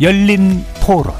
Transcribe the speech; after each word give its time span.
열린 0.00 0.62
토론 0.82 1.14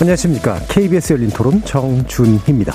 안녕하십니까. 0.00 0.58
KBS 0.70 1.12
열린 1.12 1.28
토론 1.28 1.62
정준희입니다. 1.62 2.74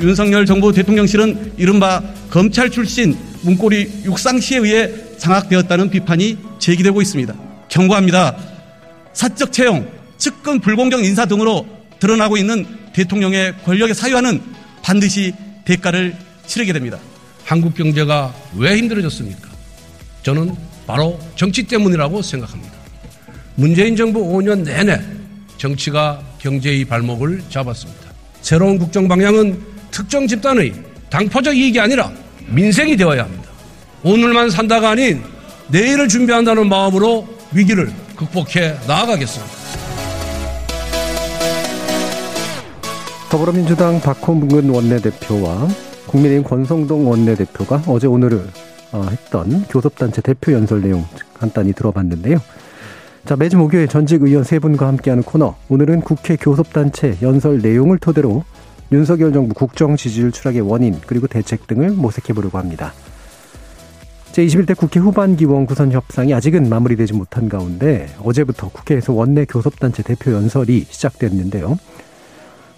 윤석열 0.00 0.44
정부 0.44 0.72
대통령실은 0.72 1.52
이른바 1.56 2.02
검찰 2.30 2.68
출신 2.68 3.16
문고리 3.42 4.02
육상시에 4.04 4.58
의해 4.58 4.92
장악되었다는 5.18 5.90
비판이 5.90 6.36
제기되고 6.58 7.00
있습니다. 7.00 7.32
경고합니다. 7.68 8.36
사적 9.12 9.52
채용, 9.52 9.88
측근 10.16 10.58
불공정 10.58 11.04
인사 11.04 11.26
등으로 11.26 11.64
드러나고 12.00 12.36
있는 12.36 12.66
대통령의 12.92 13.54
권력의 13.64 13.94
사유화는 13.94 14.42
반드시 14.82 15.32
대가를 15.64 16.16
치르게 16.46 16.72
됩니다. 16.72 16.98
한국 17.48 17.74
경제가 17.74 18.34
왜 18.58 18.76
힘들어졌습니까? 18.76 19.48
저는 20.22 20.54
바로 20.86 21.18
정치 21.34 21.62
때문이라고 21.62 22.20
생각합니다. 22.20 22.74
문재인 23.54 23.96
정부 23.96 24.20
5년 24.20 24.64
내내 24.64 25.00
정치가 25.56 26.20
경제의 26.40 26.84
발목을 26.84 27.42
잡았습니다. 27.48 28.12
새로운 28.42 28.78
국정 28.78 29.08
방향은 29.08 29.58
특정 29.90 30.26
집단의 30.26 30.74
당포적 31.08 31.56
이익이 31.56 31.80
아니라 31.80 32.12
민생이 32.48 32.98
되어야 32.98 33.24
합니다. 33.24 33.44
오늘만 34.02 34.50
산다가 34.50 34.90
아닌 34.90 35.22
내일을 35.68 36.06
준비한다는 36.06 36.68
마음으로 36.68 37.26
위기를 37.52 37.90
극복해 38.14 38.76
나아가겠습니다. 38.86 39.54
더불어민주당 43.30 44.02
박홍근 44.02 44.68
원내대표와 44.68 45.87
국민의힘 46.08 46.42
권성동 46.42 47.08
원내대표가 47.08 47.82
어제 47.86 48.06
오늘을 48.06 48.42
어, 48.92 49.06
했던 49.10 49.64
교섭단체 49.68 50.22
대표 50.22 50.52
연설 50.52 50.82
내용 50.82 51.04
간단히 51.34 51.72
들어봤는데요. 51.72 52.38
자, 53.24 53.36
매주 53.36 53.58
목요일 53.58 53.88
전직 53.88 54.22
의원 54.22 54.42
세 54.42 54.58
분과 54.58 54.86
함께하는 54.86 55.22
코너. 55.22 55.54
오늘은 55.68 56.00
국회 56.00 56.36
교섭단체 56.36 57.18
연설 57.20 57.58
내용을 57.58 57.98
토대로 57.98 58.44
윤석열 58.90 59.32
정부 59.32 59.54
국정 59.54 59.96
지지율 59.96 60.32
추락의 60.32 60.62
원인 60.62 60.98
그리고 61.06 61.26
대책 61.26 61.66
등을 61.66 61.90
모색해 61.90 62.32
보려고 62.32 62.56
합니다. 62.56 62.94
제21대 64.32 64.76
국회 64.76 65.00
후반기원 65.00 65.66
구선 65.66 65.92
협상이 65.92 66.32
아직은 66.32 66.68
마무리되지 66.68 67.12
못한 67.12 67.48
가운데 67.48 68.08
어제부터 68.22 68.68
국회에서 68.70 69.12
원내 69.12 69.44
교섭단체 69.46 70.02
대표 70.02 70.32
연설이 70.32 70.86
시작됐는데요. 70.88 71.76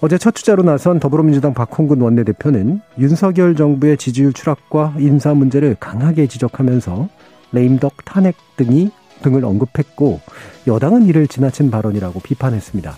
어제 0.03 0.17
첫 0.17 0.35
주자로 0.35 0.63
나선 0.63 0.99
더불어민주당 0.99 1.53
박홍근 1.53 2.01
원내대표는 2.01 2.81
윤석열 2.99 3.55
정부의 3.55 3.99
지지율 3.99 4.33
추락과 4.33 4.95
인사 4.99 5.35
문제를 5.35 5.77
강하게 5.79 6.27
지적하면서 6.27 7.09
레임덕 7.53 8.07
탄핵 8.07 8.35
등이 8.57 8.91
등을 9.23 9.45
언급했고 9.45 10.21
여당은 10.67 11.05
이를 11.05 11.29
지나친 11.29 11.71
발언이라고 11.71 12.21
비판했습니다. 12.21 12.95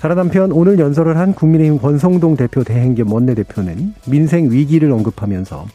다른 0.00 0.18
한편 0.18 0.52
오늘 0.52 0.78
연설을 0.78 1.16
한 1.16 1.34
국민의힘 1.34 1.78
권성동 1.78 2.36
대표 2.36 2.62
대행겸 2.64 3.10
원내대표는 3.10 3.94
민생 4.06 4.50
위기를 4.50 4.92
언급하면서 4.92 5.66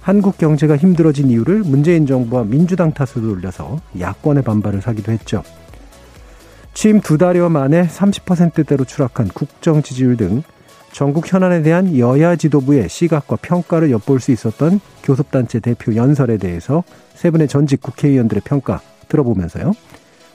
한국 0.00 0.38
경제가 0.38 0.78
힘들어진 0.78 1.28
이유를 1.28 1.58
문재인 1.58 2.06
정부와 2.06 2.44
민주당 2.44 2.94
탓으로 2.94 3.34
돌려서 3.34 3.78
야권의 4.00 4.44
반발을 4.44 4.80
사기도 4.80 5.12
했죠. 5.12 5.42
취임 6.78 7.00
두 7.00 7.18
달여 7.18 7.48
만에 7.48 7.88
30%대로 7.88 8.84
추락한 8.84 9.26
국정 9.26 9.82
지지율 9.82 10.16
등 10.16 10.44
전국 10.92 11.26
현안에 11.26 11.62
대한 11.62 11.98
여야 11.98 12.36
지도부의 12.36 12.88
시각과 12.88 13.34
평가를 13.42 13.90
엿볼 13.90 14.20
수 14.20 14.30
있었던 14.30 14.78
교섭단체 15.02 15.58
대표 15.58 15.96
연설에 15.96 16.36
대해서 16.36 16.84
세 17.16 17.32
분의 17.32 17.48
전직 17.48 17.82
국회의원들의 17.82 18.42
평가 18.44 18.80
들어보면서요. 19.08 19.72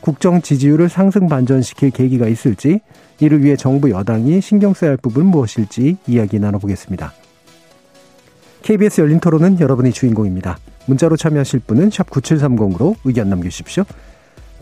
국정 0.01 0.41
지지율을 0.41 0.89
상승 0.89 1.29
반전시킬 1.29 1.91
계기가 1.91 2.27
있을지, 2.27 2.81
이를 3.21 3.41
위해 3.41 3.55
정부 3.55 3.89
여당이 3.89 4.41
신경 4.41 4.73
써야 4.73 4.89
할 4.89 4.97
부분 4.97 5.27
무엇일지 5.27 5.95
이야기 6.07 6.39
나눠보겠습니다. 6.39 7.13
KBS 8.63 8.99
열린 8.99 9.21
토론은 9.21 9.61
여러분이 9.61 9.93
주인공입니다. 9.93 10.57
문자로 10.87 11.15
참여하실 11.15 11.61
분은 11.61 11.89
9730으로 11.89 12.97
의견 13.05 13.29
남겨주십시오. 13.29 13.85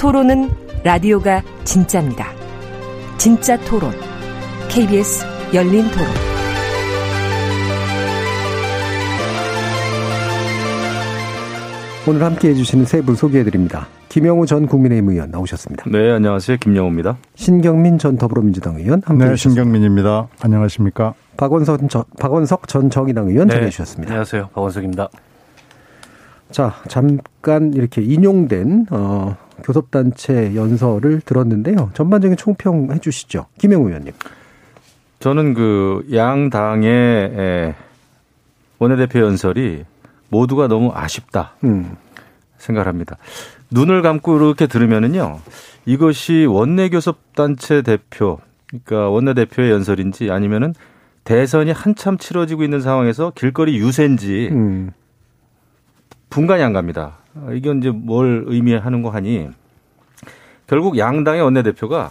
토론은 0.00 0.48
라디오가 0.82 1.42
진짜입니다. 1.64 2.28
진짜 3.18 3.58
토론, 3.58 3.92
KBS 4.70 5.26
열린 5.52 5.82
토론. 5.90 6.06
오늘 12.08 12.22
함께 12.24 12.48
해주시는 12.48 12.86
세 12.86 13.02
분 13.02 13.14
소개해드립니다. 13.14 13.86
김영우 14.08 14.46
전 14.46 14.66
국민의힘 14.66 15.10
의원 15.10 15.30
나오셨습니다. 15.30 15.84
네, 15.90 16.10
안녕하세요. 16.12 16.56
김영우입니다. 16.56 17.18
신경민 17.36 17.98
전 17.98 18.16
더불어민주당 18.16 18.76
의원 18.76 19.02
함께 19.04 19.24
네, 19.26 19.30
해주셨습니다. 19.32 19.62
신경민입니다. 19.62 20.28
안녕하십니까? 20.40 21.14
박원석 21.36 21.88
전, 21.88 22.04
박원석 22.18 22.66
전 22.66 22.88
정의당 22.90 23.28
의원 23.28 23.48
네, 23.48 23.54
전해주셨습니다. 23.56 24.12
안녕하세요. 24.12 24.48
박원석입니다. 24.54 25.08
자, 26.50 26.74
잠깐 26.88 27.72
이렇게 27.74 28.02
인용된 28.02 28.86
어, 28.90 29.36
교섭단체 29.62 30.54
연설을 30.54 31.20
들었는데요. 31.20 31.90
전반적인 31.94 32.36
총평 32.36 32.92
해주시죠. 32.92 33.46
김영우 33.58 33.88
의원님. 33.88 34.12
저는 35.20 35.54
그 35.54 36.06
양당의 36.12 36.90
에, 36.92 37.74
원내대표 38.78 39.20
연설이 39.20 39.84
모두가 40.28 40.68
너무 40.68 40.92
아쉽다 40.94 41.54
음, 41.64 41.96
생각합니다. 42.56 43.18
눈을 43.70 44.02
감고 44.02 44.36
이렇게 44.36 44.66
들으면은요, 44.66 45.40
이것이 45.86 46.46
원내교섭단체 46.48 47.82
대표, 47.82 48.38
그러니까 48.68 49.10
원내대표의 49.10 49.70
연설인지 49.70 50.30
아니면은 50.30 50.74
대선이 51.24 51.70
한참 51.70 52.16
치러지고 52.16 52.64
있는 52.64 52.80
상황에서 52.80 53.32
길거리 53.34 53.76
유세인지 53.76 54.48
음, 54.52 54.90
분간이 56.30 56.62
안 56.62 56.72
갑니다. 56.72 57.19
어, 57.34 57.50
이게 57.52 57.70
이제 57.72 57.90
뭘 57.90 58.44
의미하는 58.46 59.02
거 59.02 59.10
하니 59.10 59.48
결국 60.66 60.98
양당의 60.98 61.42
원내대표가 61.42 62.10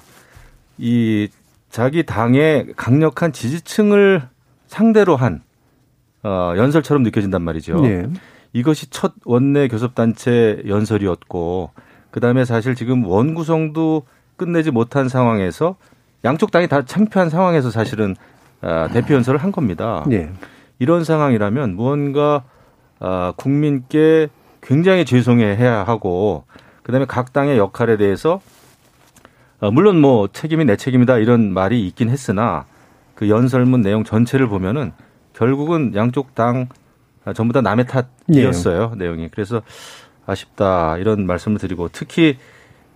이 0.77 1.29
자기 1.69 2.05
당의 2.05 2.73
강력한 2.75 3.31
지지층을 3.31 4.23
상대로 4.67 5.15
한 5.15 5.41
어, 6.23 6.53
연설처럼 6.57 7.03
느껴진단 7.03 7.41
말이죠. 7.41 7.79
네. 7.81 8.07
이것이 8.53 8.89
첫 8.89 9.13
원내 9.25 9.67
교섭단체 9.67 10.63
연설이었고 10.67 11.71
그다음에 12.11 12.45
사실 12.45 12.75
지금 12.75 13.05
원구성도 13.05 14.03
끝내지 14.35 14.71
못한 14.71 15.07
상황에서 15.07 15.75
양쪽 16.25 16.51
당이 16.51 16.67
다 16.67 16.83
창피한 16.83 17.29
상황에서 17.29 17.69
사실은 17.69 18.15
아, 18.61 18.89
대표 18.89 19.13
연설을 19.13 19.41
한 19.41 19.51
겁니다. 19.51 20.03
네. 20.07 20.31
이런 20.79 21.03
상황이라면 21.03 21.75
무언가 21.75 22.43
아, 22.99 23.33
국민께 23.37 24.29
굉장히 24.69 25.03
죄송해해야 25.03 25.83
하고 25.83 26.43
그다음에 26.83 27.05
각 27.07 27.33
당의 27.33 27.57
역할에 27.57 27.97
대해서 27.97 28.39
어, 29.59 29.71
물론 29.71 29.99
뭐 29.99 30.27
책임이 30.31 30.63
내 30.65 30.75
책임이다 30.75 31.17
이런 31.17 31.51
말이 31.53 31.87
있긴 31.87 32.09
했으나 32.09 32.65
그 33.15 33.29
연설문 33.29 33.81
내용 33.81 34.03
전체를 34.03 34.47
보면은 34.47 34.91
결국은 35.33 35.93
양쪽 35.95 36.35
당 36.35 36.67
아, 37.25 37.33
전부 37.33 37.51
다 37.51 37.61
남의 37.61 37.85
탓이었어요 37.87 38.93
내용이 38.95 39.29
그래서 39.29 39.63
아쉽다 40.27 40.97
이런 40.99 41.25
말씀을 41.25 41.57
드리고 41.57 41.89
특히 41.91 42.37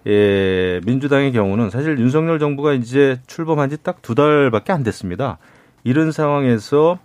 예, 0.05 0.79
민주당의 0.85 1.31
경우는 1.31 1.71
사실 1.71 1.97
윤석열 1.97 2.37
정부가 2.37 2.73
이제 2.73 3.19
출범한 3.25 3.69
지 3.69 3.77
딱 3.77 4.01
두 4.01 4.15
달밖에 4.15 4.73
안 4.73 4.83
됐습니다. 4.83 5.37
이런 5.85 6.11
상황에서 6.11 6.99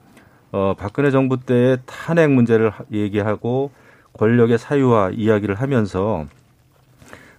어, 0.50 0.74
박근혜 0.76 1.10
정부 1.12 1.38
때의 1.38 1.78
탄핵 1.86 2.28
문제를 2.32 2.70
하- 2.70 2.84
얘기하고 2.92 3.70
권력의 4.14 4.58
사유화 4.58 5.10
이야기를 5.14 5.54
하면서 5.56 6.26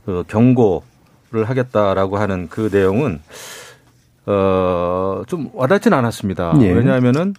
그 0.05 0.23
경고를 0.27 1.45
하겠다라고 1.45 2.17
하는 2.17 2.47
그 2.49 2.69
내용은 2.71 3.21
어, 4.25 5.23
좀 5.27 5.49
와닿지는 5.53 5.97
않았습니다. 5.97 6.53
예. 6.61 6.71
왜냐하면은 6.71 7.33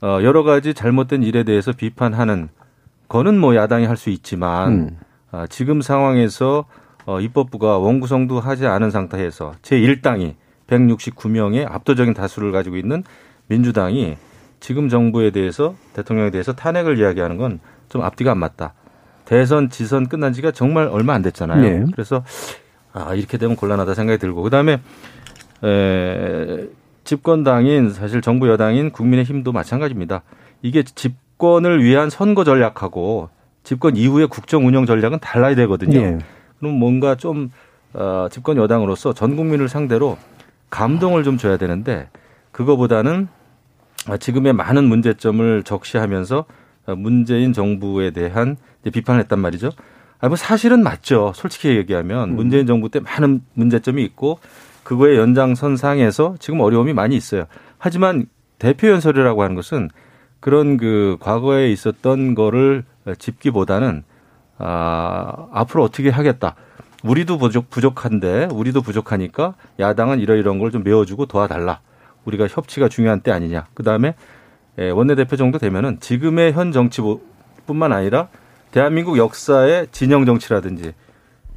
어, 0.00 0.18
여러 0.22 0.42
가지 0.42 0.74
잘못된 0.74 1.22
일에 1.22 1.42
대해서 1.42 1.72
비판하는 1.72 2.48
거는 3.08 3.38
뭐 3.38 3.56
야당이 3.56 3.86
할 3.86 3.96
수 3.96 4.10
있지만 4.10 4.72
음. 4.72 4.98
아, 5.32 5.46
지금 5.48 5.80
상황에서 5.82 6.66
어, 7.04 7.20
입법부가 7.20 7.78
원구성도 7.78 8.40
하지 8.40 8.66
않은 8.66 8.90
상태에서 8.90 9.54
제 9.62 9.78
1당이 9.78 10.34
169명의 10.66 11.70
압도적인 11.70 12.14
다수를 12.14 12.52
가지고 12.52 12.76
있는 12.76 13.04
민주당이 13.48 14.16
지금 14.58 14.88
정부에 14.88 15.30
대해서 15.30 15.74
대통령에 15.92 16.30
대해서 16.30 16.52
탄핵을 16.52 16.98
이야기하는 16.98 17.36
건 17.36 17.60
좀 17.88 18.02
앞뒤가 18.02 18.32
안 18.32 18.38
맞다. 18.38 18.74
대선 19.24 19.70
지선 19.70 20.08
끝난 20.08 20.32
지가 20.32 20.52
정말 20.52 20.88
얼마 20.88 21.14
안 21.14 21.22
됐잖아요. 21.22 21.60
네. 21.60 21.84
그래서 21.92 22.24
아 22.92 23.14
이렇게 23.14 23.38
되면 23.38 23.56
곤란하다 23.56 23.94
생각이 23.94 24.18
들고 24.18 24.42
그다음에 24.42 24.80
에, 25.64 26.68
집권당인 27.04 27.90
사실 27.90 28.20
정부 28.20 28.48
여당인 28.48 28.90
국민의힘도 28.90 29.52
마찬가지입니다. 29.52 30.22
이게 30.62 30.82
집권을 30.82 31.82
위한 31.82 32.10
선거 32.10 32.44
전략하고 32.44 33.30
집권 33.62 33.96
이후의 33.96 34.28
국정 34.28 34.66
운영 34.66 34.86
전략은 34.86 35.18
달라야 35.20 35.54
되거든요. 35.56 35.98
예. 35.98 36.18
그럼 36.58 36.74
뭔가 36.74 37.16
좀 37.16 37.50
어, 37.94 38.28
집권 38.30 38.56
여당으로서 38.56 39.12
전 39.12 39.36
국민을 39.36 39.68
상대로 39.68 40.18
감동을 40.70 41.24
좀 41.24 41.38
줘야 41.38 41.56
되는데 41.56 42.08
그거보다는 42.52 43.28
아, 44.08 44.16
지금의 44.16 44.52
많은 44.52 44.84
문제점을 44.84 45.62
적시하면서 45.64 46.38
어, 46.38 46.44
문재인 46.96 47.52
정부에 47.52 48.10
대한 48.10 48.56
비판을 48.90 49.20
했단 49.22 49.38
말이죠. 49.38 49.70
아, 50.20 50.28
뭐 50.28 50.36
사실은 50.36 50.82
맞죠. 50.82 51.32
솔직히 51.34 51.68
얘기하면 51.76 52.36
문재인 52.36 52.66
정부 52.66 52.88
때 52.88 53.00
많은 53.00 53.42
문제점이 53.54 54.02
있고 54.04 54.38
그거의 54.82 55.18
연장선상에서 55.18 56.36
지금 56.38 56.60
어려움이 56.60 56.92
많이 56.92 57.16
있어요. 57.16 57.44
하지만 57.78 58.26
대표 58.58 58.88
연설이라고 58.88 59.42
하는 59.42 59.54
것은 59.56 59.90
그런 60.40 60.76
그 60.76 61.16
과거에 61.20 61.70
있었던 61.72 62.34
거를 62.34 62.84
짚기보다는 63.18 64.04
아, 64.58 65.48
앞으로 65.52 65.82
어떻게 65.82 66.08
하겠다. 66.08 66.54
우리도 67.04 67.38
부족, 67.38 67.68
부족한데 67.68 68.48
우리도 68.52 68.80
부족하니까 68.82 69.54
야당은 69.78 70.18
이러이러한 70.20 70.58
걸 70.58 70.70
좀 70.70 70.82
메워주고 70.82 71.26
도와달라. 71.26 71.80
우리가 72.24 72.46
협치가 72.48 72.88
중요한 72.88 73.20
때 73.20 73.30
아니냐. 73.30 73.66
그 73.74 73.82
다음에 73.82 74.14
원내대표 74.78 75.36
정도 75.36 75.58
되면은 75.58 76.00
지금의 76.00 76.52
현 76.52 76.72
정치뿐만 76.72 77.92
아니라 77.92 78.28
대한민국 78.70 79.16
역사의 79.18 79.88
진영 79.90 80.26
정치라든지 80.26 80.92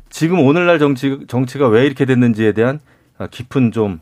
지금 0.10 0.40
오늘날 0.40 0.80
정치, 0.80 1.26
정치가 1.28 1.68
왜 1.68 1.86
이렇게 1.86 2.06
됐는지에 2.06 2.54
대한 2.54 2.80
깊은 3.30 3.72
좀 3.72 4.00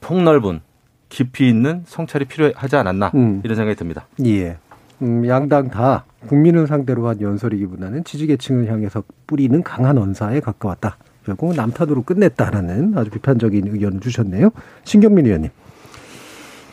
폭넓은 0.00 0.60
깊이 1.08 1.48
있는 1.48 1.82
성찰이 1.86 2.24
필요하지 2.24 2.76
않았나 2.76 3.12
음. 3.14 3.40
이런 3.44 3.56
생각이 3.56 3.76
듭니다. 3.76 4.06
예. 4.24 4.58
음, 5.02 5.26
양당 5.26 5.70
다 5.70 6.04
국민을 6.26 6.66
상대로 6.66 7.06
한 7.06 7.20
연설이기보다는 7.20 8.04
지지계층을 8.04 8.70
향해서 8.70 9.04
뿌리는 9.26 9.62
강한 9.62 9.98
언사에 9.98 10.40
가까웠다. 10.40 10.96
결국 11.24 11.54
남탓으로 11.54 12.02
끝냈다라는 12.02 12.96
아주 12.96 13.10
비판적인 13.10 13.68
의견을 13.68 14.00
주셨네요. 14.00 14.50
신경민 14.84 15.26
의원님. 15.26 15.50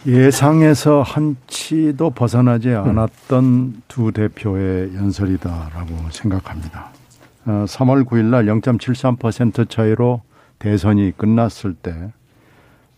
예상에서 0.05 1.01
한치도 1.01 2.09
벗어나지 2.09 2.69
않았던 2.71 3.83
두 3.87 4.11
대표의 4.11 4.95
연설이다라고 4.95 6.09
생각합니다. 6.11 6.89
어, 7.45 7.65
3월 7.67 8.05
9일 8.05 8.25
날 8.25 8.45
0.73% 8.45 9.69
차이로 9.69 10.21
대선이 10.59 11.13
끝났을 11.15 11.73
때, 11.73 12.11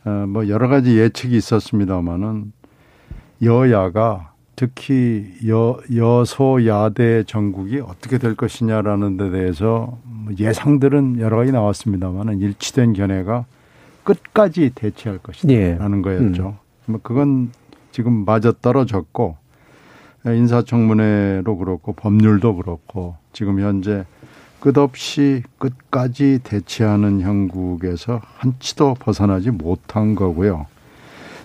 어, 0.04 0.26
뭐 0.28 0.48
여러 0.48 0.68
가지 0.68 0.98
예측이 0.98 1.36
있었습니다만은 1.38 2.52
여야가 3.44 4.34
특히 4.56 5.32
여, 5.48 5.78
여소야대 5.94 7.24
전국이 7.28 7.82
어떻게 7.82 8.18
될 8.18 8.36
것이냐라는 8.36 9.18
데 9.18 9.30
대해서 9.30 10.00
뭐 10.04 10.34
예상들은 10.40 11.20
여러 11.20 11.38
가지 11.38 11.52
나왔습니다만은 11.52 12.40
일치된 12.40 12.94
견해가 12.94 13.46
끝까지 14.04 14.72
대치할 14.74 15.20
것이다라는 15.20 15.98
예. 16.00 16.02
거였죠. 16.02 16.65
뭐 16.86 17.00
그건 17.02 17.52
지금 17.92 18.26
마저 18.26 18.52
떨어졌고 18.52 19.38
인사청문회도 20.26 21.58
그렇고 21.58 21.94
법률도 21.94 22.56
그렇고 22.58 23.16
지금 23.32 23.60
현재 23.60 24.06
끝없이 24.60 25.44
끝까지 25.60 26.40
대치하는 26.44 27.22
형국에서 27.22 28.22
한치도 28.38 28.96
벗어나지 29.00 29.52
못한 29.52 30.16
거고요. 30.16 30.66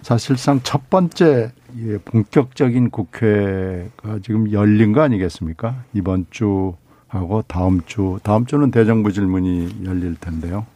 사실상 0.03 0.61
첫 0.63 0.89
번째 0.89 1.53
예, 1.79 1.99
본격적인 1.99 2.91
국회가 2.91 4.19
지금 4.23 4.51
열린 4.51 4.93
거 4.93 5.03
아니겠습니까? 5.03 5.85
이번 5.93 6.27
주하고 6.31 7.43
다음 7.47 7.83
주, 7.87 8.19
다음 8.23 8.47
주는 8.47 8.71
대정부 8.71 9.13
질문이 9.13 9.85
열릴 9.85 10.17
텐데요. 10.17 10.67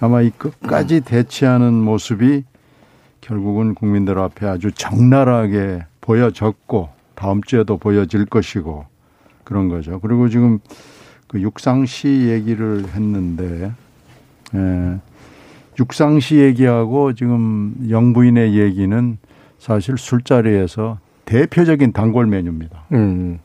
아마 0.00 0.20
이 0.20 0.30
끝까지 0.30 1.00
대치하는 1.00 1.72
모습이 1.72 2.44
결국은 3.24 3.74
국민들 3.74 4.18
앞에 4.18 4.46
아주 4.46 4.70
적나라하게 4.70 5.84
보여졌고 6.02 6.90
다음 7.14 7.42
주에도 7.42 7.78
보여질 7.78 8.26
것이고 8.26 8.84
그런 9.44 9.68
거죠. 9.68 9.98
그리고 10.00 10.28
지금 10.28 10.58
그 11.26 11.40
육상시 11.40 12.28
얘기를 12.28 12.84
했는데 12.86 13.72
에, 14.54 14.98
육상시 15.78 16.36
얘기하고 16.36 17.14
지금 17.14 17.74
영부인의 17.88 18.58
얘기는 18.58 19.18
사실 19.58 19.96
술자리에서 19.96 20.98
대표적인 21.24 21.92
단골 21.92 22.26
메뉴입니다. 22.26 22.84
음. 22.92 23.38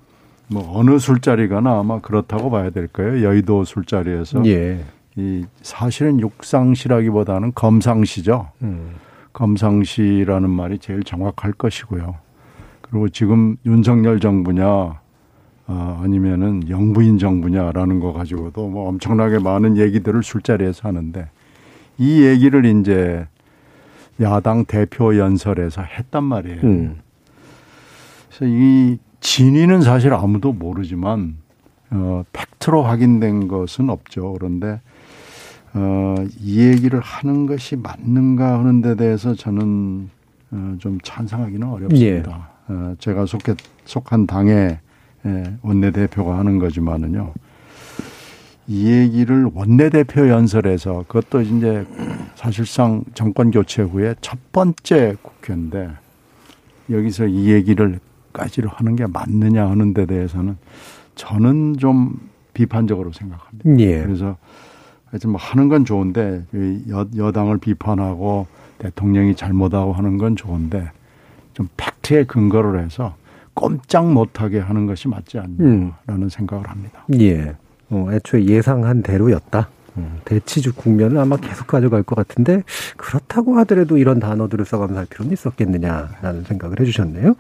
뭐 0.48 0.78
어느 0.78 1.00
술자리가나 1.00 1.80
아마 1.80 2.02
그렇다고 2.02 2.50
봐야 2.50 2.70
될 2.70 2.88
거예요. 2.88 3.24
여의도 3.24 3.64
술자리에서 3.64 4.46
예. 4.46 4.84
이 5.16 5.46
사실은 5.62 6.20
육상시라기보다는 6.20 7.54
검상시죠. 7.54 8.50
음. 8.64 8.96
검상시라는 9.40 10.50
말이 10.50 10.80
제일 10.80 11.02
정확할 11.04 11.54
것이고요. 11.54 12.16
그리고 12.82 13.08
지금 13.08 13.56
윤석열 13.66 14.20
정부냐 14.20 15.00
아, 15.68 16.02
아니면은 16.04 16.68
영부인 16.68 17.18
정부냐라는 17.20 18.00
거 18.00 18.12
가지고도 18.12 18.68
뭐 18.68 18.90
엄청나게 18.90 19.40
많은 19.40 19.78
얘기들을 19.78 20.24
술자리에서 20.24 20.90
하는데 20.90 21.30
이 21.98 22.24
얘기를 22.24 22.66
이제 22.66 23.28
야당 24.20 24.66
대표 24.66 25.18
연설에서 25.18 25.84
했단 25.84 26.24
말이에요. 26.24 26.62
음. 26.64 27.00
그래서 28.28 28.46
이 28.46 28.98
진위는 29.22 29.82
사실 29.82 30.14
아무도 30.14 30.52
모르지만 30.52 31.38
어, 31.92 32.24
팩트로 32.34 32.84
확인된 32.84 33.48
것은 33.48 33.90
없죠. 33.90 34.34
그런데 34.34 34.82
어, 35.74 36.16
이 36.40 36.60
얘기를 36.60 37.00
하는 37.00 37.46
것이 37.46 37.76
맞는가 37.76 38.60
하는 38.60 38.82
데 38.82 38.96
대해서 38.96 39.36
저는 39.36 40.10
어, 40.52 40.76
좀 40.80 41.00
찬성하기는 41.04 41.68
어렵습니다. 41.68 42.50
어, 42.68 42.96
제가 43.00 43.26
속해, 43.26 43.56
속한 43.86 44.28
당의 44.28 44.80
예, 45.26 45.44
원내대표가 45.62 46.38
하는 46.38 46.60
거지만은요. 46.60 47.34
이 48.68 48.88
얘기를 48.88 49.50
원내대표 49.54 50.30
연설에서 50.30 51.04
그것도 51.08 51.42
이제 51.42 51.86
사실상 52.36 53.04
정권 53.16 53.52
교체 53.52 53.82
후에 53.82 54.16
첫 54.22 54.38
번째 54.52 55.16
국회인데 55.22 55.90
여기서 56.90 57.26
이 57.28 57.52
얘기를 57.52 58.00
까지로 58.32 58.70
하는 58.70 58.96
게 58.96 59.08
맞느냐 59.08 59.68
하는 59.68 59.94
데 59.94 60.06
대해서는 60.06 60.58
저는 61.16 61.78
좀 61.80 62.30
비판적으로 62.54 63.12
생각합니다. 63.12 63.80
예. 63.80 64.04
그래서 64.04 64.38
하여튼 65.12 65.32
뭐 65.32 65.40
하는 65.42 65.70
건 65.70 65.86
좋은데 65.86 66.44
이 66.54 66.84
여, 66.90 67.06
여당을 67.16 67.58
비판하고 67.58 68.48
대통령이 68.78 69.36
잘못하고 69.36 69.94
하는 69.94 70.18
건 70.18 70.36
좋은데 70.36 70.92
좀 71.54 71.68
팩트에 71.78 72.26
근거를 72.26 72.84
해서 72.84 73.16
꼼짝 73.54 74.10
못하게 74.12 74.60
하는 74.60 74.86
것이 74.86 75.08
맞지 75.08 75.38
않나라는 75.40 75.94
음. 76.08 76.30
생각을 76.30 76.70
합니다. 76.70 77.04
예. 77.20 77.56
어, 77.90 78.08
애초에 78.12 78.46
예상한 78.46 79.02
대로였다. 79.02 79.68
음, 79.98 80.20
대치주 80.24 80.76
국면을 80.76 81.18
아마 81.18 81.36
계속 81.36 81.66
가져갈 81.68 82.04
것 82.04 82.16
같은데 82.16 82.64
그렇다고 82.96 83.58
하더라도 83.60 83.98
이런 83.98 84.20
단어들을 84.20 84.64
써가면서 84.64 85.00
할 85.00 85.06
필요는 85.08 85.34
있었겠느냐라는 85.34 86.44
생각을 86.44 86.80
해주셨네요. 86.80 87.34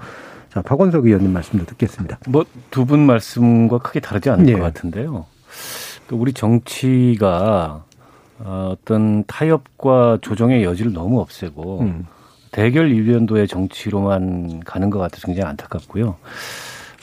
자, 0.52 0.62
박원석 0.64 1.06
의원님 1.06 1.32
말씀도 1.32 1.66
듣겠습니다. 1.68 2.18
뭐 2.28 2.44
두 2.72 2.84
분 2.86 3.06
말씀과 3.06 3.78
크게 3.78 4.00
다르지 4.00 4.30
않을 4.32 4.48
예. 4.50 4.54
것 4.54 4.62
같은데요. 4.62 5.26
그 6.10 6.16
우리 6.16 6.34
정치가 6.34 7.84
어, 8.40 8.74
어떤 8.74 9.24
타협과 9.26 10.18
조정의 10.22 10.64
여지를 10.64 10.92
너무 10.92 11.20
없애고 11.20 11.82
음. 11.82 12.08
대결 12.52 12.90
일변도의 12.90 13.48
정치로만 13.48 14.62
가는 14.62 14.90
것 14.90 14.98
같아서 14.98 15.28
굉장히 15.28 15.48
안타깝고요. 15.50 16.16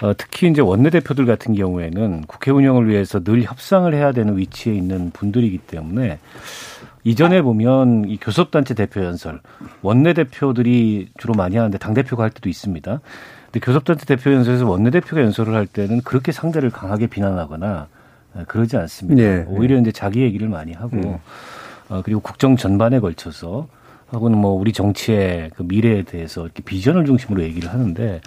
어, 0.02 0.12
특히 0.18 0.50
이제 0.50 0.60
원내대표들 0.60 1.25
같은 1.25 1.54
경우에는 1.54 2.25
국회 2.26 2.50
운영을 2.50 2.88
위해서 2.88 3.22
늘 3.22 3.44
협상을 3.44 3.94
해야 3.94 4.10
되는 4.10 4.36
위치에 4.36 4.75
있는 4.75 5.12
분들이기 5.12 5.58
때문에 5.58 6.18
이전에 7.04 7.42
보면 7.42 8.06
이 8.08 8.16
교섭단체 8.16 8.75
대표 8.75 9.04
연설 9.04 9.40
원내 9.82 10.14
대표들이 10.14 11.10
주로 11.16 11.34
많이 11.34 11.56
하는데 11.56 11.78
당 11.78 11.94
대표가 11.94 12.25
할 12.25 12.30
때도 12.30 12.48
있습니다. 12.48 13.00
근데 13.44 13.60
교섭단체 13.60 14.04
대표 14.04 14.32
연설에서 14.32 14.68
원내 14.68 14.90
대표가 14.90 15.22
연설을 15.22 15.54
할 15.54 15.68
때는 15.68 16.00
그렇게 16.00 16.32
상대를 16.32 16.70
강하게 16.70 17.06
비난하거나 17.06 17.86
그러지 18.45 18.76
않습니다. 18.76 19.23
네. 19.23 19.45
오히려 19.49 19.78
이제 19.78 19.93
자기 19.93 20.23
얘기를 20.23 20.49
많이 20.49 20.73
하고 20.73 20.97
음. 20.97 21.16
어, 21.88 22.02
그리고 22.05 22.21
국정 22.21 22.57
전반에 22.57 23.00
걸쳐서 23.00 23.69
하고는 24.09 24.38
뭐 24.38 24.52
우리 24.52 24.73
정치의 24.73 25.50
그 25.57 25.62
미래에 25.62 26.02
대해서 26.02 26.45
이렇게 26.45 26.62
비전을 26.62 27.07
중심으로 27.07 27.43
얘기를 27.43 27.71
하는데 27.71 28.21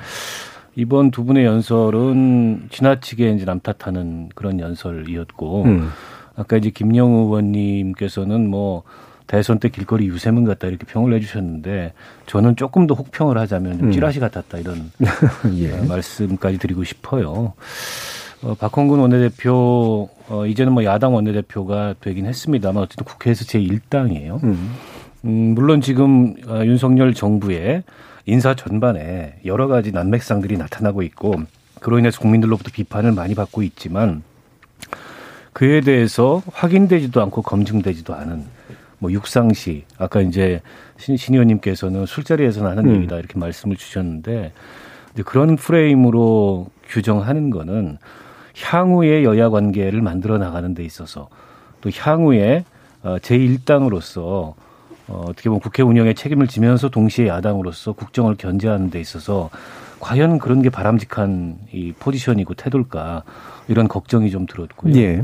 이번 0.76 1.12
두 1.12 1.24
분의 1.26 1.46
연설은 1.46 2.70
지나치게 2.72 3.32
이제 3.32 3.46
남탓하는 3.46 4.30
그런 4.36 4.60
연설이었고 4.60 5.64
음. 5.64 5.90
아까 6.36 6.58
이제 6.58 6.70
김영우 6.70 7.26
의원님께서는 7.28 8.50
뭐 8.50 8.84
대선 9.28 9.60
때 9.60 9.70
길거리 9.70 10.08
유세문 10.08 10.44
같다 10.46 10.68
이렇게 10.68 10.86
평을 10.86 11.14
해주셨는데 11.14 11.94
저는 12.26 12.56
조금 12.56 12.88
더 12.88 12.96
혹평을 12.96 13.38
하자면 13.38 13.78
좀 13.78 13.88
음. 13.88 13.92
찌라시 13.92 14.20
같았다 14.20 14.58
이런 14.58 14.92
예. 15.58 15.74
어, 15.74 15.84
말씀까지 15.84 16.58
드리고 16.58 16.84
싶어요. 16.84 17.54
어, 18.42 18.56
박홍근 18.56 19.00
원내대표 19.00 20.10
어, 20.30 20.46
이제는 20.46 20.74
뭐 20.74 20.84
야당 20.86 21.14
원내대표가 21.14 21.96
되긴 22.00 22.26
했습니다만 22.26 22.84
어쨌든 22.84 23.06
국회에서 23.06 23.44
제 23.46 23.60
1당이에요. 23.60 24.44
음. 24.44 24.76
음, 25.26 25.54
물론 25.56 25.82
지금 25.82 26.36
어, 26.48 26.64
윤석열 26.64 27.14
정부의 27.14 27.84
인사 28.26 28.54
전반에 28.54 29.40
여러 29.46 29.68
가지 29.68 29.92
난맥상들이 29.92 30.58
나타나고 30.58 31.02
있고 31.04 31.36
그로 31.82 32.00
인해서 32.00 32.20
국민들로부터 32.22 32.72
비판을 32.72 33.12
많이 33.12 33.36
받고 33.36 33.64
있지만 33.64 34.24
그에 35.54 35.82
대해서 35.82 36.42
확인되지도 36.54 37.22
않고 37.22 37.42
검증되지도 37.42 38.14
않은 38.14 38.46
뭐 39.00 39.12
육상시 39.12 39.86
아까 39.98 40.22
이제 40.22 40.62
신, 40.98 41.18
신 41.18 41.34
의원님께서는 41.34 42.06
술자리에서는 42.06 42.70
하는 42.70 42.88
음. 42.88 42.96
얘기다 42.96 43.18
이렇게 43.18 43.40
말씀을 43.40 43.76
주셨는데 43.76 44.54
그런 45.26 45.56
프레임으로 45.56 46.68
규정하는 46.88 47.50
거는 47.50 47.98
향후의 48.62 49.24
여야 49.24 49.50
관계를 49.50 50.02
만들어 50.02 50.38
나가는 50.38 50.74
데 50.74 50.84
있어서 50.84 51.30
또 51.82 51.90
향후에 51.94 52.66
어, 53.04 53.18
제1당으로서 53.20 54.54
어, 55.08 55.26
어떻게 55.28 55.50
보면 55.50 55.60
국회 55.60 55.82
운영에 55.82 56.14
책임을 56.14 56.48
지면서 56.48 56.90
동시에 56.90 57.28
야당으로서 57.28 57.94
국정을 57.94 58.36
견제하는 58.36 58.90
데 58.90 59.00
있어서 59.00 59.50
과연 60.00 60.40
그런 60.40 60.62
게 60.62 60.70
바람직한 60.70 61.58
이 61.74 61.94
포지션이고 61.94 62.54
태도일까 62.54 63.24
이런 63.68 63.88
걱정이 63.88 64.30
좀 64.32 64.46
들었고요. 64.46 64.96
예. 64.96 65.24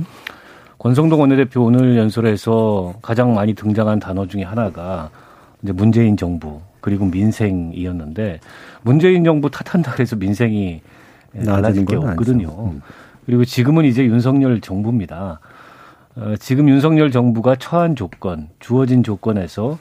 권성동 0.80 1.22
원내대표 1.22 1.64
오늘 1.64 1.98
연설에서 1.98 2.96
가장 3.02 3.34
많이 3.34 3.54
등장한 3.54 4.00
단어 4.00 4.28
중에 4.28 4.44
하나가 4.44 5.10
이제 5.64 5.72
문재인 5.72 6.18
정부 6.18 6.62
그리고 6.82 7.06
민생이었는데 7.06 8.40
문재인 8.84 9.24
정부 9.24 9.50
탓한다 9.50 9.94
그래서 9.94 10.16
민생이 10.16 10.82
달라질 11.44 11.86
게 11.86 11.96
없거든요. 11.96 12.72
음. 12.72 12.82
그리고 13.26 13.44
지금은 13.44 13.86
이제 13.86 14.06
윤석열 14.06 14.62
정부입니다. 14.62 15.40
어, 16.16 16.36
지금 16.40 16.70
윤석열 16.70 17.12
정부가 17.12 17.56
처한 17.56 17.96
조건, 17.96 18.50
주어진 18.60 19.04
조건에서 19.04 19.78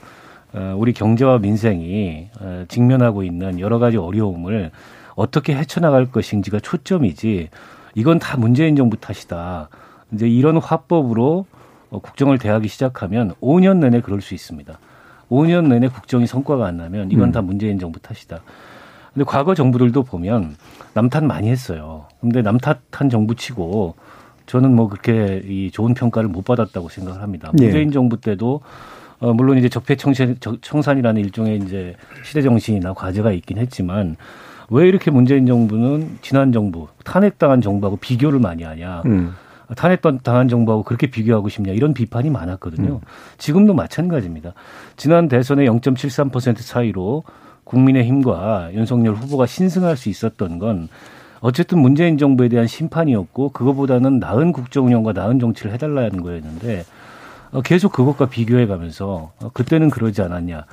어, 0.53 0.75
우리 0.77 0.93
경제와 0.93 1.39
민생이 1.39 2.29
어, 2.39 2.65
직면하고 2.67 3.23
있는 3.23 3.59
여러 3.59 3.79
가지 3.79 3.97
어려움을 3.97 4.71
어떻게 5.15 5.55
헤쳐나갈 5.55 6.11
것인지가 6.11 6.59
초점이지 6.59 7.49
이건 7.93 8.19
다 8.19 8.37
문재인 8.37 8.75
정부 8.75 8.97
탓이다. 8.97 9.69
이제 10.11 10.27
이런 10.27 10.57
화법으로 10.57 11.45
어, 11.89 11.99
국정을 11.99 12.37
대하기 12.37 12.67
시작하면 12.67 13.33
5년 13.41 13.77
내내 13.77 14.01
그럴 14.01 14.21
수 14.21 14.33
있습니다. 14.33 14.77
5년 15.29 15.67
내내 15.67 15.87
국정이 15.87 16.27
성과가 16.27 16.65
안 16.65 16.77
나면 16.77 17.11
이건 17.11 17.29
음. 17.29 17.31
다 17.31 17.41
문재인 17.41 17.79
정부 17.79 17.99
탓이다. 17.99 18.39
근데 19.13 19.23
과거 19.25 19.55
정부들도 19.55 20.03
보면 20.03 20.55
남탓 20.95 21.25
많이 21.25 21.49
했어요. 21.49 22.05
근데 22.21 22.41
남탓한 22.41 23.09
정부 23.11 23.35
치고 23.35 23.95
저는 24.45 24.73
뭐 24.73 24.87
그렇게 24.87 25.41
이 25.45 25.69
좋은 25.69 25.93
평가를 25.93 26.29
못 26.29 26.45
받았다고 26.45 26.87
생각을 26.87 27.21
합니다. 27.21 27.51
네. 27.53 27.65
문재인 27.65 27.91
정부 27.91 28.19
때도 28.19 28.61
어 29.19 29.33
물론 29.33 29.57
이제 29.57 29.67
적폐 29.67 29.95
청산 29.95 30.37
청산이라는 30.61 31.21
일종의 31.21 31.59
이제 31.59 31.95
시대 32.23 32.41
정신이나 32.41 32.93
과제가 32.93 33.33
있긴 33.33 33.57
했지만 33.57 34.15
왜 34.69 34.87
이렇게 34.87 35.11
문재인 35.11 35.45
정부는 35.45 36.19
지난 36.21 36.53
정부 36.53 36.87
탄핵당한 37.03 37.61
정부하고 37.61 37.97
비교를 37.97 38.39
많이 38.39 38.63
하냐? 38.63 39.03
음. 39.05 39.35
탄핵당한 39.75 40.47
정부하고 40.47 40.83
그렇게 40.83 41.07
비교하고 41.07 41.49
싶냐 41.49 41.73
이런 41.73 41.93
비판이 41.93 42.29
많았거든요. 42.29 42.93
음. 42.93 42.99
지금도 43.37 43.73
마찬가지입니다. 43.73 44.53
지난 44.95 45.27
대선에 45.27 45.65
0.73% 45.65 46.65
차이로 46.65 47.23
국민의힘과 47.65 48.69
윤석열 48.73 49.15
후보가 49.15 49.45
신승할 49.45 49.97
수 49.97 50.09
있었던 50.09 50.59
건 50.59 50.87
어쨌든 51.41 51.79
문재인 51.79 52.17
정부에 52.17 52.47
대한 52.47 52.65
심판이었고 52.67 53.49
그거보다는 53.49 54.19
나은 54.19 54.51
국정 54.53 54.85
운영과 54.87 55.11
나은 55.13 55.39
정치를 55.39 55.73
해달라는 55.73 56.21
거였는데 56.21 56.85
어, 57.51 57.61
계속 57.61 57.91
그것과 57.91 58.27
비교해 58.27 58.65
가면서 58.65 59.31
어, 59.41 59.49
그때는 59.53 59.89
그러지 59.89 60.21
않았냐. 60.21 60.65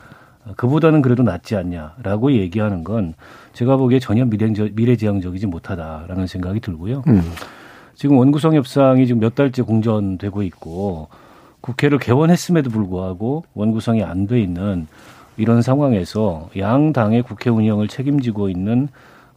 어, 0.46 0.52
그보다는 0.56 1.02
그래도 1.02 1.22
낫지 1.22 1.56
않냐라고 1.56 2.32
얘기하는 2.32 2.84
건 2.84 3.14
제가 3.52 3.76
보기에 3.76 3.98
전혀 3.98 4.24
미래지향적이지 4.24 5.46
못하다라는 5.46 6.26
생각이 6.26 6.60
들고요. 6.60 7.02
음. 7.08 7.22
지금 7.94 8.16
원구성 8.16 8.54
협상이 8.54 9.06
지금 9.06 9.20
몇 9.20 9.34
달째 9.34 9.62
공전되고 9.62 10.42
있고 10.44 11.08
국회를 11.60 11.98
개원했음에도 11.98 12.70
불구하고 12.70 13.44
원구성이 13.54 14.02
안 14.02 14.26
돼 14.26 14.40
있는 14.40 14.86
이런 15.36 15.62
상황에서 15.62 16.50
양 16.58 16.92
당의 16.92 17.22
국회 17.22 17.50
운영을 17.50 17.88
책임지고 17.88 18.48
있는 18.48 18.88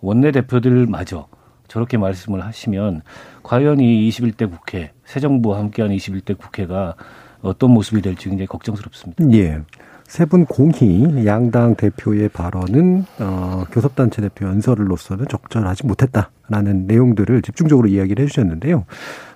원내 0.01 0.31
대표들마저 0.31 1.27
저렇게 1.67 1.97
말씀을 1.97 2.45
하시면 2.45 3.01
과연 3.43 3.79
이 3.79 4.09
21대 4.09 4.49
국회, 4.49 4.91
새 5.05 5.19
정부와 5.19 5.59
함께하는 5.59 5.95
21대 5.95 6.37
국회가 6.37 6.95
어떤 7.41 7.71
모습이 7.71 8.01
될지 8.01 8.29
굉장히 8.29 8.47
걱정스럽습니다. 8.47 9.31
예. 9.33 9.61
세분 10.07 10.45
공히 10.45 11.25
양당 11.25 11.75
대표의 11.75 12.29
발언은 12.29 13.05
어, 13.19 13.63
교섭단체 13.71 14.21
대표 14.21 14.45
연설로서는 14.45 15.27
적절하지 15.27 15.87
못했다 15.87 16.29
라는 16.47 16.85
내용들을 16.87 17.41
집중적으로 17.41 17.87
이야기를 17.87 18.23
해주셨는데요. 18.23 18.85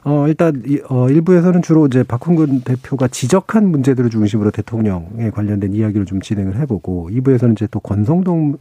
어, 0.04 0.28
일단 0.28 0.64
어, 0.90 1.10
일부에서는 1.10 1.62
주로 1.62 1.88
이제 1.88 2.04
박홍근 2.04 2.62
대표가 2.62 3.08
지적한 3.08 3.70
문제들을 3.70 4.10
중심으로 4.10 4.52
대통령에 4.52 5.30
관련된 5.32 5.74
이야기를 5.74 6.06
좀 6.06 6.22
진행을 6.22 6.58
해보고 6.58 7.10
2부에서는 7.12 7.54
이제 7.54 7.68
또 7.72 7.80
권성동 7.80 8.58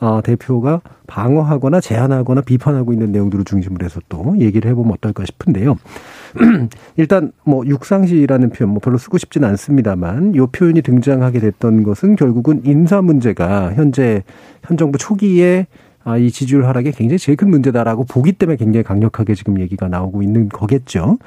어, 0.00 0.20
대표가 0.22 0.80
방어하거나 1.06 1.80
제안하거나 1.80 2.40
비판하고 2.42 2.92
있는 2.92 3.12
내용들을 3.12 3.44
중심으로 3.44 3.84
해서 3.84 4.00
또 4.08 4.34
얘기를 4.38 4.70
해보면 4.70 4.92
어떨까 4.92 5.24
싶은데요. 5.24 5.76
일단 6.96 7.32
뭐 7.44 7.64
육상시라는 7.64 8.50
표현 8.50 8.70
뭐 8.70 8.80
별로 8.80 8.98
쓰고 8.98 9.18
싶지는 9.18 9.48
않습니다만 9.48 10.34
이 10.34 10.38
표현이 10.50 10.82
등장하게 10.82 11.38
됐던 11.38 11.84
것은 11.84 12.16
결국은 12.16 12.62
인사 12.64 13.00
문제가 13.02 13.72
현재 13.74 14.24
현 14.64 14.76
정부 14.76 14.98
초기에 14.98 15.68
아, 16.04 16.16
이 16.18 16.30
지지율 16.30 16.66
하락에 16.66 16.90
굉장히 16.90 17.18
제일 17.18 17.36
큰 17.36 17.50
문제다라고 17.50 18.04
보기 18.04 18.32
때문에 18.32 18.56
굉장히 18.56 18.84
강력하게 18.84 19.34
지금 19.34 19.60
얘기가 19.60 19.88
나오고 19.88 20.22
있는 20.22 20.48
거겠죠. 20.48 21.18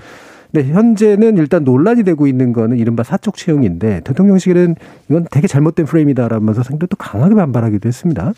근데 0.51 0.71
현재는 0.71 1.37
일단 1.37 1.63
논란이 1.63 2.03
되고 2.03 2.25
있는 2.25 2.53
거는 2.53 2.77
이른바 2.77 3.03
사적 3.03 3.35
채용인데 3.35 4.01
대통령실은 4.05 4.75
이건 5.09 5.25
되게 5.29 5.47
잘못된 5.47 5.85
프레임이다라면서 5.85 6.63
상당히 6.63 6.87
또 6.89 6.95
강하게 6.97 7.35
반발하기도 7.35 7.87
했습니다. 7.87 8.33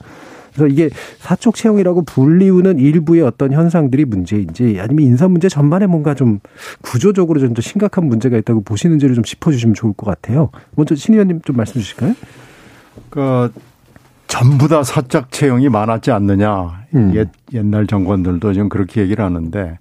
그래서 0.54 0.68
이게 0.68 0.90
사적 1.20 1.54
채용이라고 1.56 2.04
불리우는 2.04 2.80
일부의 2.80 3.22
어떤 3.22 3.54
현상들이 3.54 4.06
문제인지 4.06 4.80
아니면 4.82 5.06
인사 5.06 5.28
문제 5.28 5.48
전반에 5.50 5.86
뭔가 5.86 6.16
좀 6.16 6.40
구조적으로 6.82 7.40
좀 7.40 7.54
더 7.54 7.62
심각한 7.62 8.06
문제가 8.06 8.38
있다고 8.38 8.62
보시는지를 8.62 9.14
좀 9.16 9.24
짚어주시면 9.24 9.76
좋을 9.76 9.94
것 9.94 10.06
같아요. 10.06 10.50
먼저 10.76 10.96
신 10.96 11.14
의원님 11.14 11.42
좀 11.42 11.56
말씀 11.56 11.80
주실까요? 11.80 12.16
그 13.10 13.52
전부 14.30 14.68
다 14.68 14.84
사적 14.84 15.32
채용이 15.32 15.70
많았지 15.70 16.12
않느냐. 16.12 16.86
음. 16.96 17.14
옛, 17.16 17.30
옛날 17.52 17.88
정권들도 17.88 18.54
지금 18.54 18.70
그렇게 18.70 19.02
얘기를 19.02 19.26
하는데 19.26 19.80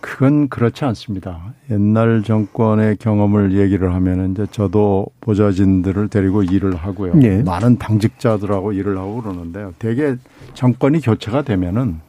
그건 0.00 0.48
그렇지 0.48 0.84
않습니다. 0.84 1.52
옛날 1.70 2.22
정권의 2.22 2.96
경험을 2.96 3.58
얘기를 3.58 3.92
하면은 3.92 4.32
이제 4.32 4.46
저도 4.52 5.06
보좌진들을 5.20 6.08
데리고 6.08 6.44
일을 6.44 6.76
하고요. 6.76 7.14
네. 7.16 7.42
많은 7.42 7.76
당직자들하고 7.76 8.72
일을 8.72 8.96
하고 8.98 9.20
그러는데요. 9.20 9.74
대개 9.80 10.14
정권이 10.54 11.00
교체가 11.00 11.42
되면은 11.42 12.00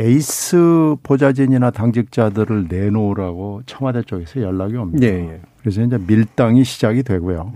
에이스 0.00 0.96
보좌진이나 1.04 1.70
당직자들을 1.70 2.66
내놓으라고 2.68 3.62
청와대 3.66 4.02
쪽에서 4.02 4.42
연락이 4.42 4.74
옵니다. 4.74 5.06
네. 5.06 5.40
그래서 5.60 5.82
이제 5.82 5.96
밀당이 5.96 6.64
시작이 6.64 7.04
되고요. 7.04 7.52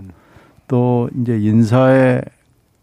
또 0.68 1.10
이제 1.20 1.36
인사에 1.40 2.20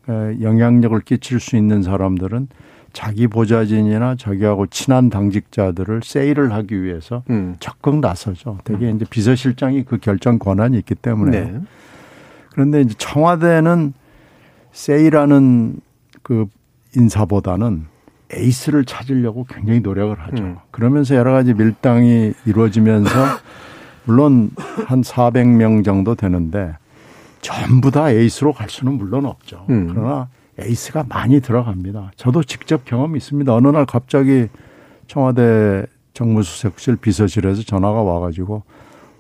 영향력을 0.08 1.00
끼칠 1.02 1.40
수 1.40 1.56
있는 1.56 1.84
사람들은 1.84 2.48
자기 2.94 3.28
보좌진이나 3.28 4.16
자기하고 4.16 4.68
친한 4.68 5.10
당직자들을 5.10 6.02
세일을 6.04 6.52
하기 6.54 6.84
위해서 6.84 7.24
음. 7.30 7.56
적극 7.60 8.00
나서죠. 8.00 8.60
되게 8.64 8.90
이제 8.90 9.06
비서실장이 9.10 9.86
그 9.86 9.98
결정 9.98 10.40
권한이 10.40 10.78
있기 10.80 10.96
때문에. 10.96 11.42
네. 11.42 11.60
그런데 12.52 12.82
이제 12.82 12.94
청와대는 12.98 13.94
세일하는 14.74 15.80
그 16.22 16.48
인사보다는 16.96 17.86
에이스를 18.34 18.86
찾으려고 18.86 19.46
굉장히 19.46 19.80
노력을 19.80 20.18
하죠. 20.20 20.44
음. 20.44 20.58
그러면서 20.72 21.16
여러 21.16 21.32
가지 21.32 21.54
밀당이 21.54 22.34
이루어지면서 22.46 23.10
물론 24.06 24.52
한 24.86 25.02
400명 25.02 25.84
정도 25.86 26.16
되는데 26.16 26.76
전부 27.42 27.92
다 27.92 28.10
에이스로 28.12 28.54
갈 28.54 28.70
수는 28.70 28.94
물론 28.94 29.26
없죠. 29.26 29.66
음. 29.70 29.88
그러나 29.92 30.30
에이스가 30.60 31.06
많이 31.10 31.42
들어갑니다. 31.42 32.12
저도 32.16 32.44
직접 32.44 32.86
경험이 32.86 33.18
있습니다. 33.18 33.54
어느 33.54 33.68
날 33.68 33.86
갑자기 33.86 34.48
청와대 35.08 35.86
정무수석실 36.14 36.98
비서실에서 36.98 37.64
전화가 37.64 38.02
와가지고 38.02 38.64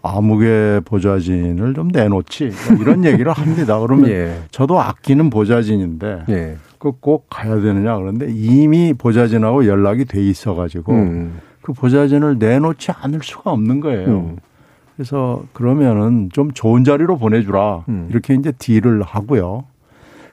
아무개 0.03 0.81
보좌진을 0.85 1.73
좀 1.73 1.89
내놓지 1.89 2.51
뭐 2.69 2.77
이런 2.79 3.05
얘기를 3.05 3.31
합니다. 3.31 3.79
그러면 3.79 4.09
예. 4.11 4.39
저도 4.51 4.79
아끼는 4.79 5.29
보좌진인데 5.29 6.25
예. 6.29 6.57
그꼭 6.79 7.27
가야 7.29 7.61
되느냐 7.61 7.95
그런데 7.97 8.27
이미 8.29 8.93
보좌진하고 8.93 9.67
연락이 9.67 10.05
돼 10.05 10.21
있어가지고 10.21 10.93
음. 10.93 11.39
그 11.61 11.73
보좌진을 11.73 12.39
내놓지 12.39 12.91
않을 12.91 13.19
수가 13.21 13.51
없는 13.51 13.79
거예요. 13.79 14.07
음. 14.07 14.37
그래서 15.01 15.41
그러면은 15.53 16.29
좀 16.31 16.51
좋은 16.51 16.83
자리로 16.83 17.17
보내주라 17.17 17.85
음. 17.89 18.05
이렇게 18.11 18.35
이제 18.35 18.51
딜을 18.51 19.01
하고요. 19.01 19.63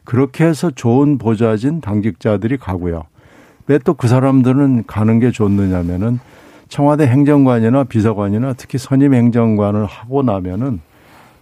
그렇게 0.05 0.45
해서 0.45 0.71
좋은 0.71 1.17
보좌진 1.17 1.81
당직자들이 1.81 2.59
가고요. 2.59 3.05
왜 3.67 3.79
또 3.79 3.95
그 3.95 4.09
사람들은 4.09 4.85
가는 4.87 5.21
게 5.21 5.31
좋느냐면은 5.31 6.21
청와대 6.69 7.07
행정관이나 7.07 7.85
비서관이나 7.85 8.53
특히 8.59 8.77
선임 8.77 9.15
행정관을 9.15 9.87
하고 9.87 10.23
나면은 10.23 10.81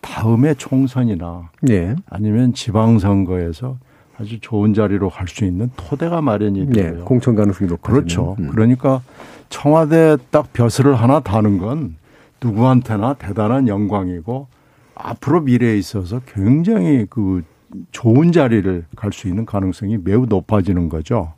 다음에 0.00 0.54
총선이나 0.54 1.50
예. 1.70 1.96
아니면 2.08 2.54
지방선거에서 2.54 3.76
아주 4.20 4.38
좋은 4.38 4.72
자리로 4.72 5.10
갈 5.10 5.26
수 5.26 5.44
있는 5.44 5.68
토대가 5.76 6.22
마련이 6.22 6.68
예. 6.76 6.82
되고요. 6.82 7.04
공천 7.06 7.34
가능성이 7.34 7.68
높고 7.70 7.90
그렇죠. 7.90 8.36
그러니까 8.52 9.00
청와대 9.48 10.16
딱 10.30 10.52
벼슬을 10.52 10.94
하나 10.94 11.18
다는 11.18 11.58
건 11.58 11.96
누구한테나 12.42 13.14
대단한 13.14 13.68
영광이고 13.68 14.48
앞으로 14.94 15.40
미래에 15.42 15.76
있어서 15.76 16.20
굉장히 16.26 17.06
그 17.08 17.42
좋은 17.90 18.32
자리를 18.32 18.84
갈 18.96 19.12
수 19.12 19.28
있는 19.28 19.44
가능성이 19.44 19.98
매우 19.98 20.26
높아지는 20.26 20.88
거죠. 20.88 21.32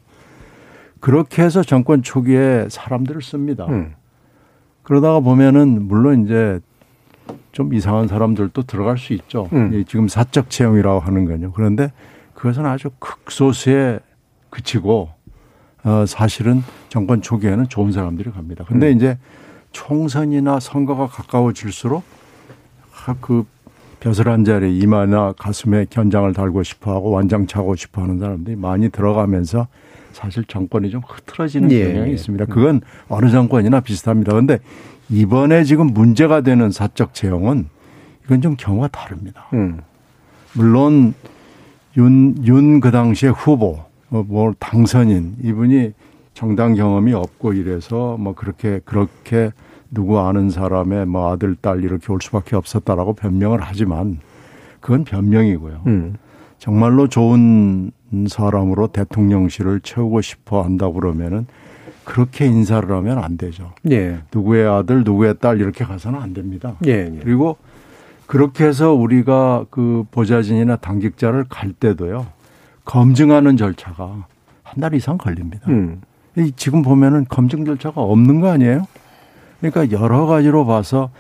그렇게 1.01 1.43
해서 1.43 1.63
정권 1.63 2.03
초기에 2.03 2.67
사람들을 2.69 3.23
씁니다. 3.23 3.67
음. 3.67 3.95
그러다가 4.83 5.21
보면은 5.21 5.87
물론 5.87 6.25
이제 6.25 6.61
좀 7.53 7.75
이상한 7.75 8.09
사람들도 8.09 8.63
들어갈 8.63 8.99
수 8.99 9.13
있죠. 9.15 9.49
음. 9.53 9.73
이 9.75 9.85
지금 9.85 10.09
사적 10.09 10.51
채용이라고 10.51 11.01
하는 11.01 11.25
거요. 11.25 11.53
그런데 11.53 11.93
그것은 12.35 12.67
아주 12.67 12.91
극소수에 12.99 14.01
그치고 14.51 15.11
어 15.85 16.05
사실은 16.07 16.63
정권 16.89 17.23
초기에는 17.23 17.69
좋은 17.69 17.93
사람들이 17.93 18.31
갑니다. 18.31 18.65
근데 18.67 18.91
음. 18.91 18.97
이제 18.97 19.19
총선이나 19.73 20.61
선거가 20.61 21.07
가까워질수록 21.07 22.03
아, 23.07 23.15
그 23.21 23.45
벼슬한 24.01 24.45
자리 24.45 24.79
이마나 24.79 25.33
가슴에 25.33 25.87
견장을 25.91 26.33
달고 26.33 26.63
싶어 26.63 26.95
하고 26.95 27.11
완장 27.11 27.47
차고 27.47 27.75
싶어 27.75 28.03
하는 28.03 28.19
사람들이 28.19 28.57
많이 28.57 28.89
들어가면서 28.91 29.67
사실 30.13 30.45
정권이 30.45 30.91
좀 30.91 31.03
흐트러지는 31.07 31.71
예, 31.73 31.93
경향이 31.93 32.11
예. 32.11 32.15
있습니다. 32.15 32.47
그건 32.47 32.81
어느 33.09 33.31
정권이나 33.31 33.81
비슷합니다. 33.81 34.33
그런데 34.33 34.59
이번에 35.11 35.65
지금 35.65 35.89
문제가 35.89 36.41
되는 36.41 36.71
사적 36.71 37.15
채용은 37.15 37.69
이건 38.25 38.41
좀 38.43 38.57
경우가 38.57 38.89
다릅니다. 38.89 39.47
음. 39.55 39.81
물론 40.55 41.15
윤, 41.97 42.35
윤 42.45 42.81
그 42.81 42.91
당시에 42.91 43.31
후보, 43.31 43.81
뭐, 44.09 44.25
뭐 44.27 44.53
당선인 44.59 45.37
이분이 45.43 45.93
정당 46.39 46.77
경험이 46.77 47.15
없고 47.15 47.53
이래서 47.53 48.17
뭐 48.17 48.33
그렇게 48.33 48.81
그렇게 48.85 49.51
누구 49.91 50.21
아는 50.21 50.51
사람의 50.51 51.07
뭐 51.07 51.33
아들 51.33 51.57
딸 51.57 51.83
이렇게 51.83 52.13
올 52.13 52.21
수밖에 52.23 52.55
없었다라고 52.55 53.15
변명을 53.15 53.59
하지만 53.61 54.21
그건 54.79 55.03
변명이고요. 55.03 55.83
음. 55.89 56.15
정말로 56.59 57.09
좋은 57.09 57.91
사람으로 58.29 58.87
대통령실을 58.87 59.81
채우고 59.81 60.21
싶어 60.21 60.63
한다고 60.63 60.93
그러면은 60.93 61.49
그렇게 62.05 62.47
인사를 62.47 62.89
하면 62.89 63.19
안 63.19 63.37
되죠. 63.37 63.73
예. 63.91 64.21
누구의 64.33 64.69
아들, 64.69 65.03
누구의 65.03 65.41
딸 65.41 65.59
이렇게 65.59 65.85
가서는 65.85 66.21
안 66.21 66.35
됩니다. 66.35 66.77
예. 66.87 67.11
예. 67.13 67.21
그리고 67.21 67.57
그렇게 68.27 68.65
해서 68.65 68.93
우리가 68.93 69.67
그 69.71 70.05
보좌진이나 70.13 70.77
당직자를 70.77 71.47
갈 71.49 71.73
때도요. 71.73 72.29
검증하는 72.85 73.57
절차가 73.57 74.25
한 74.63 74.81
달 74.81 74.95
이상 74.95 75.19
걸립니다. 75.19 75.69
음. 75.69 76.01
이 76.37 76.53
지금 76.57 76.83
보면은 76.83 77.25
검증 77.29 77.65
절차가 77.65 78.01
없는 78.01 78.41
거 78.41 78.49
아니에요? 78.51 78.87
그러니까 79.61 79.91
여러 79.99 80.27
가지로 80.27 80.67
봐서 80.67 81.11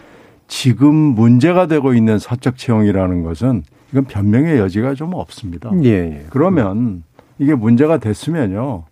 지금 0.47 0.95
문제가 0.95 1.67
되고 1.67 1.93
있는 1.95 2.19
사적 2.19 2.57
채용이라는 2.57 3.23
것은 3.23 3.65
이건 3.93 4.05
변명의 4.05 4.59
여지가 4.59 4.95
좀 4.95 5.15
없습니다. 5.15 5.71
예. 5.83 5.89
예. 5.89 6.27
그러면 6.31 7.03
이게 7.39 7.55
문제가 7.55 7.99
됐으면요. 7.99 8.85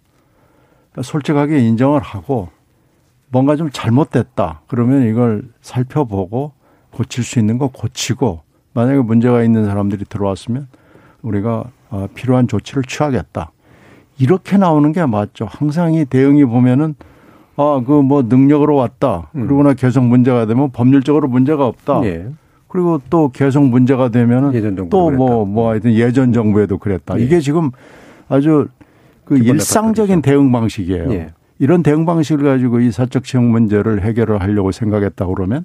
솔직하게 1.02 1.59
인정을 1.59 2.00
하고 2.00 2.48
뭔가 3.29 3.57
좀 3.57 3.70
잘못됐다. 3.70 4.62
그러면 4.66 5.07
이걸 5.07 5.42
살펴보고 5.61 6.52
고칠 6.90 7.24
수 7.24 7.38
있는 7.38 7.59
거 7.59 7.68
고치고 7.68 8.40
만약에 8.72 9.00
문제가 9.00 9.42
있는 9.42 9.66
사람들이 9.66 10.05
들어왔으면 10.07 10.68
우리가 11.22 11.64
아, 11.90 12.09
필요한 12.14 12.48
조치를 12.48 12.85
취하겠다. 12.85 13.50
이렇게 14.18 14.57
나오는 14.57 14.90
게 14.92 15.05
맞죠. 15.05 15.46
항상 15.50 15.94
이 15.94 16.05
대응이 16.05 16.44
보면은 16.44 16.94
아, 17.57 17.81
그 17.87 18.02
뭐 18.02 18.22
능력으로 18.22 18.76
왔다. 18.76 19.29
그러거나 19.33 19.72
계속 19.74 20.05
문제가 20.05 20.46
되면 20.46 20.70
법률적으로 20.70 21.29
문제가 21.29 21.66
없다. 21.66 22.02
예. 22.05 22.26
그리고 22.68 23.00
또 23.09 23.31
계속 23.33 23.62
문제가 23.64 24.11
되면은 24.11 24.52
예전 24.55 24.76
정부도 24.76 24.88
또 24.90 25.11
뭐. 25.11 25.44
뭐 25.46 25.70
하여튼 25.70 25.94
예전 25.94 26.33
정부에도 26.33 26.76
그랬다. 26.79 27.18
예. 27.18 27.22
이게 27.24 27.40
지금 27.40 27.70
아주 28.29 28.68
그 29.24 29.38
일상적인. 29.38 30.20
대응 30.22 30.52
방식이에요. 30.52 31.11
예. 31.12 31.29
이런 31.59 31.83
대응 31.83 32.05
방식을 32.05 32.44
가지고 32.44 32.81
이 32.81 32.90
사적 32.90 33.24
채용 33.24 33.50
문제를 33.50 34.02
해결을 34.02 34.42
하려고 34.42 34.72
생각했다 34.72 35.26
그러면 35.26 35.64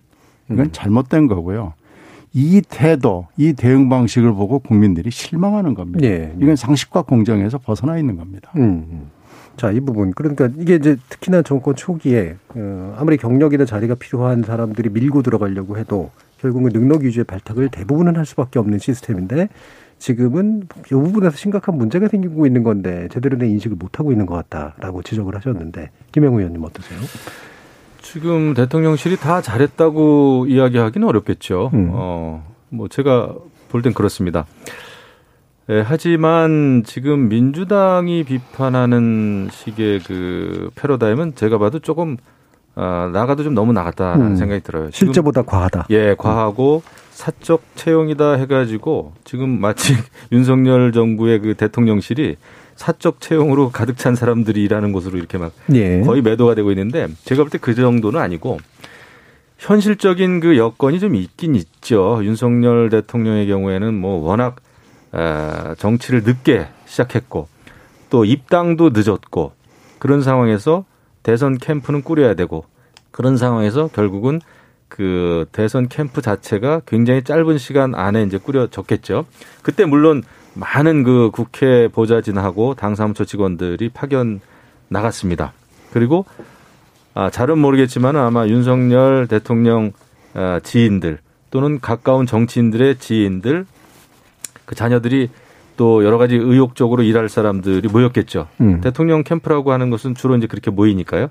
이건 0.50 0.66
음. 0.68 0.70
잘못된 0.72 1.28
거고요. 1.28 1.74
이 2.34 2.62
태도, 2.68 3.28
이 3.36 3.54
대응 3.54 3.90
방식을 3.90 4.34
보고 4.34 4.60
국민들이 4.60 5.12
실망하는 5.12 5.74
겁니다. 5.74 6.06
예. 6.06 6.34
이건 6.40 6.56
상식과 6.56 7.04
공정에서 7.04 7.58
벗어나 7.58 7.98
있는 7.98 8.16
겁니다. 8.16 8.52
음. 8.56 8.62
음. 8.90 9.10
자, 9.58 9.72
이 9.72 9.80
부분. 9.82 10.12
그러니까 10.14 10.50
이게 10.58 10.76
이제 10.76 10.98
특히나 11.10 11.42
정권 11.42 11.76
초기에 11.76 12.36
어, 12.56 12.96
아무리 12.98 13.18
경력이나 13.18 13.66
자리가 13.66 13.96
필요한 13.96 14.44
사람들이 14.44 14.90
밀고 14.90 15.24
들어가려고 15.24 15.78
해도 15.78 16.10
결국은 16.40 16.72
능력 16.72 17.02
위주의 17.02 17.24
발탁을 17.26 17.70
대부분은 17.70 18.16
할 18.16 18.26
수밖에 18.26 18.60
없는 18.60 18.80
시스템인데 18.80 19.50
지금은 20.00 20.64
이 20.88 20.90
부분에서 20.90 21.38
심각한 21.38 21.78
문제가 21.78 22.08
생기고 22.08 22.48
있는 22.48 22.64
건데 22.64 23.08
제대로 23.12 23.38
된 23.38 23.52
인식을 23.52 23.78
못 23.78 24.00
하고 24.00 24.12
있는 24.12 24.26
것 24.26 24.34
같다라고 24.36 25.04
지적을 25.04 25.36
하셨는데 25.36 25.92
김영우 26.12 26.40
의원님 26.40 26.64
어떠세요? 26.64 27.00
지금 28.12 28.54
대통령실이 28.54 29.16
다 29.18 29.42
잘했다고 29.42 30.48
이야기하기는 30.50 31.08
어렵겠죠. 31.08 31.72
음. 31.74 31.90
어, 31.94 32.46
뭐 32.70 32.90
제가 32.90 33.34
볼 33.70 33.82
땐 33.82 33.94
그렇습니다. 33.94 34.46
예, 35.70 35.80
하지만 35.86 36.84
지금 36.86 37.30
민주당이 37.30 38.26
비판하는 38.26 39.48
식의 39.50 40.00
그 40.00 40.70
패러다임은 40.76 41.36
제가 41.36 41.58
봐도 41.58 41.80
조금 41.80 42.18
아, 42.76 43.10
나가도 43.14 43.44
좀 43.44 43.54
너무 43.54 43.72
나갔다라는 43.72 44.32
음. 44.32 44.36
생각이 44.36 44.62
들어요. 44.62 44.90
실제보다 44.92 45.44
과하다. 45.44 45.86
예, 45.92 46.14
과하고 46.18 46.84
사적 47.12 47.62
채용이다 47.76 48.34
해가지고 48.34 49.14
지금 49.24 49.62
마치 49.62 49.94
윤석열 50.34 50.92
정부의 50.92 51.40
그 51.40 51.54
대통령실이 51.54 52.36
사적 52.82 53.22
채용으로 53.22 53.70
가득 53.70 53.96
찬 53.98 54.16
사람들이 54.16 54.64
일하는 54.64 54.92
곳으로 54.92 55.20
이렇게 55.20 55.38
막 55.38 55.52
예. 55.76 56.02
거의 56.02 56.24
매도가 56.24 56.56
되고 56.56 56.72
있는데 56.72 57.08
제가 57.26 57.44
볼 57.44 57.52
때 57.52 57.60
그 57.60 57.76
정도는 57.76 58.20
아니고 58.20 58.58
현실적인 59.60 60.40
그 60.40 60.58
여건이 60.58 61.00
좀 61.00 61.14
있긴 61.14 61.54
있죠. 61.54 62.22
윤석열 62.24 62.90
대통령의 62.90 63.46
경우에는 63.48 63.94
뭐 63.94 64.26
워낙 64.28 64.56
아, 65.12 65.76
정치를 65.78 66.24
늦게 66.24 66.68
시작했고 66.86 67.48
또 68.10 68.26
입당도 68.26 68.90
늦었고 68.94 69.52
그런 70.00 70.24
상황에서 70.24 70.86
대선 71.22 71.60
캠프는 71.60 72.02
꾸려야 72.02 72.34
되고 72.34 72.66
그런 73.12 73.38
상황에서 73.38 73.90
결국은 73.90 74.42
그 74.88 75.46
대선 75.52 75.88
캠프 75.88 76.22
자체가 76.24 76.82
굉장히 76.88 77.22
짧은 77.24 77.60
시간 77.60 77.94
안에 77.94 78.24
이제 78.24 78.40
꾸려졌겠죠. 78.40 79.26
그때 79.62 79.86
물론 79.86 80.24
많은 80.54 81.04
그 81.04 81.32
국회 81.32 81.88
보좌진하고 81.88 82.76
당 82.76 82.96
사무처 82.96 83.26
직원들이 83.26 83.90
파견 83.90 84.42
나갔습니다. 84.90 85.54
그리고 85.92 86.26
아, 87.14 87.30
잘은 87.30 87.58
모르겠지만 87.58 88.16
아마 88.16 88.48
윤석열 88.48 89.28
대통령 89.28 89.92
아, 90.34 90.60
지인들 90.64 91.20
또는 91.50 91.80
가까운 91.80 92.26
정치인들의 92.26 92.98
지인들 93.00 93.66
그 94.66 94.76
자녀들이 94.76 95.30
또 95.78 96.04
여러 96.06 96.18
가지 96.18 96.36
의욕적으로 96.36 97.04
일할 97.04 97.28
사람들이 97.28 97.88
모였겠죠. 97.88 98.48
음. 98.62 98.82
대통령 98.82 99.24
캠프라고 99.24 99.72
하는 99.72 99.90
것은 99.90 100.16
주로 100.16 100.36
이제 100.36 100.48
그렇게 100.48 100.70
모이니까요. 100.72 101.30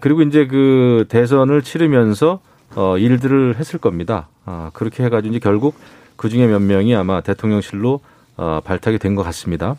그리고 0.00 0.22
이제 0.22 0.46
그 0.46 1.04
대선을 1.08 1.62
치르면서 1.62 2.40
어 2.74 2.98
일들을 2.98 3.56
했을 3.56 3.78
겁니다. 3.78 4.28
아, 4.44 4.70
그렇게 4.72 5.04
해가지고 5.04 5.34
이제 5.34 5.40
결국 5.40 5.74
그 6.16 6.28
중에 6.28 6.46
몇 6.46 6.60
명이 6.60 6.94
아마 6.94 7.20
대통령실로 7.20 8.00
어, 8.36 8.60
발탁이 8.64 8.98
된 8.98 9.14
것 9.14 9.22
같습니다. 9.22 9.76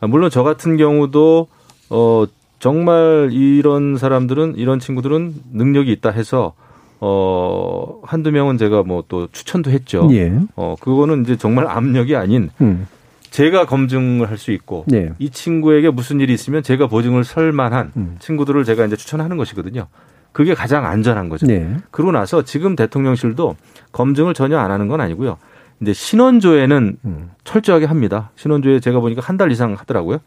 아, 0.00 0.06
물론 0.06 0.30
저 0.30 0.42
같은 0.42 0.76
경우도 0.76 1.48
어 1.90 2.24
정말 2.58 3.30
이런 3.32 3.96
사람들은 3.98 4.54
이런 4.56 4.78
친구들은 4.78 5.34
능력이 5.52 5.90
있다 5.92 6.10
해서 6.10 6.54
어 7.00 8.00
한두 8.04 8.30
명은 8.30 8.58
제가 8.58 8.82
뭐 8.82 9.04
또 9.08 9.26
추천도 9.32 9.70
했죠. 9.70 10.08
예. 10.12 10.32
어 10.56 10.76
그거는 10.80 11.22
이제 11.22 11.36
정말 11.36 11.66
압력이 11.66 12.14
아닌 12.16 12.50
음. 12.60 12.86
제가 13.30 13.64
검증을 13.66 14.28
할 14.28 14.36
수 14.38 14.52
있고 14.52 14.84
예. 14.92 15.12
이 15.18 15.30
친구에게 15.30 15.90
무슨 15.90 16.20
일이 16.20 16.32
있으면 16.34 16.62
제가 16.62 16.86
보증을 16.88 17.24
설 17.24 17.52
만한 17.52 17.92
음. 17.96 18.16
친구들을 18.20 18.64
제가 18.64 18.84
이제 18.86 18.96
추천하는 18.96 19.36
것이거든요. 19.36 19.86
그게 20.32 20.54
가장 20.54 20.86
안전한 20.86 21.28
거죠. 21.28 21.46
예. 21.50 21.76
그러고 21.90 22.12
나서 22.12 22.42
지금 22.44 22.76
대통령실도 22.76 23.56
검증을 23.92 24.34
전혀 24.34 24.58
안 24.58 24.70
하는 24.70 24.86
건 24.88 25.00
아니고요. 25.00 25.38
이제 25.80 25.92
신원조회는 25.92 26.96
음. 27.04 27.30
철저하게 27.44 27.86
합니다. 27.86 28.30
신원조회 28.36 28.80
제가 28.80 29.00
보니까 29.00 29.22
한 29.24 29.36
달 29.36 29.50
이상 29.50 29.74
하더라고요. 29.74 30.18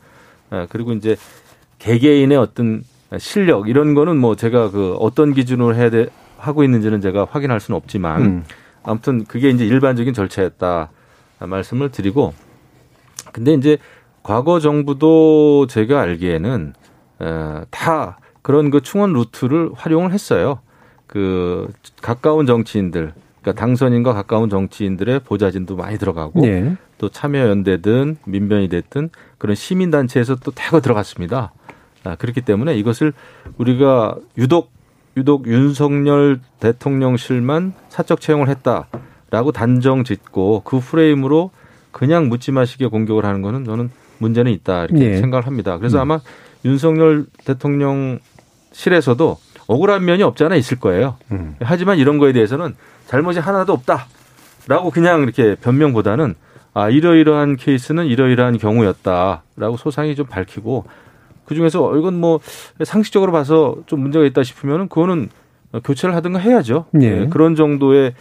아, 0.50 0.66
그리고 0.70 0.94
이제 0.94 1.16
개개인의 1.80 2.38
어떤 2.38 2.84
실력 3.20 3.70
이런 3.70 3.94
거는 3.94 4.18
뭐 4.18 4.36
제가 4.36 4.72
그 4.72 4.96
어떤 5.00 5.34
기준으로 5.34 5.76
해야 5.76 5.90
돼 5.92 6.08
하고 6.38 6.64
있는지는 6.64 7.00
제가 7.02 7.28
확인할 7.30 7.60
수는 7.60 7.78
없지만 7.78 8.22
음. 8.22 8.44
아무튼 8.84 9.24
그게 9.26 9.50
이제 9.50 9.66
일반적인 9.66 10.14
절차였다 10.14 10.90
말씀을 11.40 11.92
드리고 11.92 12.34
근데 13.32 13.54
이제 13.54 13.78
과거 14.24 14.60
정부도 14.60 15.68
제가 15.68 16.02
알기에는 16.02 16.74
다 17.70 18.18
그런 18.42 18.72
그 18.72 18.82
충원 18.82 19.14
루트를 19.14 19.72
활용을 19.76 20.12
했어요. 20.12 20.60
그 21.08 21.72
가까운 22.02 22.46
정치인들 22.46 23.14
그러니까 23.44 23.60
당선인과 23.60 24.14
가까운 24.14 24.50
정치인들의 24.50 25.20
보좌진도 25.20 25.76
많이 25.76 25.98
들어가고 25.98 26.42
네. 26.42 26.76
또 26.98 27.10
참여연대든 27.10 28.18
민변이 28.26 28.70
됐든 28.70 29.10
그런 29.38 29.56
시민단체에서 29.56 30.36
또 30.38 30.52
대거 30.52 30.80
들어갔습니다. 30.80 31.52
아, 32.06 32.16
그렇기 32.16 32.42
때문에 32.42 32.76
이것을 32.78 33.14
우리가 33.58 34.16
유독 34.38 34.72
유독 35.16 35.48
윤석열 35.48 36.40
대통령실만 36.60 37.74
사적 37.90 38.20
채용을 38.20 38.48
했다라고 38.50 39.52
단정 39.52 40.04
짓고 40.04 40.62
그 40.66 40.80
프레임으로 40.80 41.52
그냥 41.92 42.30
묻지 42.30 42.52
마시게 42.52 42.88
공격을 42.88 43.26
하는 43.26 43.42
거는 43.44 43.66
저는 43.66 43.92
문제는 44.18 44.52
있다 44.54 44.86
이렇게 44.86 45.10
네. 45.10 45.18
생각을 45.18 45.46
합니다. 45.46 45.78
그래서 45.78 45.98
음. 45.98 46.02
아마 46.02 46.20
윤석열 46.66 47.26
대통령실에서도 47.46 49.38
억울한 49.68 50.06
면이 50.06 50.24
없지 50.24 50.46
않아 50.46 50.56
있을 50.56 50.80
거예요. 50.80 51.18
음. 51.32 51.56
하지만 51.60 51.98
이런 51.98 52.18
거에 52.18 52.34
대해서는 52.34 52.76
잘못이 53.14 53.40
하나도 53.40 53.74
없다라고 53.74 54.90
그냥 54.92 55.22
이렇게 55.22 55.54
변명보다는 55.54 56.34
아 56.74 56.90
이러이러한 56.90 57.58
케이스는 57.58 58.08
이러이러한 58.08 58.58
경우였다라고 58.58 59.78
소상히 59.78 60.16
좀 60.16 60.26
밝히고 60.26 60.86
그 61.46 61.54
중에서 61.54 61.86
어, 61.86 61.96
이건 61.96 62.20
뭐 62.20 62.40
상식적으로 62.84 63.32
봐서 63.32 63.76
좀 63.86 64.00
문제가 64.00 64.26
있다 64.26 64.42
싶으면은 64.42 64.88
그거는 64.88 65.30
교체를 65.84 66.16
하든가 66.16 66.40
해야죠. 66.40 66.86
예. 67.02 67.10
네. 67.10 67.28
그런 67.28 67.54
정도의 67.56 68.16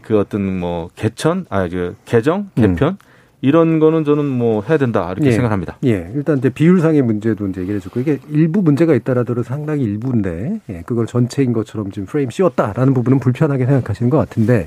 그 0.00 0.18
어떤 0.18 0.58
뭐 0.58 0.88
개천, 0.96 1.44
아, 1.50 1.68
그 1.68 1.94
개정, 2.06 2.48
개편 2.54 2.88
음. 2.92 2.96
이런 3.44 3.78
거는 3.78 4.04
저는 4.04 4.24
뭐 4.24 4.62
해야 4.66 4.78
된다 4.78 5.12
이렇게 5.12 5.28
예. 5.28 5.32
생각합니다. 5.32 5.76
예, 5.84 6.10
일단 6.14 6.38
이제 6.38 6.48
비율상의 6.48 7.02
문제도 7.02 7.46
이제 7.46 7.60
얘기해 7.60 7.78
줬고 7.78 8.00
이게 8.00 8.18
일부 8.30 8.62
문제가 8.62 8.94
있다라도 8.94 9.42
상당히 9.42 9.82
일부인데 9.82 10.60
예, 10.70 10.82
그걸 10.86 11.06
전체인 11.06 11.52
것처럼 11.52 11.90
지금 11.90 12.06
프레임 12.06 12.30
씌웠다라는 12.30 12.94
부분은 12.94 13.18
불편하게 13.18 13.66
생각하시는 13.66 14.08
것 14.08 14.16
같은데 14.16 14.66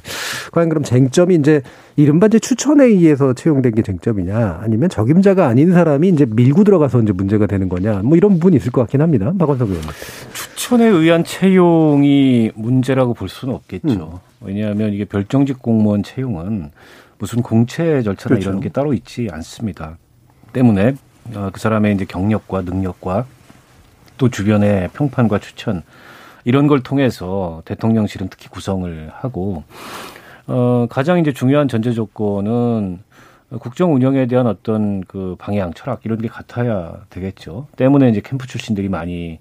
과연 0.52 0.70
그럼 0.70 0.84
쟁점이 0.84 1.34
이제 1.34 1.63
이른바 1.96 2.28
이제 2.28 2.38
추천에 2.38 2.86
의해서 2.86 3.34
채용된 3.34 3.74
게 3.74 3.82
쟁점이냐 3.82 4.60
아니면 4.62 4.90
적임자가 4.90 5.48
아닌 5.48 5.72
사람이 5.72 6.10
이제 6.10 6.28
밀고 6.30 6.63
들어가서 6.63 7.02
이제 7.02 7.13
문제가 7.13 7.48
되는 7.48 7.70
거냐 7.70 8.02
뭐 8.04 8.16
이런 8.16 8.34
부분이 8.34 8.58
있을 8.58 8.72
것 8.72 8.82
같긴 8.82 9.02
합니다. 9.02 9.34
박원석 9.40 9.70
의원님. 9.70 9.90
추천에 10.34 10.86
의한 10.86 11.24
채용이 11.24 12.52
문제라고 12.54 13.16
볼 13.16 13.28
수는 13.28 13.56
없겠죠. 13.56 13.88
음. 13.90 14.48
왜냐하면 14.48 14.94
이게 14.94 15.06
별정직 15.06 15.63
공무원 15.63 16.04
채용은 16.04 16.70
무슨 17.19 17.41
공채 17.41 18.01
절차나 18.01 18.36
그렇죠. 18.36 18.49
이런 18.49 18.62
게 18.62 18.69
따로 18.69 18.93
있지 18.93 19.27
않습니다. 19.32 19.97
때문에 20.53 20.95
어, 21.36 21.49
그 21.51 21.60
사람의 21.60 21.95
이제 21.95 22.06
경력과 22.06 22.62
능력과 22.62 23.25
또 24.17 24.30
주변의 24.30 24.89
평판과 24.93 25.39
추천 25.39 25.84
이런 26.43 26.67
걸 26.67 26.82
통해서 26.82 27.62
대통령실은 27.65 28.30
특히 28.30 28.47
구성을 28.47 29.12
하고 29.13 29.63
어 30.47 30.88
가장 30.89 31.19
이제 31.19 31.34
중요한 31.34 31.67
전제 31.67 31.91
조건은 31.91 32.99
국정 33.60 33.93
운영에 33.93 34.27
대한 34.27 34.47
어떤 34.47 35.01
그 35.01 35.36
방향, 35.38 35.73
철학 35.73 36.01
이런 36.03 36.19
게 36.19 36.27
같아야 36.27 36.93
되겠죠. 37.10 37.67
때문에 37.75 38.10
이제 38.10 38.21
캠프 38.23 38.47
출신들이 38.47 38.89
많이 38.89 39.39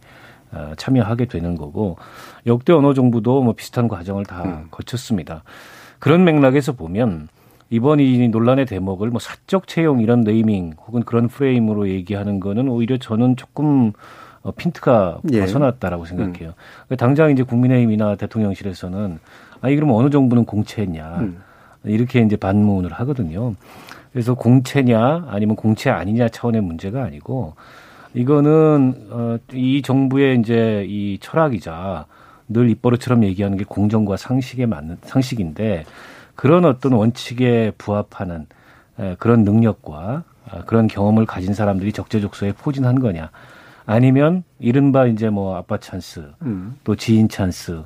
어, 0.52 0.72
참여하게 0.76 1.26
되는 1.26 1.56
거고 1.56 1.96
역대 2.46 2.72
어느 2.72 2.94
정부도 2.94 3.42
뭐 3.42 3.54
비슷한 3.54 3.88
과정을 3.88 4.24
다 4.24 4.42
음. 4.44 4.68
거쳤습니다. 4.70 5.42
그런 5.98 6.24
맥락에서 6.24 6.72
보면 6.72 7.28
이번 7.70 8.00
이 8.00 8.28
논란의 8.28 8.66
대목을 8.66 9.10
뭐 9.10 9.18
사적 9.18 9.66
채용 9.66 10.00
이런 10.00 10.20
네이밍 10.20 10.74
혹은 10.86 11.02
그런 11.02 11.28
프레임으로 11.28 11.88
얘기하는 11.88 12.40
거는 12.40 12.68
오히려 12.68 12.96
저는 12.96 13.36
조금 13.36 13.92
어, 14.42 14.52
핀트가 14.52 15.18
예. 15.32 15.40
벗어났다라고 15.40 16.04
생각해요. 16.04 16.54
음. 16.88 16.96
당장 16.96 17.30
이제 17.32 17.42
국민의힘이나 17.42 18.14
대통령실에서는 18.16 19.18
아니 19.60 19.74
그럼 19.74 19.90
어느 19.90 20.08
정부는 20.10 20.44
공채냐 20.44 21.16
음. 21.20 21.42
이렇게 21.84 22.20
이제 22.20 22.36
반문을 22.36 22.92
하거든요. 22.92 23.54
그래서 24.12 24.34
공채냐 24.34 25.26
아니면 25.28 25.56
공채 25.56 25.90
아니냐 25.90 26.28
차원의 26.28 26.60
문제가 26.60 27.02
아니고 27.02 27.54
이거는 28.14 29.08
어 29.10 29.38
이 29.52 29.82
정부의 29.82 30.40
이제 30.40 30.84
이 30.88 31.18
철학이자 31.20 32.06
늘 32.48 32.70
입버릇처럼 32.70 33.24
얘기하는 33.24 33.58
게 33.58 33.64
공정과 33.64 34.16
상식에 34.16 34.66
맞는 34.66 34.98
상식인데 35.02 35.84
그런 36.36 36.64
어떤 36.64 36.92
원칙에 36.92 37.72
부합하는 37.76 38.46
그런 39.18 39.42
능력과 39.42 40.24
아, 40.48 40.62
그런 40.64 40.86
경험을 40.86 41.26
가진 41.26 41.54
사람들이 41.54 41.92
적재적소에 41.92 42.52
포진한 42.52 43.00
거냐 43.00 43.30
아니면 43.84 44.44
이른바 44.60 45.06
이제 45.06 45.28
뭐 45.28 45.56
아빠 45.56 45.78
찬스 45.78 46.30
음. 46.42 46.76
또 46.84 46.94
지인 46.94 47.28
찬스 47.28 47.82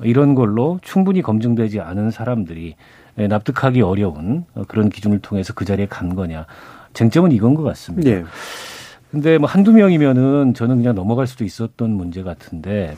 이런 0.00 0.34
걸로 0.34 0.78
충분히 0.82 1.20
검증되지 1.20 1.80
않은 1.80 2.10
사람들이 2.10 2.76
납득하기 3.16 3.82
어려운 3.82 4.44
그런 4.68 4.88
기준을 4.88 5.18
통해서 5.18 5.52
그 5.52 5.64
자리에 5.64 5.86
간 5.86 6.14
거냐 6.14 6.46
쟁점은 6.94 7.32
이건 7.32 7.54
것 7.54 7.62
같습니다. 7.62 8.08
네. 8.08 8.24
근데 9.10 9.38
뭐 9.38 9.48
한두 9.48 9.72
명이면은 9.72 10.54
저는 10.54 10.76
그냥 10.76 10.94
넘어갈 10.94 11.26
수도 11.26 11.44
있었던 11.44 11.90
문제 11.90 12.22
같은데 12.22 12.96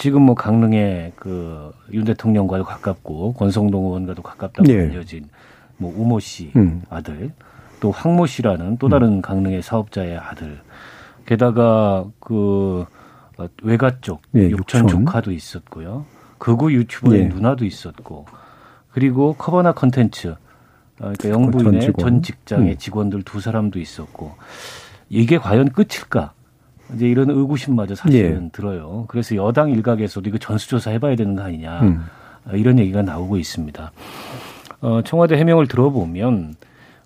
지금 0.00 0.22
뭐 0.22 0.34
강릉에 0.34 1.12
그 1.14 1.72
윤 1.92 2.04
대통령과도 2.04 2.64
가깝고 2.64 3.34
권성동 3.34 3.84
의원과도 3.86 4.22
가깝다고 4.22 4.66
네. 4.66 4.80
알려진 4.80 5.28
뭐 5.76 5.92
우모 5.94 6.20
씨 6.20 6.52
음. 6.56 6.82
아들 6.88 7.32
또 7.80 7.90
황모 7.90 8.26
씨라는 8.26 8.78
또 8.78 8.88
다른 8.88 9.14
음. 9.14 9.22
강릉의 9.22 9.62
사업자의 9.62 10.16
아들 10.16 10.60
게다가 11.26 12.04
그 12.18 12.86
외가 13.62 14.00
쪽 14.00 14.22
네, 14.32 14.50
육천, 14.50 14.86
조카도 14.86 15.32
있었고요. 15.32 16.04
극우 16.38 16.72
유튜버의 16.72 17.22
네. 17.22 17.28
누나도 17.28 17.64
있었고 17.64 18.26
그리고 18.92 19.34
커버나 19.34 19.72
컨텐츠 19.72 20.28
어, 20.28 20.36
그러니까 20.98 21.28
영부인의 21.30 21.80
전, 21.80 21.94
전 21.98 22.22
직장의 22.22 22.72
음. 22.72 22.78
직원들 22.78 23.22
두 23.22 23.40
사람도 23.40 23.78
있었고 23.78 24.34
이게 25.08 25.38
과연 25.38 25.70
끝일까? 25.70 26.32
이제 26.94 27.08
이런 27.08 27.30
의구심마저 27.30 27.94
사실은 27.94 28.44
예. 28.46 28.48
들어요. 28.52 29.04
그래서 29.08 29.34
여당 29.36 29.70
일각에서도 29.70 30.28
이거 30.28 30.38
전수조사 30.38 30.90
해봐야 30.92 31.16
되는 31.16 31.34
거 31.34 31.42
아니냐 31.42 31.80
음. 31.82 32.04
어, 32.46 32.52
이런 32.56 32.78
얘기가 32.78 33.02
나오고 33.02 33.36
있습니다. 33.36 33.92
어, 34.82 35.00
청와대 35.04 35.36
해명을 35.36 35.66
들어보면 35.68 36.54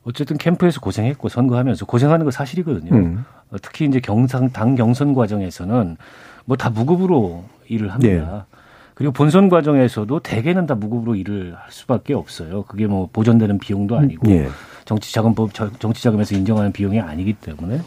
어쨌든 0.04 0.36
캠프에서 0.36 0.80
고생했고 0.80 1.28
선거하면서 1.28 1.86
고생하는 1.86 2.24
거 2.24 2.30
사실이거든요. 2.30 2.94
음. 2.94 3.24
어, 3.50 3.56
특히 3.62 3.86
이제 3.86 4.00
경상 4.00 4.50
당 4.50 4.74
경선 4.74 5.14
과정에서는 5.14 5.96
뭐 6.44 6.56
다 6.56 6.70
무급으로 6.70 7.44
일을 7.68 7.92
합니다. 7.92 8.46
예. 8.50 8.54
그리고 8.94 9.12
본선 9.12 9.48
과정에서도 9.48 10.20
대개는 10.20 10.66
다 10.66 10.74
무급으로 10.74 11.16
일을 11.16 11.54
할 11.56 11.72
수밖에 11.72 12.14
없어요. 12.14 12.62
그게 12.64 12.86
뭐 12.86 13.08
보전되는 13.12 13.58
비용도 13.58 13.96
아니고 13.96 14.30
예. 14.30 14.48
정치자금법 14.84 15.50
정치자금에서 15.80 16.36
인정하는 16.36 16.70
비용이 16.70 17.00
아니기 17.00 17.32
때문에 17.32 17.76
어, 17.76 17.80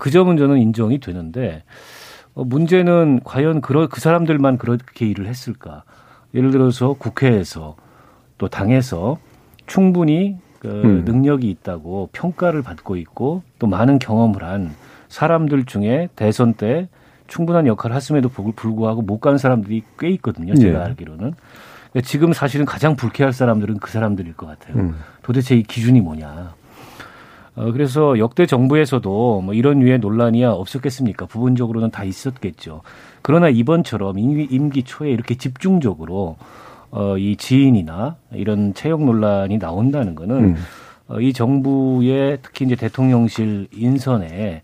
그 0.00 0.10
점은 0.10 0.36
저는 0.36 0.58
인정이 0.58 0.98
되는데 1.00 1.62
어, 2.34 2.44
문제는 2.44 3.20
과연 3.24 3.60
그러, 3.60 3.88
그 3.88 4.00
사람들만 4.00 4.58
그렇게 4.58 5.06
일을 5.06 5.26
했을까? 5.26 5.84
예를 6.34 6.50
들어서 6.50 6.94
국회에서 6.94 7.76
또 8.38 8.48
당에서 8.48 9.18
충분히 9.66 10.38
그 10.58 10.68
음. 10.68 11.04
능력이 11.04 11.48
있다고 11.50 12.08
평가를 12.12 12.62
받고 12.62 12.96
있고 12.96 13.42
또 13.58 13.66
많은 13.66 13.98
경험을 13.98 14.44
한 14.44 14.74
사람들 15.08 15.64
중에 15.66 16.08
대선 16.16 16.54
때 16.54 16.88
충분한 17.26 17.66
역할을 17.66 17.96
했음에도 17.96 18.28
불구하고 18.28 19.02
못 19.02 19.20
간 19.20 19.38
사람들이 19.38 19.82
꽤 19.98 20.10
있거든요. 20.10 20.54
제가 20.54 20.78
네. 20.78 20.84
알기로는. 20.84 21.34
그러니까 21.92 22.08
지금 22.08 22.32
사실은 22.32 22.64
가장 22.64 22.96
불쾌할 22.96 23.32
사람들은 23.32 23.78
그 23.78 23.90
사람들일 23.90 24.34
것 24.34 24.46
같아요. 24.46 24.76
음. 24.76 24.94
도대체 25.22 25.54
이 25.56 25.62
기준이 25.62 26.00
뭐냐. 26.00 26.54
어, 27.54 27.70
그래서 27.72 28.18
역대 28.18 28.46
정부에서도 28.46 29.42
뭐 29.42 29.54
이런 29.54 29.82
유의 29.82 29.98
논란이야 29.98 30.50
없었겠습니까? 30.50 31.26
부분적으로는 31.26 31.90
다 31.90 32.04
있었겠죠. 32.04 32.82
그러나 33.20 33.48
이번처럼 33.48 34.18
임기, 34.18 34.48
임기 34.50 34.84
초에 34.84 35.10
이렇게 35.10 35.34
집중적으로 35.34 36.36
어, 36.90 37.16
이 37.18 37.36
지인이나 37.36 38.16
이런 38.32 38.74
채용 38.74 39.06
논란이 39.06 39.58
나온다는 39.58 40.14
거는 40.14 40.36
음. 40.36 40.56
어, 41.08 41.20
이 41.20 41.32
정부의 41.32 42.38
특히 42.42 42.64
이제 42.64 42.76
대통령실 42.76 43.68
인선에 43.72 44.62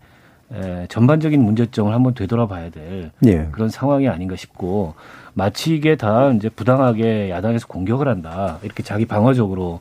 에, 0.51 0.87
전반적인 0.87 1.41
문제점을 1.41 1.93
한번 1.93 2.15
되돌아봐야 2.15 2.71
될 2.71 3.11
예. 3.27 3.47
그런 3.51 3.69
상황이 3.69 4.07
아닌가 4.07 4.35
싶고 4.35 4.95
마치 5.33 5.75
이게 5.75 5.95
다 5.95 6.31
이제 6.31 6.49
부당하게 6.49 7.29
야당에서 7.29 7.67
공격을 7.67 8.07
한다 8.07 8.57
이렇게 8.63 8.81
자기 8.81 9.05
방어적으로 9.05 9.79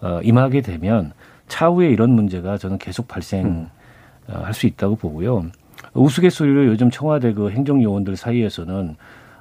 어, 0.00 0.20
임하게 0.22 0.62
되면 0.62 1.12
차후에 1.48 1.88
이런 1.90 2.10
문제가 2.10 2.58
저는 2.58 2.78
계속 2.78 3.08
발생할 3.08 3.50
음. 3.50 3.68
어, 4.28 4.52
수 4.52 4.66
있다고 4.66 4.96
보고요. 4.96 5.46
우스갯소리로 5.94 6.66
요즘 6.66 6.90
청와대 6.90 7.32
그 7.32 7.50
행정요원들 7.50 8.16
사이에서는 8.16 8.96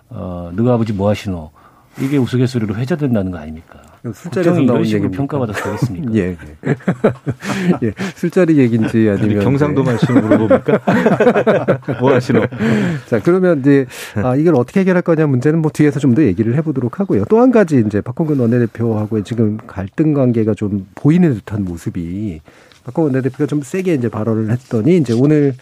어, 0.09 0.51
너가 0.53 0.73
아버지 0.73 0.93
뭐 0.93 1.09
하시노 1.09 1.51
이게 1.99 2.17
우스갯소리로 2.17 2.75
회자된다는 2.75 3.31
거 3.31 3.37
아닙니까? 3.39 3.81
술자리에서 4.13 4.61
이런 4.61 4.83
식으로 4.85 5.11
평가받아서 5.11 5.63
되겠습니까? 5.63 6.13
예, 6.15 6.19
예. 6.29 6.37
예. 7.83 7.93
술자리 8.15 8.57
얘기인지 8.57 9.09
아니면 9.09 9.43
경상도 9.43 9.83
말씀을 9.83 10.21
물어봅니까? 10.21 10.79
뭐 11.99 12.13
하시노? 12.13 12.45
자, 13.07 13.19
그러면 13.21 13.59
이제 13.59 13.85
아, 14.15 14.35
이걸 14.35 14.55
어떻게 14.55 14.81
해결할 14.81 15.01
거냐 15.01 15.25
문제는 15.27 15.61
뭐 15.61 15.71
뒤에서 15.73 15.99
좀 15.99 16.13
더 16.15 16.23
얘기를 16.23 16.55
해보도록 16.55 16.99
하고요. 16.99 17.25
또 17.25 17.41
한 17.41 17.51
가지 17.51 17.83
이제 17.85 17.99
박홍근 18.01 18.39
원내대표하고의 18.39 19.23
지금 19.23 19.57
갈등 19.67 20.13
관계가 20.13 20.53
좀 20.53 20.87
보이는 20.95 21.33
듯한 21.33 21.65
모습이 21.65 22.39
박홍근 22.87 23.15
원내대표가 23.15 23.45
좀 23.45 23.61
세게 23.61 23.93
이제 23.95 24.09
발언을 24.09 24.49
했더니 24.51 24.97
이제 24.97 25.13
오늘 25.13 25.53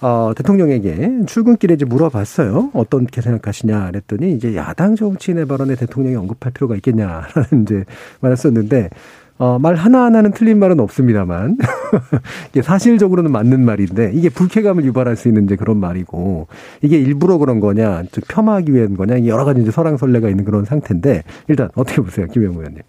어, 0.00 0.32
대통령에게 0.36 1.24
출근길에 1.26 1.74
이제 1.74 1.84
물어봤어요. 1.84 2.70
어떻게 2.74 3.20
생각하시냐 3.20 3.86
그랬더니 3.86 4.32
이제 4.32 4.56
야당 4.56 4.96
정치인의 4.96 5.46
발언에 5.46 5.76
대통령이 5.76 6.16
언급할 6.16 6.52
필요가 6.52 6.74
있겠냐라는 6.76 7.62
이제 7.62 7.84
말했었는데 8.20 8.90
어, 9.36 9.58
말 9.58 9.74
하나하나는 9.74 10.30
틀린 10.30 10.60
말은 10.60 10.78
없습니다만, 10.78 11.58
이게 12.50 12.62
사실적으로는 12.62 13.32
맞는 13.32 13.64
말인데, 13.64 14.12
이게 14.14 14.28
불쾌감을 14.28 14.84
유발할 14.84 15.16
수 15.16 15.26
있는 15.26 15.44
이제 15.44 15.56
그런 15.56 15.78
말이고, 15.78 16.46
이게 16.82 16.98
일부러 16.98 17.38
그런 17.38 17.58
거냐, 17.58 18.04
즉, 18.12 18.28
폄하하기 18.28 18.72
위한 18.72 18.96
거냐, 18.96 19.26
여러 19.26 19.44
가지 19.44 19.60
이제 19.60 19.72
설랑설레가 19.72 20.28
있는 20.28 20.44
그런 20.44 20.64
상태인데, 20.64 21.24
일단 21.48 21.68
어떻게 21.74 22.00
보세요, 22.00 22.28
김영우 22.28 22.58
의원님? 22.58 22.82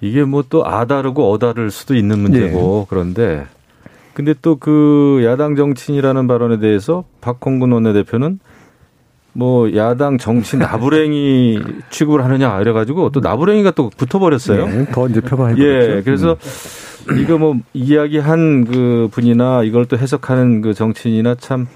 이게 0.00 0.24
뭐 0.24 0.42
또 0.48 0.66
아다르고 0.66 1.30
어다를 1.32 1.70
수도 1.70 1.94
있는 1.96 2.18
문제고, 2.20 2.82
예. 2.82 2.86
그런데, 2.88 3.46
근데 4.14 4.34
또 4.40 4.56
그 4.56 5.22
야당 5.24 5.56
정치인이라는 5.56 6.26
발언에 6.26 6.58
대해서 6.58 7.04
박홍근 7.20 7.72
원내대표는 7.72 8.38
뭐 9.32 9.74
야당 9.76 10.18
정치 10.18 10.56
나부랭이 10.58 11.60
취급을 11.90 12.24
하느냐 12.24 12.60
이래가지고 12.60 13.10
또 13.10 13.20
나부랭이가 13.20 13.72
또 13.72 13.90
붙어버렸어요. 13.96 14.66
네, 14.66 14.84
더 14.92 15.08
이제 15.08 15.20
표방해 15.20 15.60
예, 15.62 16.02
그래서 16.04 16.36
음. 17.10 17.18
이거 17.18 17.38
뭐 17.38 17.56
이야기한 17.74 18.64
그 18.64 19.08
분이나 19.12 19.62
이걸 19.62 19.86
또 19.86 19.96
해석하는 19.96 20.60
그 20.62 20.74
정치인이나 20.74 21.34
참 21.36 21.66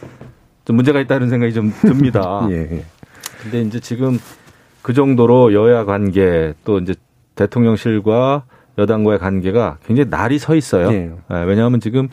좀 0.65 0.77
문제가 0.77 1.01
있다는 1.01 1.29
생각이 1.29 1.53
좀 1.53 1.73
듭니다. 1.81 2.47
예. 2.51 2.85
근데 3.43 3.63
이제 3.63 3.81
지금 3.81 4.19
그 4.81 4.93
정도로 4.93 5.53
여야 5.55 5.85
관계 5.85 6.55
또 6.65 6.79
이제 6.79 6.95
대통령실과 7.35 8.45
여당과의 8.79 9.19
관계가 9.19 9.79
굉장히 9.87 10.09
날이 10.11 10.39
서 10.39 10.55
있어요. 10.55 10.91
네. 10.91 11.13
왜냐하면 11.47 11.81
지금 11.81 12.09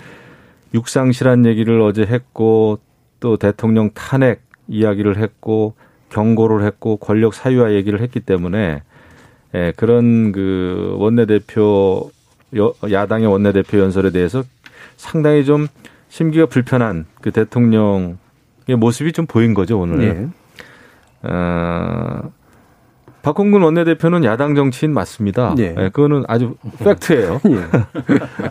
육상실한 0.74 1.46
얘기를 1.46 1.82
어제 1.82 2.04
했고 2.04 2.80
또 3.20 3.38
대통령 3.38 3.92
탄핵 3.94 4.42
이야기를 4.68 5.18
했고 5.18 5.74
경고를 6.10 6.66
했고 6.66 6.98
권력 6.98 7.34
사유화 7.34 7.74
얘기를 7.74 8.02
했기 8.02 8.20
때문에 8.20 8.84
예, 9.56 9.74
그런 9.76 10.32
그 10.32 10.96
원내대표 10.98 12.12
야당의 12.90 13.28
원내대표 13.28 13.80
연설에 13.80 14.12
대해서 14.12 14.44
상당히 14.98 15.46
좀 15.46 15.68
심기가 16.10 16.46
불편한 16.46 17.06
그 17.22 17.32
대통령의 17.32 18.18
모습이 18.78 19.12
좀 19.12 19.26
보인 19.26 19.54
거죠 19.54 19.80
오늘. 19.80 19.98
네. 19.98 20.30
어, 21.24 22.32
박홍근 23.22 23.62
원내대표는 23.62 24.24
야당 24.24 24.56
정치인 24.56 24.94
맞습니다. 24.94 25.56
예. 25.58 25.72
네, 25.72 25.90
그거는 25.90 26.24
아주 26.28 26.56
팩트예요. 26.80 27.42
예. 27.50 27.56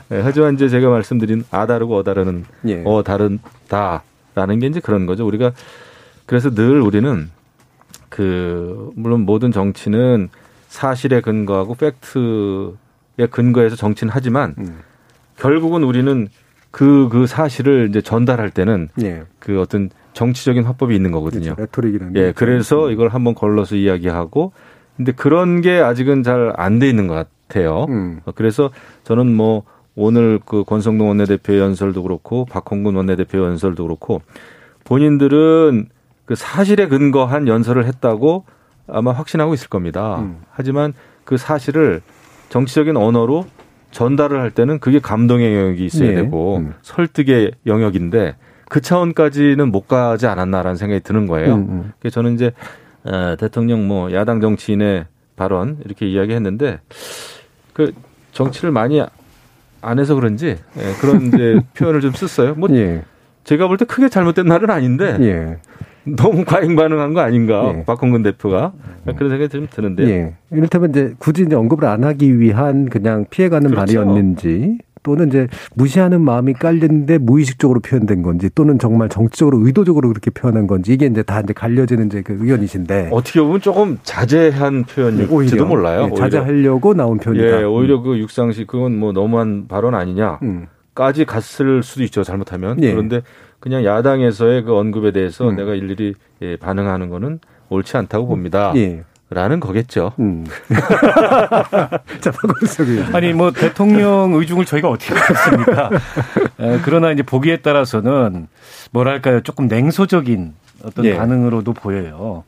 네, 0.08 0.20
하지만 0.22 0.54
이제 0.54 0.68
제가 0.68 0.88
말씀드린 0.88 1.44
아 1.50 1.66
다르고 1.66 1.96
어 1.96 2.02
다르는 2.02 2.44
예. 2.66 2.82
어 2.84 3.02
다른 3.02 3.38
다라는 3.68 4.58
게 4.58 4.66
이제 4.66 4.80
그런 4.80 5.06
거죠. 5.06 5.26
우리가 5.26 5.52
그래서 6.26 6.50
늘 6.50 6.80
우리는 6.80 7.30
그 8.08 8.90
물론 8.94 9.20
모든 9.22 9.52
정치는 9.52 10.28
사실에 10.68 11.20
근거하고 11.20 11.74
팩트에 11.74 13.26
근거해서 13.30 13.76
정치는 13.76 14.12
하지만 14.14 14.54
음. 14.58 14.80
결국은 15.36 15.82
우리는 15.82 16.28
그, 16.70 17.08
그 17.10 17.26
사실을 17.26 17.88
이제 17.88 18.00
전달할 18.00 18.50
때는 18.50 18.88
예. 19.02 19.22
그 19.38 19.60
어떤 19.60 19.90
정치적인 20.12 20.64
화법이 20.64 20.94
있는 20.94 21.10
거거든요. 21.12 21.54
그렇죠. 21.54 21.60
레토릭이라는. 21.60 22.16
예, 22.16 22.32
그래서 22.34 22.90
이걸 22.90 23.08
한번 23.08 23.34
걸러서 23.34 23.76
이야기하고 23.76 24.52
근데 24.96 25.12
그런 25.12 25.60
게 25.60 25.78
아직은 25.78 26.22
잘 26.24 26.52
안 26.56 26.78
돼 26.78 26.88
있는 26.88 27.06
것 27.06 27.14
같아요. 27.48 27.86
음. 27.88 28.20
그래서 28.34 28.70
저는 29.04 29.32
뭐 29.34 29.62
오늘 29.94 30.38
그 30.44 30.64
권성동 30.64 31.08
원내대표 31.08 31.56
연설도 31.58 32.02
그렇고 32.02 32.44
박홍근 32.46 32.94
원내대표 32.96 33.38
연설도 33.44 33.84
그렇고 33.84 34.22
본인들은 34.84 35.88
그 36.24 36.34
사실에 36.34 36.88
근거한 36.88 37.48
연설을 37.48 37.86
했다고 37.86 38.44
아마 38.88 39.12
확신하고 39.12 39.54
있을 39.54 39.68
겁니다. 39.68 40.18
음. 40.20 40.40
하지만 40.50 40.94
그 41.24 41.36
사실을 41.36 42.02
정치적인 42.48 42.96
언어로 42.96 43.46
전달을 43.90 44.40
할 44.40 44.50
때는 44.50 44.78
그게 44.80 44.98
감동의 44.98 45.54
영역이 45.54 45.84
있어야 45.84 46.10
네. 46.10 46.14
되고 46.16 46.58
음. 46.58 46.74
설득의 46.82 47.52
영역인데 47.66 48.36
그 48.68 48.80
차원까지는 48.80 49.70
못 49.70 49.88
가지 49.88 50.26
않았나라는 50.26 50.76
생각이 50.76 51.02
드는 51.02 51.26
거예요. 51.26 51.54
음, 51.54 51.60
음. 51.68 51.92
그래서 51.98 52.14
저는 52.14 52.34
이제 52.34 52.52
어, 53.04 53.36
대통령 53.38 53.88
뭐 53.88 54.12
야당 54.12 54.40
정치인의 54.40 55.06
발언 55.36 55.78
이렇게 55.84 56.06
이야기했는데 56.06 56.80
그 57.72 57.92
정치를 58.32 58.70
많이 58.72 59.02
안 59.80 59.98
해서 59.98 60.14
그런지 60.14 60.58
예, 60.76 60.92
그런 61.00 61.28
이제 61.28 61.60
표현을 61.74 62.00
좀 62.00 62.12
썼어요. 62.12 62.54
뭐 62.56 62.68
예. 62.72 63.04
제가 63.44 63.68
볼 63.68 63.78
때 63.78 63.84
크게 63.86 64.08
잘못된 64.08 64.46
말은 64.46 64.68
아닌데 64.68 65.16
예. 65.20 65.58
너무 66.16 66.44
과잉 66.44 66.76
반응한 66.76 67.14
거 67.14 67.20
아닌가 67.20 67.74
예. 67.76 67.84
박홍근 67.84 68.22
대표가 68.22 68.72
그런 69.16 69.30
생각이 69.30 69.48
좀 69.48 69.66
드는데요. 69.70 70.08
예. 70.08 70.34
이를테면 70.50 70.90
이제 70.90 71.14
굳이 71.18 71.42
이제 71.42 71.54
언급을 71.54 71.86
안 71.86 72.04
하기 72.04 72.38
위한 72.38 72.88
그냥 72.88 73.26
피해가는 73.30 73.70
그렇죠. 73.70 74.00
말이었는지 74.00 74.78
또는 75.02 75.28
이제 75.28 75.48
무시하는 75.74 76.20
마음이 76.20 76.54
깔렸는데 76.54 77.18
무의식적으로 77.18 77.80
표현된 77.80 78.22
건지 78.22 78.50
또는 78.54 78.78
정말 78.78 79.08
정치적으로 79.08 79.64
의도적으로 79.64 80.08
그렇게 80.08 80.30
표현한 80.30 80.66
건지 80.66 80.92
이게 80.92 81.06
이제 81.06 81.22
다 81.22 81.40
이제 81.40 81.52
갈려지는 81.52 82.06
이제 82.06 82.22
그 82.22 82.36
의견이신데 82.40 83.10
어떻게 83.12 83.40
보면 83.40 83.60
조금 83.60 83.98
자제한 84.02 84.84
표현일지도 84.84 85.66
몰라요. 85.66 86.10
예, 86.10 86.14
자제하려고 86.14 86.94
나온 86.94 87.18
표현이다. 87.18 87.60
예, 87.60 87.64
오히려 87.64 88.00
그 88.02 88.18
육상식 88.18 88.66
그건 88.66 88.98
뭐 88.98 89.12
너무한 89.12 89.66
발언 89.68 89.94
아니냐. 89.94 90.40
음. 90.42 90.66
까지 90.94 91.24
갔을 91.24 91.84
수도 91.84 92.02
있죠 92.02 92.24
잘못하면 92.24 92.82
예. 92.82 92.90
그런데 92.90 93.22
그냥 93.60 93.84
야당에서의 93.84 94.62
그 94.62 94.76
언급에 94.76 95.10
대해서 95.12 95.48
음. 95.48 95.56
내가 95.56 95.74
일일이 95.74 96.14
예, 96.42 96.56
반응하는 96.56 97.08
거는 97.08 97.40
옳지 97.68 97.96
않다고 97.96 98.26
봅니다. 98.26 98.72
예. 98.76 99.04
라는 99.30 99.60
거겠죠. 99.60 100.12
음. 100.20 100.46
자, 102.20 102.32
아니, 103.12 103.34
뭐, 103.34 103.50
대통령 103.50 104.32
의중을 104.32 104.64
저희가 104.64 104.88
어떻게 104.88 105.12
알겠습니까? 105.14 105.90
그러나 106.84 107.10
이제 107.12 107.22
보기에 107.22 107.58
따라서는 107.58 108.48
뭐랄까요. 108.90 109.42
조금 109.42 109.68
냉소적인 109.68 110.54
어떤 110.82 111.04
예. 111.04 111.16
반응으로도 111.16 111.74
보여요. 111.74 112.44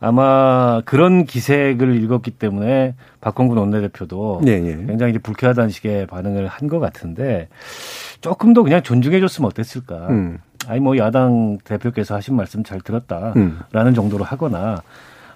아마 0.00 0.82
그런 0.84 1.24
기색을 1.24 2.02
읽었기 2.02 2.32
때문에 2.32 2.94
박홍근 3.20 3.56
원내대표도 3.56 4.42
예, 4.46 4.50
예. 4.52 4.76
굉장히 4.86 5.12
이제 5.12 5.18
불쾌하다는 5.20 5.70
식의 5.70 6.06
반응을 6.08 6.46
한 6.48 6.68
것 6.68 6.80
같은데 6.80 7.48
조금 8.20 8.52
더 8.54 8.62
그냥 8.64 8.82
존중해줬으면 8.82 9.46
어땠을까. 9.46 10.08
음. 10.10 10.38
아니 10.68 10.80
뭐 10.80 10.96
야당 10.96 11.58
대표께서 11.64 12.14
하신 12.14 12.36
말씀 12.36 12.64
잘 12.64 12.80
들었다라는 12.80 13.36
음. 13.36 13.94
정도로 13.94 14.24
하거나 14.24 14.82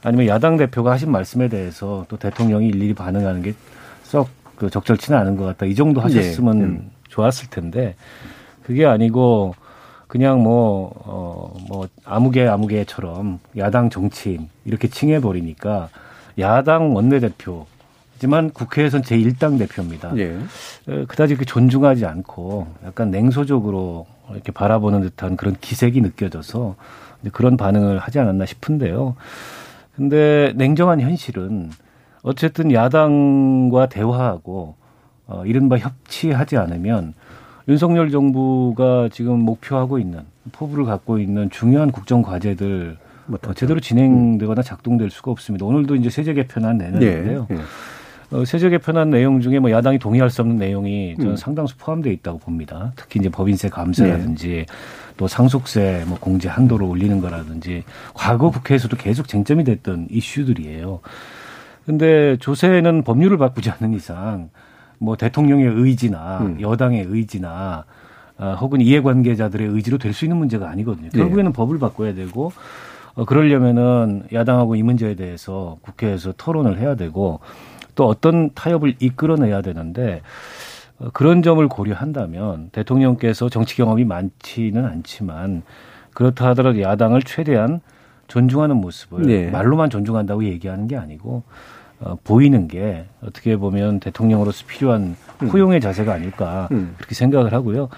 아니면 0.02 0.26
야당 0.26 0.56
대표가 0.56 0.92
하신 0.92 1.10
말씀에 1.10 1.48
대해서 1.48 2.06
또 2.08 2.16
대통령이 2.16 2.68
일일이 2.68 2.94
반응하는 2.94 3.42
게 3.42 3.54
썩 4.02 4.38
그 4.58 4.68
적절치는 4.68 5.18
않은 5.20 5.36
것 5.36 5.44
같다. 5.44 5.66
이 5.66 5.74
정도 5.74 6.00
하셨으면 6.00 6.58
예. 6.58 6.64
음. 6.64 6.90
좋았을 7.08 7.48
텐데 7.48 7.94
그게 8.64 8.84
아니고 8.84 9.54
그냥 10.08 10.42
뭐, 10.42 10.90
어, 11.04 11.54
뭐, 11.68 11.86
아무개 12.04 12.46
아무개처럼 12.46 13.38
야당 13.56 13.90
정치인 13.90 14.48
이렇게 14.64 14.88
칭해 14.88 15.20
버리니까 15.20 15.90
야당 16.38 16.94
원내대표지만 16.94 18.50
국회에선 18.52 19.02
제1당 19.02 19.58
대표입니다. 19.58 20.16
예. 20.16 20.36
어, 20.88 21.04
그다지 21.06 21.36
그 21.36 21.44
존중하지 21.44 22.04
않고 22.06 22.66
약간 22.84 23.10
냉소적으로 23.10 24.06
이렇게 24.32 24.52
바라보는 24.52 25.00
듯한 25.02 25.36
그런 25.36 25.56
기색이 25.60 26.00
느껴져서 26.00 26.76
그런 27.32 27.56
반응을 27.56 27.98
하지 27.98 28.18
않았나 28.18 28.46
싶은데요. 28.46 29.16
근데 29.96 30.52
냉정한 30.56 31.00
현실은 31.00 31.70
어쨌든 32.22 32.72
야당과 32.72 33.88
대화하고 33.88 34.74
어, 35.26 35.42
이른바 35.44 35.76
협치하지 35.78 36.56
않으면 36.56 37.14
윤석열 37.68 38.10
정부가 38.10 39.08
지금 39.12 39.40
목표하고 39.40 39.98
있는 39.98 40.20
포부를 40.52 40.84
갖고 40.84 41.18
있는 41.18 41.50
중요한 41.50 41.90
국정 41.90 42.22
과제들 42.22 42.96
어, 43.28 43.54
제대로 43.54 43.78
진행되거나 43.80 44.62
작동될 44.62 45.10
수가 45.10 45.30
없습니다. 45.30 45.66
오늘도 45.66 45.96
이제 45.96 46.08
세제 46.08 46.32
개편안 46.32 46.78
내는데요. 46.78 47.46
예. 47.50 47.54
예. 47.54 47.60
어, 48.30 48.44
세제 48.44 48.68
개편안 48.68 49.10
내용 49.10 49.40
중에 49.40 49.58
뭐 49.58 49.70
야당이 49.70 49.98
동의할 49.98 50.28
수 50.28 50.42
없는 50.42 50.56
내용이 50.58 51.16
저는 51.16 51.32
음. 51.32 51.36
상당수 51.36 51.76
포함되어 51.78 52.12
있다고 52.12 52.38
봅니다. 52.38 52.92
특히 52.94 53.20
이제 53.20 53.30
법인세 53.30 53.68
감세라든지 53.70 54.66
또 55.16 55.26
상속세 55.26 56.04
뭐 56.06 56.18
공제 56.20 56.48
한도를 56.48 56.86
올리는 56.86 57.20
거라든지 57.20 57.84
과거 58.14 58.50
국회에서도 58.50 58.94
계속 58.98 59.28
쟁점이 59.28 59.64
됐던 59.64 60.08
이슈들이에요. 60.10 61.00
근데 61.86 62.36
조세는 62.38 63.02
법률을 63.02 63.38
바꾸지 63.38 63.70
않는 63.70 63.94
이상 63.94 64.50
뭐 64.98 65.16
대통령의 65.16 65.66
의지나 65.66 66.38
음. 66.42 66.60
여당의 66.60 67.06
의지나 67.08 67.84
아, 68.40 68.52
혹은 68.54 68.80
이해관계자들의 68.82 69.66
의지로 69.68 69.98
될 69.98 70.12
수 70.12 70.24
있는 70.26 70.36
문제가 70.36 70.68
아니거든요. 70.68 71.08
네. 71.10 71.18
결국에는 71.18 71.52
법을 71.52 71.78
바꿔야 71.78 72.12
되고 72.14 72.52
어, 73.14 73.24
그러려면은 73.24 74.24
야당하고 74.32 74.76
이 74.76 74.82
문제에 74.82 75.14
대해서 75.14 75.78
국회에서 75.80 76.34
토론을 76.36 76.78
해야 76.78 76.94
되고 76.94 77.40
또 77.98 78.06
어떤 78.06 78.50
타협을 78.54 78.94
이끌어내야 79.00 79.60
되는데 79.60 80.22
어, 81.00 81.08
그런 81.12 81.42
점을 81.42 81.66
고려한다면 81.66 82.70
대통령께서 82.70 83.48
정치 83.48 83.74
경험이 83.74 84.04
많지는 84.04 84.84
않지만 84.84 85.62
그렇다 86.14 86.46
하더라도 86.50 86.80
야당을 86.80 87.22
최대한 87.22 87.80
존중하는 88.28 88.76
모습을 88.76 89.26
네. 89.26 89.50
말로만 89.50 89.90
존중한다고 89.90 90.44
얘기하는 90.44 90.86
게 90.86 90.96
아니고 90.96 91.42
어, 91.98 92.16
보이는 92.22 92.68
게 92.68 93.06
어떻게 93.20 93.56
보면 93.56 93.98
대통령으로서 93.98 94.64
필요한 94.68 95.16
후용의 95.40 95.80
자세가 95.80 96.12
아닐까 96.12 96.68
음. 96.70 96.94
그렇게 96.98 97.16
생각을 97.16 97.52
하고요. 97.52 97.88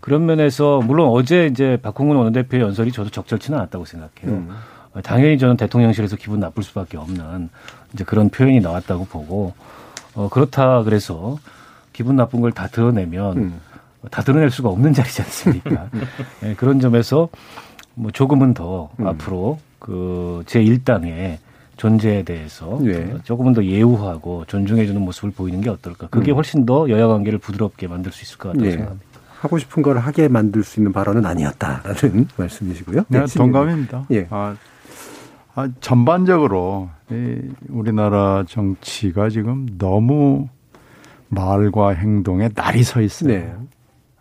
그런 0.00 0.26
면에서 0.26 0.80
물론 0.80 1.08
어제 1.10 1.46
이제 1.46 1.78
박홍근 1.82 2.16
원내대표의 2.16 2.64
연설이 2.64 2.90
저도 2.90 3.10
적절치는 3.10 3.56
않았다고 3.60 3.84
생각해요. 3.84 4.38
음. 4.38 4.50
어, 4.92 5.00
당연히 5.02 5.38
저는 5.38 5.56
대통령실에서 5.56 6.16
기분 6.16 6.40
나쁠 6.40 6.64
수밖에 6.64 6.96
없는 6.96 7.48
이제 7.96 8.04
그런 8.04 8.28
표현이 8.28 8.60
나왔다고 8.60 9.06
보고 9.06 9.54
어, 10.14 10.28
그렇다 10.28 10.82
그래서 10.82 11.38
기분 11.94 12.14
나쁜 12.16 12.42
걸 12.42 12.52
다 12.52 12.66
드러내면 12.68 13.36
음. 13.38 13.60
다 14.10 14.22
드러낼 14.22 14.50
수가 14.50 14.68
없는 14.68 14.92
자리지 14.92 15.22
않습니까? 15.22 15.88
예, 16.44 16.54
그런 16.54 16.78
점에서 16.78 17.28
뭐 17.94 18.10
조금은 18.10 18.52
더 18.52 18.90
음. 19.00 19.06
앞으로 19.06 19.58
그 19.78 20.42
제1당의 20.46 21.38
존재에 21.78 22.22
대해서 22.22 22.78
예. 22.84 23.14
조금은 23.24 23.54
더 23.54 23.64
예우하고 23.64 24.44
존중해주는 24.46 25.00
모습을 25.00 25.30
보이는 25.30 25.60
게 25.62 25.70
어떨까? 25.70 26.06
그게 26.08 26.32
음. 26.32 26.36
훨씬 26.36 26.66
더 26.66 26.88
여야 26.90 27.06
관계를 27.06 27.38
부드럽게 27.38 27.88
만들 27.88 28.12
수 28.12 28.22
있을 28.22 28.36
것 28.38 28.50
같다고 28.50 28.66
예. 28.66 28.70
생각합니다. 28.72 29.06
하고 29.40 29.58
싶은 29.58 29.82
걸 29.82 29.98
하게 29.98 30.28
만들 30.28 30.62
수 30.64 30.80
있는 30.80 30.92
발언은 30.92 31.24
아니었다라는 31.26 32.28
말씀이시고요. 32.36 33.04
네, 33.08 33.20
네, 33.20 33.26
동감입니다. 33.26 34.06
예. 34.12 34.26
아, 34.30 34.54
아, 35.56 35.70
전반적으로 35.80 36.90
이 37.10 37.40
우리나라 37.70 38.44
정치가 38.46 39.30
지금 39.30 39.66
너무 39.78 40.48
말과 41.28 41.90
행동에 41.90 42.50
날이 42.54 42.82
서 42.82 43.00
있어요. 43.00 43.28
네. 43.28 43.54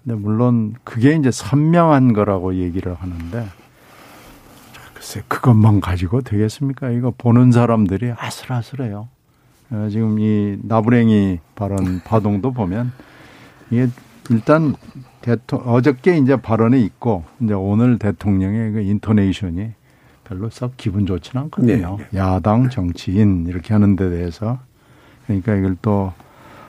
근데 0.01 0.17
물론 0.17 0.75
그게 0.85 1.13
이제 1.13 1.31
선명한 1.31 2.13
거라고 2.13 2.55
얘기를 2.55 2.95
하는데 2.95 3.41
자, 3.41 4.81
글쎄 4.93 5.23
그것만 5.27 5.81
가지고 5.81 6.21
되겠습니까? 6.21 6.91
이거 6.91 7.11
보는 7.15 7.51
사람들이 7.51 8.13
아슬아슬해요. 8.17 9.09
어, 9.71 9.87
지금 9.91 10.19
이 10.19 10.57
나부랭이 10.61 11.39
발언 11.55 11.99
파동도 12.07 12.53
보면 12.53 12.93
이게 13.71 13.89
일단 14.29 14.73
대통 15.19 15.61
어저께 15.65 16.17
이제 16.17 16.37
발언이 16.37 16.81
있고 16.85 17.25
이제 17.41 17.53
오늘 17.53 17.99
대통령의 17.99 18.71
그 18.71 18.79
인토네이션이 18.79 19.73
별로 20.25 20.49
썩 20.49 20.75
기분 20.75 21.05
좋지는 21.05 21.43
않거든요. 21.43 21.97
야당 22.13 22.69
정치인 22.69 23.45
이렇게 23.47 23.73
하는 23.73 23.95
데 23.95 24.09
대해서 24.09 24.59
그러니까 25.25 25.55
이걸 25.55 25.77
또 25.81 26.11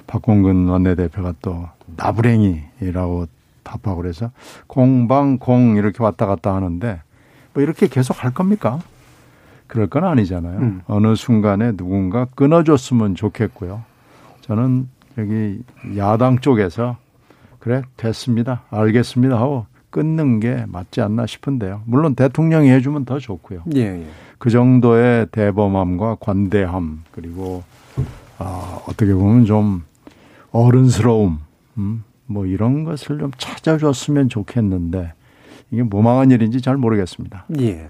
박홍근 0.06 0.68
원내대표가 0.68 1.34
또 1.42 1.68
나부랭이라고 1.96 3.26
답하고 3.64 4.02
그래서 4.02 4.30
공방공 4.68 5.76
이렇게 5.76 6.02
왔다 6.02 6.26
갔다 6.26 6.54
하는데 6.54 7.00
뭐 7.52 7.62
이렇게 7.62 7.88
계속 7.88 8.22
할 8.22 8.32
겁니까? 8.32 8.78
그럴 9.66 9.88
건 9.88 10.04
아니잖아요. 10.04 10.58
음. 10.60 10.82
어느 10.86 11.16
순간에 11.16 11.72
누군가 11.72 12.26
끊어줬으면 12.26 13.16
좋겠고요. 13.16 13.82
저는 14.42 14.88
여기 15.18 15.60
야당 15.96 16.38
쪽에서 16.38 16.98
그래 17.58 17.82
됐습니다, 17.96 18.62
알겠습니다 18.70 19.36
하고 19.40 19.66
끊는 19.90 20.40
게 20.40 20.64
맞지 20.68 21.00
않나 21.00 21.26
싶은데요. 21.26 21.82
물론 21.86 22.14
대통령이 22.14 22.68
해주면 22.70 23.04
더 23.04 23.18
좋고요. 23.18 23.62
예, 23.74 23.80
예. 23.80 24.06
그 24.38 24.50
정도의 24.50 25.26
대범함과 25.32 26.16
관대함 26.20 27.02
그리고 27.12 27.62
아, 28.38 28.80
어떻게 28.86 29.14
보면 29.14 29.46
좀 29.46 29.84
어른스러움 30.50 31.38
음, 31.78 32.04
뭐 32.26 32.46
이런 32.46 32.84
것을 32.84 33.18
좀 33.18 33.30
찾아줬으면 33.38 34.28
좋겠는데 34.28 35.12
이게 35.70 35.82
뭐망한 35.82 36.30
일인지 36.30 36.60
잘 36.60 36.76
모르겠습니다. 36.76 37.46
예. 37.60 37.88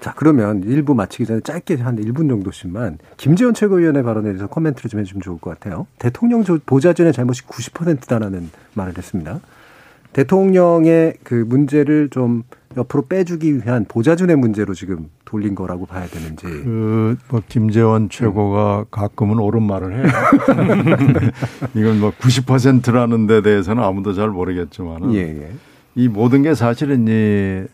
자, 0.00 0.12
그러면 0.16 0.64
일부 0.64 0.94
마치기 0.96 1.26
전에 1.26 1.40
짧게 1.40 1.76
한 1.76 1.96
1분 1.96 2.28
정도씩만 2.28 2.98
김재원 3.18 3.54
최고위원의 3.54 4.02
발언에 4.02 4.30
대해서 4.30 4.48
코멘트를 4.48 4.90
좀 4.90 4.98
해주면 5.00 5.22
좋을 5.22 5.38
것 5.38 5.50
같아요. 5.50 5.86
대통령 5.98 6.42
조- 6.42 6.58
보좌진의 6.66 7.12
잘못이 7.12 7.42
90%다라는 7.46 8.50
말을 8.74 8.96
했습니다. 8.98 9.38
대통령의 10.12 11.14
그 11.22 11.34
문제를 11.46 12.08
좀 12.10 12.42
옆으로 12.76 13.06
빼주기 13.06 13.56
위한 13.56 13.84
보좌진의 13.86 14.36
문제로 14.36 14.72
지금 14.74 15.08
돌린 15.24 15.54
거라고 15.54 15.86
봐야 15.86 16.06
되는지. 16.06 16.46
그 16.46 17.16
뭐 17.28 17.42
김재원 17.48 18.08
최고가 18.08 18.86
가끔은 18.90 19.38
옳은 19.38 19.62
말을 19.62 19.94
해요. 19.96 20.04
이건 21.74 22.00
뭐 22.00 22.12
90%라는 22.18 23.26
데 23.26 23.42
대해서는 23.42 23.82
아무도 23.82 24.12
잘 24.14 24.28
모르겠지만은 24.30 25.14
예, 25.14 25.18
예. 25.20 25.50
이 25.94 26.08
모든 26.08 26.42
게 26.42 26.54
사실은 26.54 27.06
이 27.08 27.64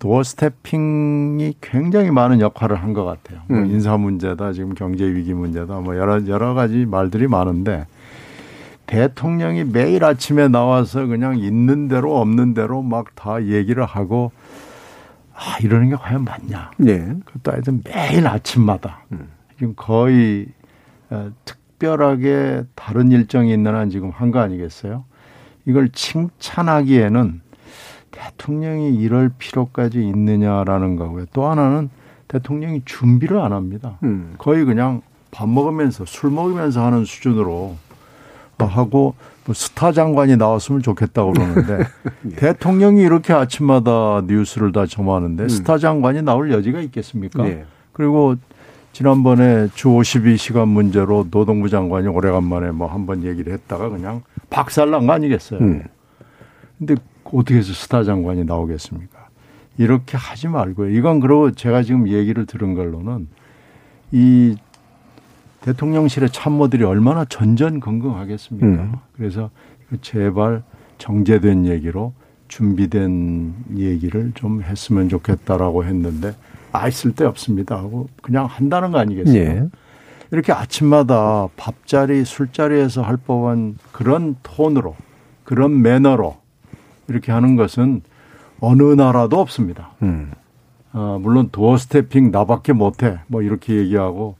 도어 0.00 0.22
스태핑이 0.24 1.54
굉장히 1.60 2.10
많은 2.10 2.40
역할을 2.40 2.76
한 2.82 2.92
것 2.92 3.04
같아요. 3.04 3.40
뭐 3.48 3.58
음. 3.58 3.66
인사 3.66 3.96
문제다, 3.96 4.52
지금 4.52 4.74
경제 4.74 5.04
위기 5.04 5.32
문제다, 5.32 5.78
뭐 5.80 5.96
여러 5.96 6.26
여러 6.26 6.54
가지 6.54 6.86
말들이 6.86 7.28
많은데 7.28 7.86
대통령이 8.92 9.64
매일 9.64 10.04
아침에 10.04 10.48
나와서 10.48 11.06
그냥 11.06 11.38
있는 11.38 11.88
대로 11.88 12.20
없는 12.20 12.52
대로 12.52 12.82
막 12.82 13.14
다 13.14 13.42
얘기를 13.46 13.84
하고 13.86 14.32
아 15.34 15.56
이러는 15.62 15.88
게 15.88 15.96
과연 15.96 16.24
맞냐? 16.24 16.72
예. 16.86 16.98
그것도 17.24 17.52
하여튼 17.52 17.82
매일 17.84 18.26
아침마다 18.26 19.04
음. 19.12 19.28
지금 19.58 19.72
거의 19.76 20.46
어, 21.08 21.30
특별하게 21.46 22.64
다른 22.74 23.10
일정이 23.10 23.50
있는 23.54 23.74
한 23.74 23.88
지금 23.88 24.10
한 24.10 24.30
거 24.30 24.40
아니겠어요? 24.40 25.04
이걸 25.64 25.88
칭찬하기에는 25.88 27.40
대통령이 28.10 28.94
이럴 28.96 29.30
필요까지 29.38 30.02
있느냐라는 30.06 30.96
거고요. 30.96 31.24
또 31.32 31.46
하나는 31.46 31.88
대통령이 32.28 32.82
준비를 32.84 33.38
안 33.38 33.52
합니다. 33.52 33.96
음. 34.02 34.34
거의 34.36 34.66
그냥 34.66 35.00
밥 35.30 35.48
먹으면서 35.48 36.04
술 36.04 36.30
먹으면서 36.30 36.84
하는 36.84 37.06
수준으로 37.06 37.76
하고 38.66 39.14
뭐 39.44 39.54
스타 39.54 39.92
장관이 39.92 40.36
나왔으면 40.36 40.82
좋겠다고 40.82 41.32
그러는데 41.32 41.84
예. 42.30 42.34
대통령이 42.36 43.02
이렇게 43.02 43.32
아침마다 43.32 44.22
뉴스를 44.26 44.72
다 44.72 44.86
점하는데 44.86 45.48
스타 45.48 45.78
장관이 45.78 46.22
나올 46.22 46.52
여지가 46.52 46.80
있겠습니까? 46.80 47.44
예. 47.46 47.64
그리고 47.92 48.36
지난번에 48.92 49.68
주 49.74 49.88
52시간 49.88 50.68
문제로 50.68 51.26
노동부 51.30 51.68
장관이 51.68 52.08
오래간만에 52.08 52.70
뭐 52.72 52.88
한 52.88 53.06
번 53.06 53.24
얘기를 53.24 53.52
했다가 53.54 53.88
그냥 53.88 54.22
박살난 54.50 55.06
거 55.06 55.12
아니겠어요. 55.14 55.60
음. 55.60 55.82
근데 56.78 56.96
어떻게 57.24 57.56
해서 57.56 57.72
스타 57.72 58.04
장관이 58.04 58.44
나오겠습니까? 58.44 59.18
이렇게 59.78 60.18
하지 60.18 60.48
말고요. 60.48 60.90
이건 60.90 61.20
그러고 61.20 61.52
제가 61.52 61.82
지금 61.82 62.06
얘기를 62.08 62.44
들은 62.44 62.74
걸로는 62.74 63.28
이 64.10 64.56
대통령실의 65.62 66.30
참모들이 66.30 66.84
얼마나 66.84 67.24
전전긍긍하겠습니까? 67.24 68.66
음. 68.66 68.92
그래서 69.16 69.50
제발 70.00 70.62
정제된 70.98 71.66
얘기로 71.66 72.12
준비된 72.48 73.54
얘기를 73.76 74.32
좀 74.34 74.62
했으면 74.62 75.08
좋겠다라고 75.08 75.84
했는데 75.84 76.34
아 76.72 76.90
쓸데 76.90 77.24
없습니다 77.24 77.76
하고 77.76 78.08
그냥 78.22 78.46
한다는 78.46 78.92
거 78.92 78.98
아니겠어요? 78.98 79.36
예. 79.36 79.68
이렇게 80.30 80.52
아침마다 80.52 81.48
밥자리, 81.56 82.24
술자리에서 82.24 83.02
할 83.02 83.18
법한 83.18 83.76
그런 83.92 84.36
톤으로, 84.42 84.96
그런 85.44 85.82
매너로 85.82 86.36
이렇게 87.08 87.32
하는 87.32 87.54
것은 87.56 88.00
어느 88.58 88.82
나라도 88.82 89.38
없습니다. 89.40 89.90
음. 90.02 90.30
어, 90.94 91.18
물론 91.20 91.50
도어 91.52 91.76
스태핑 91.76 92.30
나밖에 92.30 92.72
못해. 92.72 93.18
뭐 93.26 93.42
이렇게 93.42 93.74
얘기하고 93.74 94.36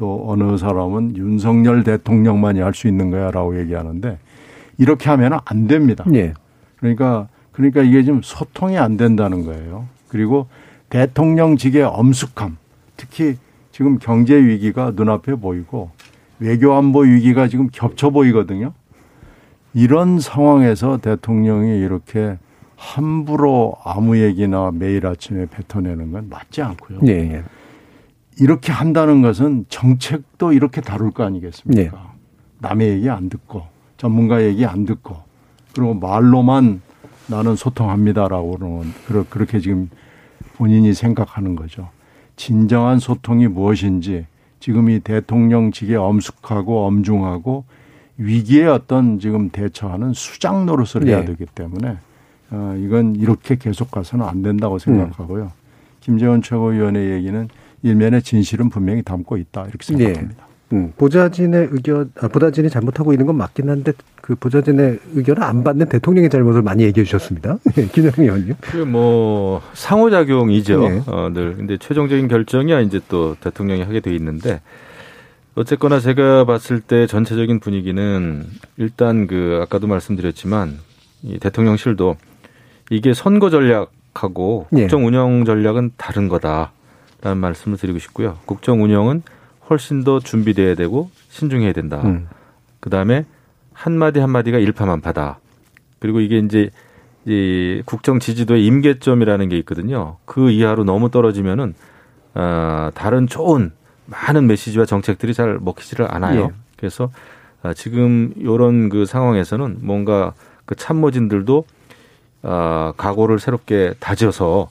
또 0.00 0.24
어느 0.26 0.56
사람은 0.56 1.18
윤석열 1.18 1.84
대통령만이 1.84 2.60
할 2.60 2.72
수 2.72 2.88
있는 2.88 3.10
거야 3.10 3.30
라고 3.30 3.58
얘기하는데 3.60 4.18
이렇게 4.78 5.10
하면 5.10 5.38
안 5.44 5.66
됩니다. 5.66 6.04
예. 6.14 6.32
그러니까 6.78 7.28
그러니까 7.52 7.82
이게 7.82 8.02
지금 8.02 8.22
소통이 8.22 8.78
안 8.78 8.96
된다는 8.96 9.44
거예요. 9.44 9.86
그리고 10.08 10.46
대통령직의 10.88 11.82
엄숙함, 11.82 12.56
특히 12.96 13.36
지금 13.72 13.98
경제 13.98 14.34
위기가 14.34 14.92
눈앞에 14.96 15.34
보이고 15.34 15.90
외교 16.38 16.72
안보 16.72 17.00
위기가 17.00 17.46
지금 17.48 17.68
겹쳐 17.70 18.08
보이거든요. 18.08 18.72
이런 19.74 20.18
상황에서 20.18 20.96
대통령이 20.96 21.78
이렇게 21.78 22.38
함부로 22.76 23.74
아무 23.84 24.16
얘기나 24.18 24.70
매일 24.72 25.06
아침에 25.06 25.46
뱉어내는 25.46 26.12
건 26.12 26.28
맞지 26.30 26.62
않고요. 26.62 27.00
예. 27.08 27.44
예. 28.40 28.44
이렇게 28.44 28.72
한다는 28.72 29.22
것은 29.22 29.66
정책도 29.68 30.52
이렇게 30.52 30.80
다룰 30.80 31.10
거 31.10 31.24
아니겠습니까? 31.24 32.12
남의 32.58 32.88
얘기 32.90 33.08
안 33.10 33.28
듣고 33.28 33.64
전문가 33.96 34.42
얘기 34.42 34.64
안 34.66 34.84
듣고 34.86 35.16
그리고 35.74 35.94
말로만 35.94 36.80
나는 37.28 37.54
소통합니다라고 37.56 38.84
그러- 39.06 39.24
그렇게 39.28 39.60
지금 39.60 39.88
본인이 40.56 40.92
생각하는 40.94 41.54
거죠. 41.56 41.88
진정한 42.36 42.98
소통이 42.98 43.46
무엇인지 43.48 44.26
지금 44.58 44.90
이 44.90 45.00
대통령직에 45.00 45.94
엄숙하고 45.96 46.86
엄중하고 46.86 47.64
위기에 48.18 48.66
어떤 48.66 49.18
지금 49.18 49.48
대처하는 49.50 50.12
수장 50.12 50.66
노릇을 50.66 51.06
해야 51.06 51.20
네. 51.20 51.24
되기 51.26 51.46
때문에 51.46 51.96
어, 52.50 52.74
이건 52.78 53.16
이렇게 53.16 53.56
계속 53.56 53.90
가서는 53.90 54.26
안 54.26 54.42
된다고 54.42 54.78
생각하고요. 54.78 55.52
김재원 56.00 56.42
최고위원의 56.42 57.10
얘기는 57.12 57.48
일면의 57.82 58.22
진실은 58.22 58.68
분명히 58.70 59.02
담고 59.02 59.36
있다 59.36 59.62
이렇게 59.62 59.78
생각합니다. 59.82 60.50
음, 60.72 60.92
보좌진의 60.96 61.68
의견, 61.72 62.12
아, 62.20 62.28
보좌진이 62.28 62.70
잘못하고 62.70 63.12
있는 63.12 63.26
건 63.26 63.36
맞긴 63.36 63.68
한데 63.68 63.92
그 64.20 64.36
보좌진의 64.36 65.00
의견을 65.14 65.42
안 65.42 65.64
받는 65.64 65.88
대통령의 65.88 66.30
잘못을 66.30 66.62
많이 66.62 66.84
얘기해 66.84 67.04
주셨습니다. 67.04 67.58
예, 67.76 67.86
김영희 67.86 68.20
의원님. 68.20 68.54
그뭐 68.60 69.62
상호작용이죠. 69.72 70.88
네. 70.88 71.02
어, 71.06 71.30
늘. 71.32 71.56
근데 71.56 71.76
최종적인 71.76 72.28
결정이야 72.28 72.80
이제 72.80 73.00
또 73.08 73.34
대통령이 73.40 73.82
하게 73.82 73.98
돼 74.00 74.14
있는데 74.14 74.60
어쨌거나 75.56 75.98
제가 75.98 76.44
봤을 76.44 76.80
때 76.80 77.08
전체적인 77.08 77.58
분위기는 77.58 78.46
일단 78.76 79.26
그 79.26 79.58
아까도 79.62 79.88
말씀드렸지만 79.88 80.78
이 81.24 81.38
대통령실도 81.40 82.16
이게 82.90 83.12
선거 83.12 83.50
전략하고 83.50 84.68
예. 84.76 84.82
국정 84.82 85.06
운영 85.06 85.44
전략은 85.44 85.92
다른 85.96 86.28
거다 86.28 86.72
라는 87.22 87.38
말씀을 87.38 87.76
드리고 87.76 87.98
싶고요. 87.98 88.38
국정 88.46 88.82
운영은 88.82 89.22
훨씬 89.68 90.04
더 90.04 90.20
준비돼야 90.20 90.74
되고 90.74 91.10
신중해야 91.28 91.72
된다. 91.72 92.00
음. 92.04 92.28
그 92.80 92.90
다음에 92.90 93.24
한마디 93.72 94.20
한마디가 94.20 94.58
일파만파다. 94.58 95.38
그리고 95.98 96.20
이게 96.20 96.38
이제 96.38 96.70
이 97.26 97.82
국정 97.84 98.18
지지도의 98.18 98.64
임계점이라는 98.64 99.48
게 99.50 99.58
있거든요. 99.58 100.16
그 100.24 100.50
이하로 100.50 100.84
너무 100.84 101.10
떨어지면은 101.10 101.74
아, 102.34 102.90
다른 102.94 103.26
좋은 103.26 103.72
많은 104.06 104.46
메시지와 104.46 104.86
정책들이 104.86 105.34
잘 105.34 105.58
먹히지를 105.60 106.12
않아요. 106.14 106.40
예. 106.40 106.50
그래서 106.76 107.10
아, 107.62 107.74
지금 107.74 108.32
요런 108.42 108.88
그 108.88 109.04
상황에서는 109.04 109.78
뭔가 109.82 110.32
그 110.64 110.74
참모진들도 110.74 111.64
아, 112.42 112.94
각오를 112.96 113.38
새롭게 113.38 113.94
다져서 114.00 114.70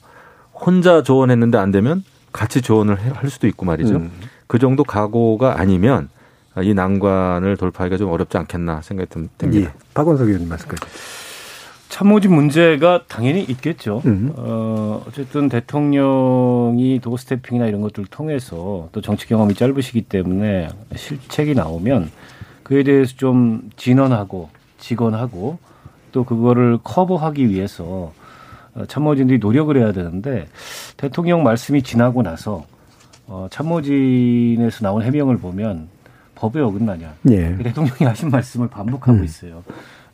혼자 0.52 1.02
조언했는데 1.02 1.56
안 1.56 1.70
되면 1.70 2.04
같이 2.32 2.60
조언을 2.62 3.00
해- 3.00 3.10
할 3.10 3.28
수도 3.30 3.46
있고 3.46 3.66
말이죠. 3.66 3.96
음. 3.96 4.10
그 4.46 4.58
정도 4.58 4.84
각오가 4.84 5.58
아니면 5.58 6.08
아, 6.54 6.62
이 6.62 6.74
난관을 6.74 7.56
돌파하기가 7.56 7.96
좀 7.96 8.10
어렵지 8.10 8.36
않겠나 8.36 8.80
생각이 8.82 9.08
듭- 9.08 9.28
듭니다. 9.38 9.70
예. 9.70 9.74
박원석 9.94 10.26
의원님 10.26 10.48
말씀까지. 10.48 10.82
참모진 11.88 12.32
문제가 12.34 13.02
당연히 13.08 13.42
있겠죠. 13.42 14.02
음. 14.06 14.32
어, 14.36 15.02
어쨌든 15.08 15.48
대통령이 15.48 17.00
도어 17.00 17.16
스태핑이나 17.16 17.66
이런 17.66 17.80
것들을 17.80 18.06
통해서 18.10 18.88
또 18.92 19.00
정치 19.00 19.26
경험이 19.26 19.54
짧으시기 19.54 20.02
때문에 20.02 20.68
실책이 20.94 21.54
나오면 21.54 22.10
그에 22.62 22.84
대해서 22.84 23.14
좀 23.16 23.70
진언하고 23.76 24.50
직언하고 24.78 25.58
또 26.12 26.24
그거를 26.24 26.78
커버하기 26.82 27.48
위해서 27.50 27.84
어, 27.86 28.12
참모진들이 28.86 29.38
노력을 29.38 29.76
해야 29.76 29.92
되는데 29.92 30.46
대통령 30.96 31.42
말씀이 31.42 31.82
지나고 31.82 32.22
나서 32.22 32.64
어, 33.26 33.46
참모진에서 33.50 34.82
나온 34.82 35.02
해명을 35.02 35.38
보면 35.38 35.88
법에 36.34 36.60
어긋나냐. 36.60 37.14
예. 37.30 37.56
대통령이 37.56 38.04
하신 38.04 38.30
말씀을 38.30 38.68
반복하고 38.68 39.18
음. 39.18 39.24
있어요. 39.24 39.62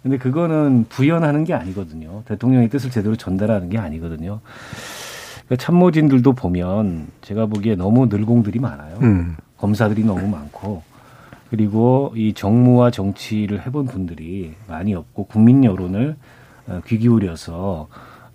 근데 0.02 0.18
그거는 0.18 0.86
부연하는 0.88 1.44
게 1.44 1.54
아니거든요. 1.54 2.22
대통령의 2.26 2.68
뜻을 2.68 2.90
제대로 2.90 3.16
전달하는 3.16 3.68
게 3.68 3.78
아니거든요. 3.78 4.40
그러니까 5.46 5.56
참모진들도 5.64 6.32
보면 6.32 7.08
제가 7.22 7.46
보기에 7.46 7.76
너무 7.76 8.06
늘공들이 8.06 8.58
많아요. 8.58 8.98
음. 9.02 9.36
검사들이 9.56 10.04
너무 10.04 10.28
많고 10.28 10.82
그리고 11.50 12.12
이 12.16 12.34
정무와 12.34 12.90
정치를 12.90 13.64
해본 13.64 13.86
분들이 13.86 14.54
많이 14.68 14.94
없고 14.94 15.24
국민 15.24 15.64
여론을 15.64 16.16
어, 16.68 16.80
귀 16.86 16.98
기울여서 16.98 17.88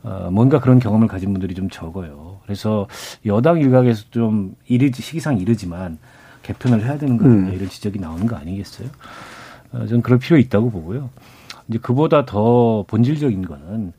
어, 0.03 0.29
뭔가 0.31 0.59
그런 0.59 0.79
경험을 0.79 1.07
가진 1.07 1.31
분들이 1.31 1.53
좀 1.53 1.69
적어요. 1.69 2.39
그래서 2.43 2.87
여당 3.25 3.59
일각에서 3.59 4.05
좀 4.11 4.55
이르지 4.67 5.01
시기상 5.01 5.37
이르지만 5.37 5.99
개편을 6.43 6.83
해야 6.83 6.97
되는 6.97 7.17
거 7.17 7.25
아니냐 7.25 7.49
음. 7.49 7.53
이런 7.53 7.69
지적이 7.69 7.99
나오는 7.99 8.25
거 8.25 8.35
아니겠어요? 8.35 8.89
어, 9.73 9.85
저는 9.85 10.01
그럴 10.01 10.19
필요 10.19 10.37
있다고 10.37 10.71
보고요. 10.71 11.09
이제 11.67 11.77
그보다 11.79 12.25
더 12.25 12.83
본질적인 12.87 13.45
거는 13.45 13.93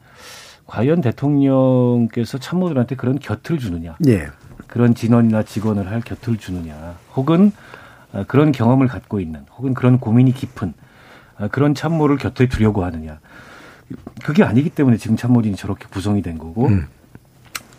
과연 0.67 1.01
대통령께서 1.01 2.39
참모들한테 2.39 2.97
그런 2.97 3.19
곁을 3.19 3.59
주느냐. 3.59 3.97
예. 4.07 4.27
그런 4.67 4.95
진원이나 4.95 5.43
직원을 5.43 5.91
할 5.91 6.01
곁을 6.01 6.39
주느냐, 6.39 6.95
혹은 7.15 7.53
어, 8.13 8.25
그런 8.27 8.53
경험을 8.53 8.89
갖고 8.89 9.21
있는, 9.21 9.45
혹은 9.57 9.75
그런 9.75 9.99
고민이 9.99 10.33
깊은 10.33 10.75
어, 11.39 11.49
그런 11.49 11.75
참모를 11.75 12.17
곁에 12.17 12.49
두려고 12.49 12.85
하느냐. 12.85 13.21
그게 14.23 14.45
아니기 14.45 14.71
때문에 14.71 14.97
지금 14.97 15.17
참모진이 15.17 15.57
저렇게 15.57 15.87
구성이 15.91 16.23
된 16.23 16.39
거고, 16.39 16.67
음. 16.67 16.87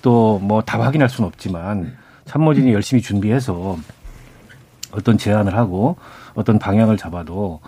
또뭐 0.01 0.63
다 0.65 0.79
확인할 0.79 1.09
수는 1.09 1.27
없지만 1.27 1.95
참모진이 2.25 2.73
열심히 2.73 3.01
준비해서 3.01 3.77
어떤 4.91 5.17
제안을 5.17 5.55
하고 5.55 5.97
어떤 6.35 6.59
방향을 6.59 6.97
잡아도 6.97 7.61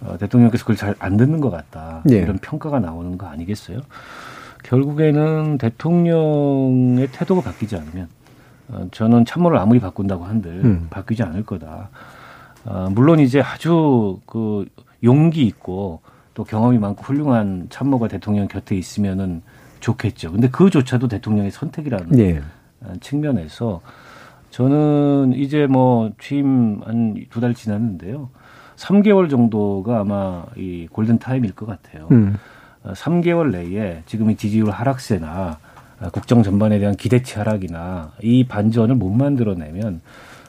어, 0.00 0.16
대통령께서 0.18 0.64
그걸 0.64 0.76
잘 0.76 0.94
안 0.98 1.16
듣는 1.16 1.40
것 1.40 1.50
같다. 1.50 2.02
예. 2.10 2.16
이런 2.16 2.38
평가가 2.38 2.80
나오는 2.80 3.16
거 3.16 3.26
아니겠어요? 3.26 3.80
결국에는 4.64 5.58
대통령의 5.58 7.08
태도가 7.12 7.42
바뀌지 7.42 7.76
않으면 7.76 8.08
어, 8.68 8.88
저는 8.90 9.24
참모를 9.24 9.58
아무리 9.58 9.78
바꾼다고 9.78 10.24
한들 10.24 10.50
음. 10.64 10.86
바뀌지 10.90 11.22
않을 11.22 11.44
거다. 11.44 11.90
어, 12.64 12.88
물론 12.90 13.20
이제 13.20 13.40
아주 13.40 14.18
그 14.26 14.66
용기 15.02 15.46
있고 15.46 16.00
또 16.34 16.44
경험이 16.44 16.78
많고 16.78 17.02
훌륭한 17.02 17.66
참모가 17.70 18.08
대통령 18.08 18.48
곁에 18.48 18.76
있으면은 18.76 19.42
좋겠죠. 19.80 20.32
근데 20.32 20.48
그조차도 20.48 21.08
대통령의 21.08 21.50
선택이라는 21.50 22.18
예. 22.18 22.42
어, 22.80 22.92
측면에서 23.00 23.80
저는 24.50 25.32
이제 25.36 25.66
뭐 25.66 26.12
취임 26.20 26.80
한 26.84 27.14
두 27.30 27.40
달 27.40 27.54
지났는데요. 27.54 28.30
3개월 28.76 29.30
정도가 29.30 30.00
아마 30.00 30.44
이 30.56 30.88
골든 30.90 31.18
타임일 31.18 31.52
것 31.54 31.66
같아요. 31.66 32.08
음. 32.12 32.36
어, 32.82 32.92
3개월 32.92 33.50
내에 33.50 34.02
지금 34.06 34.30
이 34.30 34.36
지지율 34.36 34.70
하락세나 34.70 35.58
아, 36.00 36.10
국정 36.10 36.42
전반에 36.42 36.78
대한 36.80 36.96
기대치 36.96 37.38
하락이나 37.38 38.12
이 38.22 38.44
반전을 38.46 38.96
못 38.96 39.10
만들어내면 39.10 40.00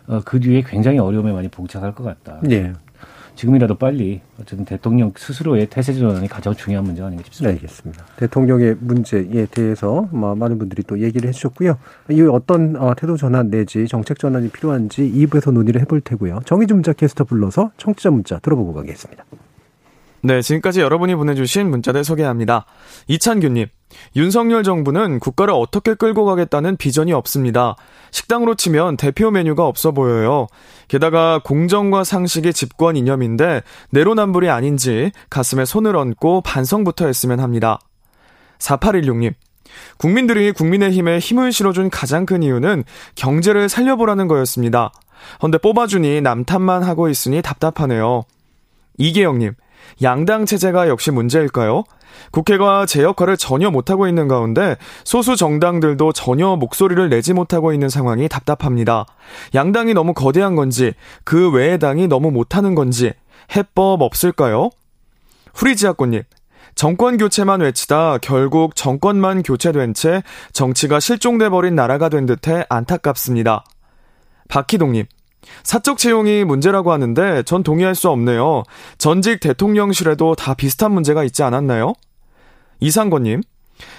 어, 0.07 0.21
그 0.25 0.39
뒤에 0.39 0.63
굉장히 0.65 0.97
어려움에 0.99 1.31
많이 1.31 1.47
봉착할 1.47 1.93
것 1.93 2.03
같다. 2.03 2.39
예. 2.49 2.73
지금이라도 3.35 3.75
빨리 3.75 4.21
어쨌든 4.39 4.65
대통령 4.65 5.11
스스로의 5.15 5.67
태세 5.67 5.93
전환이 5.93 6.27
가장 6.27 6.53
중요한 6.55 6.85
문제가 6.85 7.07
아닌가 7.07 7.23
싶습니다. 7.25 7.49
네, 7.49 7.55
알겠습니다. 7.55 8.05
대통령의 8.17 8.75
문제에 8.79 9.45
대해서 9.51 10.07
뭐 10.11 10.35
많은 10.35 10.57
분들이 10.57 10.83
또 10.83 10.99
얘기를 11.01 11.27
해주셨고요. 11.29 11.77
이 12.11 12.21
어떤 12.21 12.75
어, 12.77 12.93
태도 12.95 13.17
전환 13.17 13.49
내지 13.49 13.87
정책 13.87 14.19
전환이 14.19 14.49
필요한지 14.49 15.01
2부에서 15.01 15.51
논의를 15.51 15.81
해볼 15.81 16.01
테고요. 16.01 16.41
정의준 16.45 16.77
문자 16.77 16.93
캐스터 16.93 17.25
불러서 17.25 17.71
청취자 17.77 18.11
문자 18.11 18.39
들어보고 18.39 18.73
가겠습니다. 18.73 19.25
네, 20.25 20.41
지금까지 20.41 20.81
여러분이 20.81 21.13
보내주신 21.13 21.69
문자들 21.69 22.03
소개합니다. 22.03 22.65
이찬규님, 23.07 23.67
윤석열 24.15 24.63
정부는 24.63 25.19
국가를 25.19 25.53
어떻게 25.53 25.93
끌고 25.93 26.25
가겠다는 26.25 26.77
비전이 26.77 27.13
없습니다. 27.13 27.75
식당으로 28.09 28.55
치면 28.55 28.97
대표 28.97 29.29
메뉴가 29.29 29.67
없어 29.67 29.91
보여요. 29.91 30.47
게다가 30.87 31.39
공정과 31.43 32.03
상식의 32.03 32.53
집권 32.53 32.95
이념인데 32.95 33.63
내로남불이 33.91 34.49
아닌지 34.49 35.11
가슴에 35.29 35.65
손을 35.65 35.95
얹고 35.95 36.41
반성부터 36.41 37.07
했으면 37.07 37.39
합니다. 37.39 37.79
4816님, 38.59 39.33
국민들이 39.97 40.51
국민의힘에 40.51 41.19
힘을 41.19 41.51
실어준 41.51 41.89
가장 41.89 42.25
큰 42.25 42.43
이유는 42.43 42.83
경제를 43.15 43.69
살려보라는 43.69 44.27
거였습니다. 44.27 44.91
헌데 45.41 45.57
뽑아주니 45.57 46.21
남탓만 46.21 46.83
하고 46.83 47.09
있으니 47.09 47.41
답답하네요. 47.41 48.23
이계영님, 48.97 49.53
양당 50.01 50.45
체제가 50.45 50.87
역시 50.87 51.11
문제일까요? 51.11 51.83
국회가 52.31 52.85
제 52.85 53.03
역할을 53.03 53.37
전혀 53.37 53.69
못하고 53.71 54.07
있는 54.07 54.27
가운데 54.27 54.77
소수 55.03 55.35
정당들도 55.35 56.13
전혀 56.13 56.55
목소리를 56.55 57.09
내지 57.09 57.33
못하고 57.33 57.73
있는 57.73 57.89
상황이 57.89 58.27
답답합니다. 58.27 59.05
양당이 59.53 59.93
너무 59.93 60.13
거대한 60.13 60.55
건지 60.55 60.93
그 61.23 61.51
외의 61.51 61.79
당이 61.79 62.07
너무 62.07 62.31
못하는 62.31 62.75
건지 62.75 63.13
해법 63.55 64.01
없을까요? 64.01 64.69
후리지아꽃님 65.53 66.23
정권 66.75 67.17
교체만 67.17 67.61
외치다 67.61 68.17
결국 68.17 68.75
정권만 68.75 69.43
교체된 69.43 69.93
채 69.93 70.23
정치가 70.51 70.99
실종돼 70.99 71.49
버린 71.49 71.75
나라가 71.75 72.09
된 72.09 72.25
듯해 72.25 72.65
안타깝습니다. 72.69 73.63
박희동님 74.49 75.05
사적 75.63 75.97
채용이 75.97 76.43
문제라고 76.43 76.91
하는데 76.91 77.43
전 77.43 77.63
동의할 77.63 77.95
수 77.95 78.09
없네요. 78.09 78.63
전직 78.97 79.39
대통령실에도 79.39 80.35
다 80.35 80.53
비슷한 80.53 80.91
문제가 80.91 81.23
있지 81.23 81.43
않았나요? 81.43 81.93
이상권님, 82.79 83.41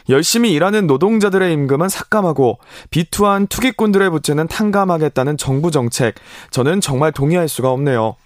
열심히 0.08 0.52
일하는 0.52 0.86
노동자들의 0.86 1.52
임금은 1.52 1.88
삭감하고 1.88 2.58
비투한 2.90 3.46
투기꾼들의 3.46 4.10
부채는 4.10 4.48
탕감하겠다는 4.48 5.36
정부 5.36 5.70
정책, 5.70 6.14
저는 6.50 6.80
정말 6.80 7.12
동의할 7.12 7.48
수가 7.48 7.70
없네요. 7.70 8.16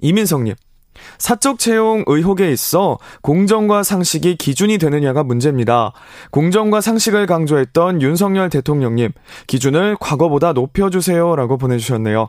이민성님, 0.00 0.54
사적 1.18 1.58
채용 1.58 2.04
의혹에 2.06 2.50
있어 2.52 2.98
공정과 3.22 3.82
상식이 3.82 4.36
기준이 4.36 4.78
되느냐가 4.78 5.22
문제입니다. 5.22 5.92
공정과 6.30 6.80
상식을 6.80 7.26
강조했던 7.26 8.02
윤석열 8.02 8.48
대통령님, 8.50 9.12
기준을 9.46 9.96
과거보다 10.00 10.52
높여주세요라고 10.52 11.58
보내주셨네요. 11.58 12.28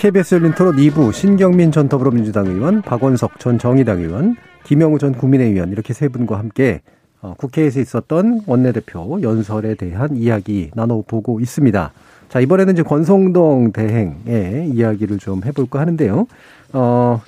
KBS 0.00 0.36
열린 0.36 0.52
토론 0.52 0.76
2부 0.76 1.12
신경민 1.12 1.72
전 1.72 1.86
더불어민주당 1.86 2.46
의원, 2.46 2.80
박원석 2.80 3.38
전 3.38 3.58
정의당 3.58 3.98
의원, 3.98 4.34
김영우 4.64 4.98
전 4.98 5.12
국민의힘 5.12 5.56
의원 5.56 5.72
이렇게 5.72 5.92
세 5.92 6.08
분과 6.08 6.38
함께 6.38 6.80
어, 7.20 7.34
국회에서 7.36 7.80
있었던 7.80 8.44
원내대표 8.46 9.20
연설에 9.20 9.74
대한 9.74 10.16
이야기 10.16 10.70
나눠보고 10.74 11.40
있습니다. 11.40 11.92
자, 12.30 12.40
이번에는 12.40 12.72
이제 12.72 12.82
권성동 12.82 13.72
대행의 13.72 14.70
이야기를 14.70 15.18
좀 15.18 15.42
해볼까 15.44 15.80
하는데요. 15.80 16.26
어, 16.72 17.20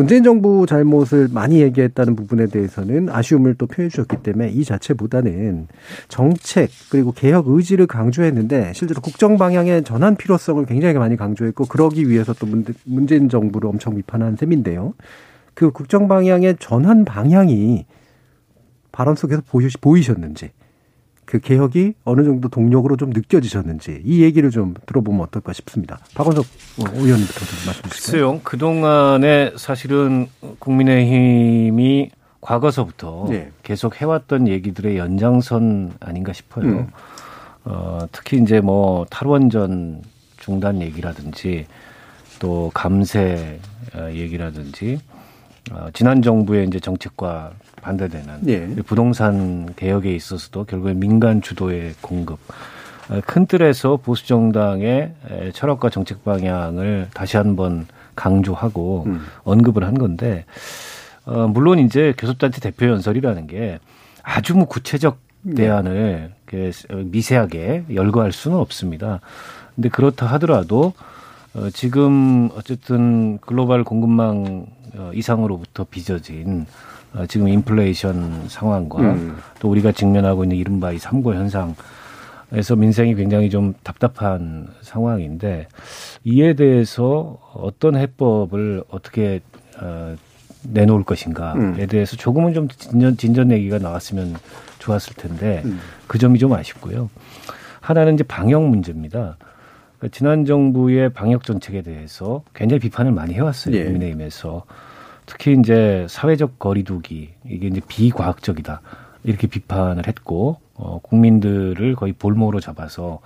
문재인 0.00 0.24
정부 0.24 0.64
잘못을 0.66 1.28
많이 1.30 1.60
얘기했다는 1.60 2.16
부분에 2.16 2.46
대해서는 2.46 3.10
아쉬움을 3.10 3.56
또 3.56 3.66
표해 3.66 3.90
주셨기 3.90 4.22
때문에 4.22 4.48
이 4.48 4.64
자체보다는 4.64 5.68
정책 6.08 6.70
그리고 6.88 7.12
개혁 7.12 7.48
의지를 7.48 7.86
강조했는데 7.86 8.72
실제로 8.74 9.02
국정 9.02 9.36
방향의 9.36 9.84
전환 9.84 10.16
필요성을 10.16 10.64
굉장히 10.64 10.94
많이 10.94 11.18
강조했고 11.18 11.66
그러기 11.66 12.08
위해서 12.08 12.32
또 12.32 12.46
문재인 12.84 13.28
정부를 13.28 13.68
엄청 13.68 13.94
비판한 13.94 14.36
셈인데요. 14.36 14.94
그 15.52 15.70
국정 15.70 16.08
방향의 16.08 16.56
전환 16.60 17.04
방향이 17.04 17.84
발언 18.92 19.16
속에서 19.16 19.42
보이셨는지 19.82 20.50
그 21.30 21.38
개혁이 21.38 21.94
어느 22.04 22.24
정도 22.24 22.48
동력으로 22.48 22.96
좀 22.96 23.10
느껴지셨는지 23.10 24.02
이 24.04 24.22
얘기를 24.22 24.50
좀 24.50 24.74
들어보면 24.84 25.20
어떨까 25.20 25.52
싶습니다. 25.52 26.00
박원석 26.16 26.44
의원님부터 26.78 27.38
좀 27.38 27.66
말씀 27.66 27.82
주시죠. 27.88 28.10
글쎄요. 28.10 28.40
그동안에 28.42 29.52
사실은 29.56 30.26
국민의힘이 30.58 32.10
과거서부터 32.40 33.26
네. 33.28 33.52
계속 33.62 34.00
해왔던 34.00 34.48
얘기들의 34.48 34.96
연장선 34.98 35.92
아닌가 36.00 36.32
싶어요. 36.32 36.64
음. 36.64 36.88
어, 37.64 38.00
특히 38.10 38.38
이제 38.38 38.60
뭐 38.60 39.06
탈원전 39.08 40.02
중단 40.38 40.82
얘기라든지 40.82 41.66
또 42.40 42.72
감세 42.74 43.60
어, 43.94 44.10
얘기라든지 44.10 44.98
어, 45.70 45.90
지난 45.92 46.22
정부의 46.22 46.66
이제 46.66 46.80
정책과 46.80 47.52
반대되는 47.80 48.48
예. 48.48 48.66
부동산 48.86 49.72
개혁에 49.76 50.14
있어서도 50.14 50.64
결국에 50.64 50.94
민간 50.94 51.42
주도의 51.42 51.94
공급 52.00 52.38
어, 53.08 53.20
큰 53.26 53.46
틀에서 53.46 53.96
보수 53.96 54.26
정당의 54.26 55.14
철학과 55.52 55.90
정책 55.90 56.24
방향을 56.24 57.08
다시 57.12 57.36
한번 57.36 57.86
강조하고 58.14 59.04
음. 59.06 59.20
언급을 59.44 59.84
한 59.84 59.94
건데 59.94 60.44
어, 61.24 61.48
물론 61.48 61.78
이제 61.78 62.14
교섭단체 62.16 62.60
대표 62.60 62.86
연설이라는 62.86 63.46
게 63.46 63.78
아주 64.22 64.54
뭐 64.54 64.66
구체적 64.66 65.18
네. 65.42 65.54
대안을 65.54 66.32
네. 66.46 66.70
미세하게 66.94 67.84
열거할 67.94 68.32
수는 68.32 68.56
없습니다. 68.58 69.20
근데 69.74 69.88
그렇다 69.88 70.26
하더라도 70.26 70.92
어, 71.54 71.68
지금 71.70 72.50
어쨌든 72.54 73.38
글로벌 73.38 73.84
공급망 73.84 74.66
어, 74.96 75.10
이상으로부터 75.14 75.84
빚어진 75.84 76.66
어, 76.66 76.89
지금 77.28 77.48
인플레이션 77.48 78.48
상황과 78.48 79.00
음. 79.00 79.36
또 79.58 79.68
우리가 79.70 79.92
직면하고 79.92 80.44
있는 80.44 80.56
이른바 80.56 80.92
이 80.92 80.98
삼고 80.98 81.34
현상에서 81.34 82.76
민생이 82.76 83.14
굉장히 83.14 83.50
좀 83.50 83.74
답답한 83.82 84.68
상황인데 84.80 85.66
이에 86.24 86.54
대해서 86.54 87.38
어떤 87.54 87.96
해법을 87.96 88.84
어떻게 88.90 89.40
어, 89.80 90.14
내놓을 90.62 91.04
것인가에 91.04 91.54
음. 91.54 91.86
대해서 91.88 92.16
조금은 92.16 92.54
좀 92.54 92.68
진전, 92.68 93.16
진전 93.16 93.50
얘기가 93.50 93.78
나왔으면 93.78 94.36
좋았을 94.78 95.14
텐데 95.14 95.62
음. 95.64 95.80
그 96.06 96.18
점이 96.18 96.38
좀 96.38 96.52
아쉽고요. 96.52 97.10
하나는 97.80 98.14
이제 98.14 98.24
방역 98.24 98.62
문제입니다. 98.62 99.36
그러니까 99.98 100.16
지난 100.16 100.44
정부의 100.44 101.12
방역 101.12 101.44
정책에 101.44 101.82
대해서 101.82 102.42
굉장히 102.54 102.80
비판을 102.80 103.12
많이 103.12 103.34
해왔어요. 103.34 103.74
예. 103.74 103.84
국민의힘에서. 103.84 104.64
특히 105.30 105.56
이제 105.56 106.06
사회적 106.10 106.58
거리두기 106.58 107.30
이게 107.48 107.68
이제 107.68 107.80
비과학적이다 107.86 108.80
이렇게 109.22 109.46
비판을 109.46 110.08
했고 110.08 110.56
어, 110.74 110.98
국민들을 111.02 111.94
거의 111.94 112.12
볼모로 112.12 112.58
잡아서 112.58 113.20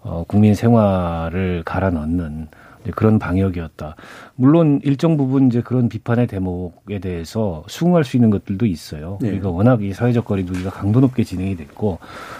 어, 0.00 0.24
국민 0.28 0.54
생활을 0.54 1.62
갈아 1.64 1.90
넣는 1.90 2.46
그런 2.94 3.18
방역이었다. 3.18 3.96
물론 4.36 4.80
일정 4.84 5.16
부분 5.16 5.48
이제 5.48 5.60
그런 5.60 5.88
비판의 5.88 6.28
대목에 6.28 7.00
대해서 7.00 7.64
수긍할 7.66 8.04
수 8.04 8.16
있는 8.16 8.30
것들도 8.30 8.64
있어요. 8.64 9.18
네. 9.20 9.30
우리가 9.30 9.50
워낙 9.50 9.82
이 9.82 9.92
사회적 9.92 10.24
거리두기가 10.24 10.70
강도 10.70 11.00
높게 11.00 11.24
진행이 11.24 11.56
됐고 11.56 11.98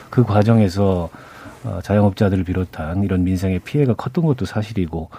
그 0.09 0.23
과정에서 0.25 1.11
어, 1.65 1.81
자영업자들을 1.83 2.45
비롯한 2.45 3.03
이런 3.03 3.25
민생의 3.25 3.59
피해가 3.59 3.95
컸던 3.95 4.25
것도 4.25 4.47
사실이고 4.47 5.11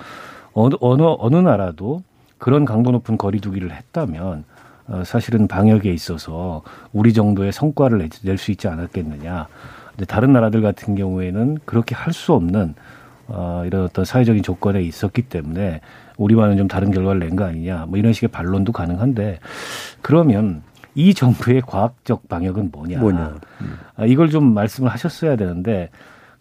어느 0.54 0.76
어느 0.80 1.04
어느 1.04 1.36
나라도 1.36 2.04
그런 2.42 2.66
강도 2.66 2.90
높은 2.90 3.20
거리두기를 3.20 3.72
했다면 3.72 4.46
어, 4.88 5.04
사실은 5.06 5.48
방역에 5.48 5.94
있어서 5.94 6.64
우리 6.92 7.14
정도의 7.14 7.52
성과를 7.52 8.10
낼 8.24 8.38
수 8.40 8.50
있지 8.50 8.68
않았겠느냐. 8.68 9.48
근데 9.92 10.06
다른 10.06 10.34
나라들 10.34 10.62
같은 10.64 10.96
경우에는 10.96 11.60
그렇게 11.66 11.94
할 11.94 12.14
수 12.14 12.34
없는 12.34 12.74
어, 13.28 13.62
이런 13.68 13.84
어떤 13.84 14.06
사회적인 14.06 14.42
조건에 14.42 14.82
있었기 14.82 15.22
때문에 15.22 15.82
우리와는 16.18 16.58
좀 16.58 16.68
다른 16.68 16.90
결과를 16.90 17.20
낸 17.20 17.36
거 17.36 17.46
아니냐. 17.46 17.86
뭐 17.88 18.00
이런 18.00 18.12
식의 18.12 18.30
반론도 18.30 18.72
가능한데 18.72 19.40
그러면 20.02 20.64
이 20.96 21.14
정부의 21.14 21.62
과학적 21.62 22.28
방역은 22.28 22.70
뭐냐. 22.72 23.00
뭐냐. 23.00 23.36
음. 23.62 23.78
아, 23.98 24.06
이걸 24.06 24.32
좀 24.32 24.52
말씀을 24.56 24.90
하셨어야 24.90 25.36
되는데 25.36 25.92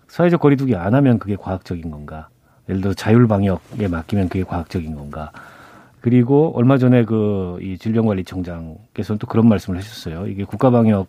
사회적 0.08 0.40
거리두기 0.40 0.76
안 0.76 0.94
하면 0.94 1.18
그게 1.18 1.36
과학적인 1.36 1.90
건가? 1.90 2.28
예를 2.70 2.80
들어 2.80 2.94
자율 2.94 3.28
방역에 3.28 3.86
맡기면 3.86 4.30
그게 4.30 4.44
과학적인 4.44 4.94
건가? 4.96 5.30
그리고 6.00 6.52
얼마 6.56 6.78
전에 6.78 7.04
그 7.04 7.58
이 7.60 7.76
질병관리청장께서는 7.78 9.18
또 9.18 9.26
그런 9.26 9.48
말씀을 9.48 9.78
하셨어요. 9.78 10.26
이게 10.26 10.44
국가 10.44 10.70
방역 10.70 11.08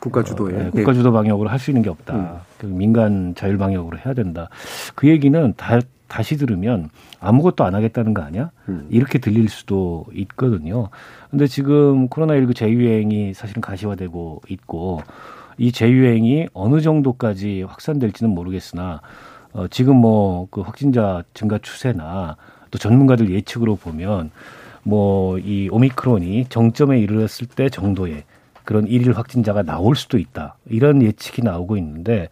국가 0.00 0.22
주도에 0.22 0.54
어, 0.54 0.58
네, 0.64 0.70
국가 0.70 0.92
주도 0.92 1.10
방역으로 1.12 1.48
할 1.48 1.58
수 1.58 1.70
있는 1.70 1.82
게 1.82 1.90
없다. 1.90 2.14
음. 2.14 2.36
그 2.58 2.66
민간 2.66 3.34
자율 3.34 3.58
방역으로 3.58 3.98
해야 3.98 4.14
된다. 4.14 4.48
그 4.94 5.08
얘기는 5.08 5.54
다 5.56 5.80
다시 6.06 6.36
들으면 6.36 6.88
아무것도 7.20 7.64
안 7.64 7.74
하겠다는 7.74 8.14
거 8.14 8.22
아니야? 8.22 8.50
음. 8.68 8.86
이렇게 8.90 9.18
들릴 9.18 9.48
수도 9.48 10.04
있거든요. 10.12 10.88
근데 11.30 11.46
지금 11.46 12.08
코로나19 12.08 12.54
재유행이 12.54 13.34
사실은 13.34 13.60
가시화되고 13.60 14.42
있고 14.48 15.02
이 15.58 15.72
재유행이 15.72 16.48
어느 16.54 16.80
정도까지 16.80 17.62
확산될지는 17.62 18.32
모르겠으나 18.34 19.00
어, 19.52 19.66
지금 19.68 19.96
뭐 19.96 20.46
그 20.50 20.60
확진자 20.60 21.24
증가 21.34 21.58
추세나 21.58 22.36
또 22.70 22.78
전문가들 22.78 23.30
예측으로 23.30 23.76
보면 23.76 24.30
뭐 24.82 25.18
이 25.38 25.68
오미크론이 25.70 26.46
정점에 26.48 26.98
이르렀을 27.00 27.46
때 27.46 27.68
정도의 27.68 28.24
그런 28.64 28.86
일일 28.86 29.12
확진자가 29.12 29.62
나올 29.62 29.96
수도 29.96 30.18
있다. 30.18 30.56
이런 30.68 31.02
예측이 31.02 31.42
나오고 31.42 31.76
있는데 31.78 32.28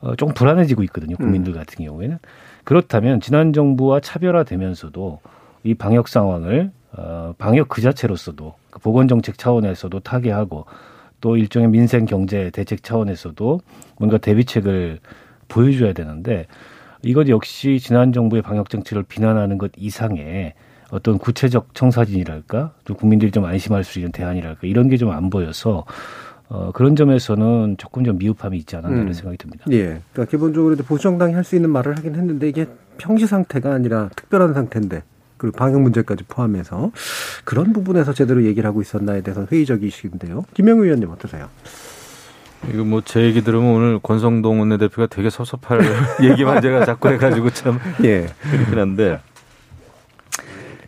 어, 0.00 0.14
좀 0.16 0.34
불안해지고 0.34 0.82
있거든요. 0.84 1.16
국민들 1.16 1.54
음. 1.54 1.58
같은 1.58 1.84
경우에는. 1.84 2.18
그렇다면 2.64 3.20
지난 3.20 3.52
정부와 3.52 4.00
차별화되면서도 4.00 5.20
이 5.62 5.74
방역 5.74 6.08
상황을 6.08 6.70
어, 6.92 7.34
방역 7.38 7.68
그 7.68 7.80
자체로서도 7.80 8.54
그 8.70 8.80
보건 8.80 9.08
정책 9.08 9.38
차원에서도 9.38 10.00
타개하고 10.00 10.66
또 11.20 11.36
일종의 11.36 11.68
민생 11.70 12.04
경제 12.04 12.50
대책 12.50 12.82
차원에서도 12.82 13.60
뭔가 13.98 14.18
대비책을 14.18 15.00
보여줘야 15.48 15.94
되는데 15.94 16.46
이것 17.04 17.28
역시 17.28 17.78
지난 17.80 18.12
정부의 18.12 18.42
방역 18.42 18.70
정책을 18.70 19.04
비난하는 19.04 19.58
것 19.58 19.70
이상의 19.76 20.54
어떤 20.90 21.18
구체적 21.18 21.74
청사진이랄까, 21.74 22.72
좀 22.84 22.96
국민들이 22.96 23.30
좀 23.30 23.44
안심할 23.44 23.84
수 23.84 23.98
있는 23.98 24.12
대안이랄까 24.12 24.60
이런 24.66 24.88
게 24.88 24.96
좀 24.96 25.10
안 25.10 25.28
보여서 25.30 25.84
어, 26.48 26.70
그런 26.72 26.94
점에서는 26.94 27.76
조금 27.78 28.04
좀 28.04 28.18
미흡함이 28.18 28.58
있지 28.58 28.76
않았나 28.76 28.96
이런 28.96 29.08
음. 29.08 29.12
생각이 29.12 29.38
듭니다. 29.38 29.64
예. 29.70 30.00
그러니까 30.12 30.24
기본적으로 30.30 30.76
보수정당이 30.76 31.32
할 31.34 31.42
수 31.44 31.56
있는 31.56 31.70
말을 31.70 31.96
하긴 31.98 32.14
했는데 32.14 32.48
이게 32.48 32.66
평시 32.98 33.26
상태가 33.26 33.72
아니라 33.72 34.08
특별한 34.14 34.52
상태인데 34.54 35.02
그리고 35.36 35.56
방역 35.56 35.80
문제까지 35.82 36.24
포함해서 36.28 36.92
그런 37.44 37.72
부분에서 37.72 38.12
제대로 38.12 38.44
얘기를 38.44 38.68
하고 38.68 38.80
있었나에 38.82 39.22
대해서 39.22 39.46
회의적이신데요. 39.50 40.44
김영우 40.54 40.84
의원님 40.84 41.10
어떠세요? 41.10 41.48
이거 42.72 42.84
뭐 42.84 43.00
제 43.04 43.22
얘기 43.22 43.42
들으면 43.42 43.74
오늘 43.74 43.98
권성동 43.98 44.60
원내대표가 44.60 45.06
되게 45.08 45.30
섭섭할 45.30 45.80
얘기만 46.22 46.60
제가 46.62 46.84
자꾸 46.84 47.08
해가지고 47.10 47.50
참 47.50 47.78
예. 48.04 48.26
그렇긴 48.50 48.78
한데 48.78 49.20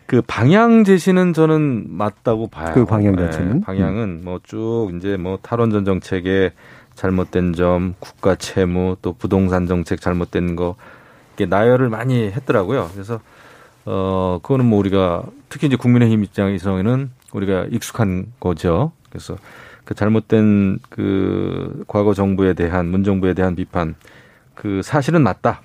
그 0.05 0.21
방향 0.25 0.83
제시는 0.85 1.33
저는 1.33 1.85
맞다고 1.89 2.47
봐요. 2.47 2.71
그 2.73 2.85
방향 2.85 3.15
네, 3.15 3.25
자체는 3.25 3.53
네, 3.55 3.61
방향은 3.61 4.21
뭐 4.23 4.39
쭉 4.43 4.91
이제 4.97 5.17
뭐 5.17 5.37
탈원전 5.41 5.83
정책의 5.83 6.51
잘못된 6.95 7.53
점, 7.53 7.93
국가 7.99 8.35
채무 8.35 8.95
또 9.01 9.13
부동산 9.13 9.67
정책 9.67 9.99
잘못된 10.01 10.55
거 10.55 10.75
이게 11.35 11.45
나열을 11.45 11.89
많이 11.89 12.31
했더라고요. 12.31 12.89
그래서 12.93 13.19
어 13.85 14.39
그거는 14.41 14.65
뭐 14.65 14.79
우리가 14.79 15.23
특히 15.49 15.67
이제 15.67 15.75
국민의힘 15.75 16.23
입장에서는 16.23 17.11
우리가 17.33 17.65
익숙한 17.71 18.27
거죠. 18.39 18.93
그래서 19.09 19.35
그 19.87 19.95
잘못된 19.95 20.79
그 20.89 21.85
과거 21.87 22.13
정부에 22.13 22.53
대한 22.53 22.87
문 22.87 23.05
정부에 23.05 23.33
대한 23.33 23.55
비판 23.55 23.95
그 24.53 24.81
사실은 24.83 25.23
맞다. 25.23 25.61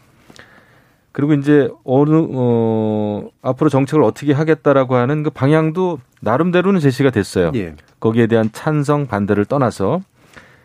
그리고 1.11 1.35
이제 1.35 1.69
어느 1.83 2.29
어 2.31 3.29
앞으로 3.43 3.69
정책을 3.69 4.05
어떻게 4.05 4.33
하겠다라고 4.33 4.95
하는 4.95 5.25
그 5.25 5.31
방향도 5.31 5.99
나름대로는 6.21 6.79
제시가 6.79 7.11
됐어요. 7.11 7.51
예. 7.57 7.75
거기에 7.99 8.29
대한 8.29 8.49
찬성 8.53 9.09
반대를 9.09 9.45
떠나서 9.45 10.03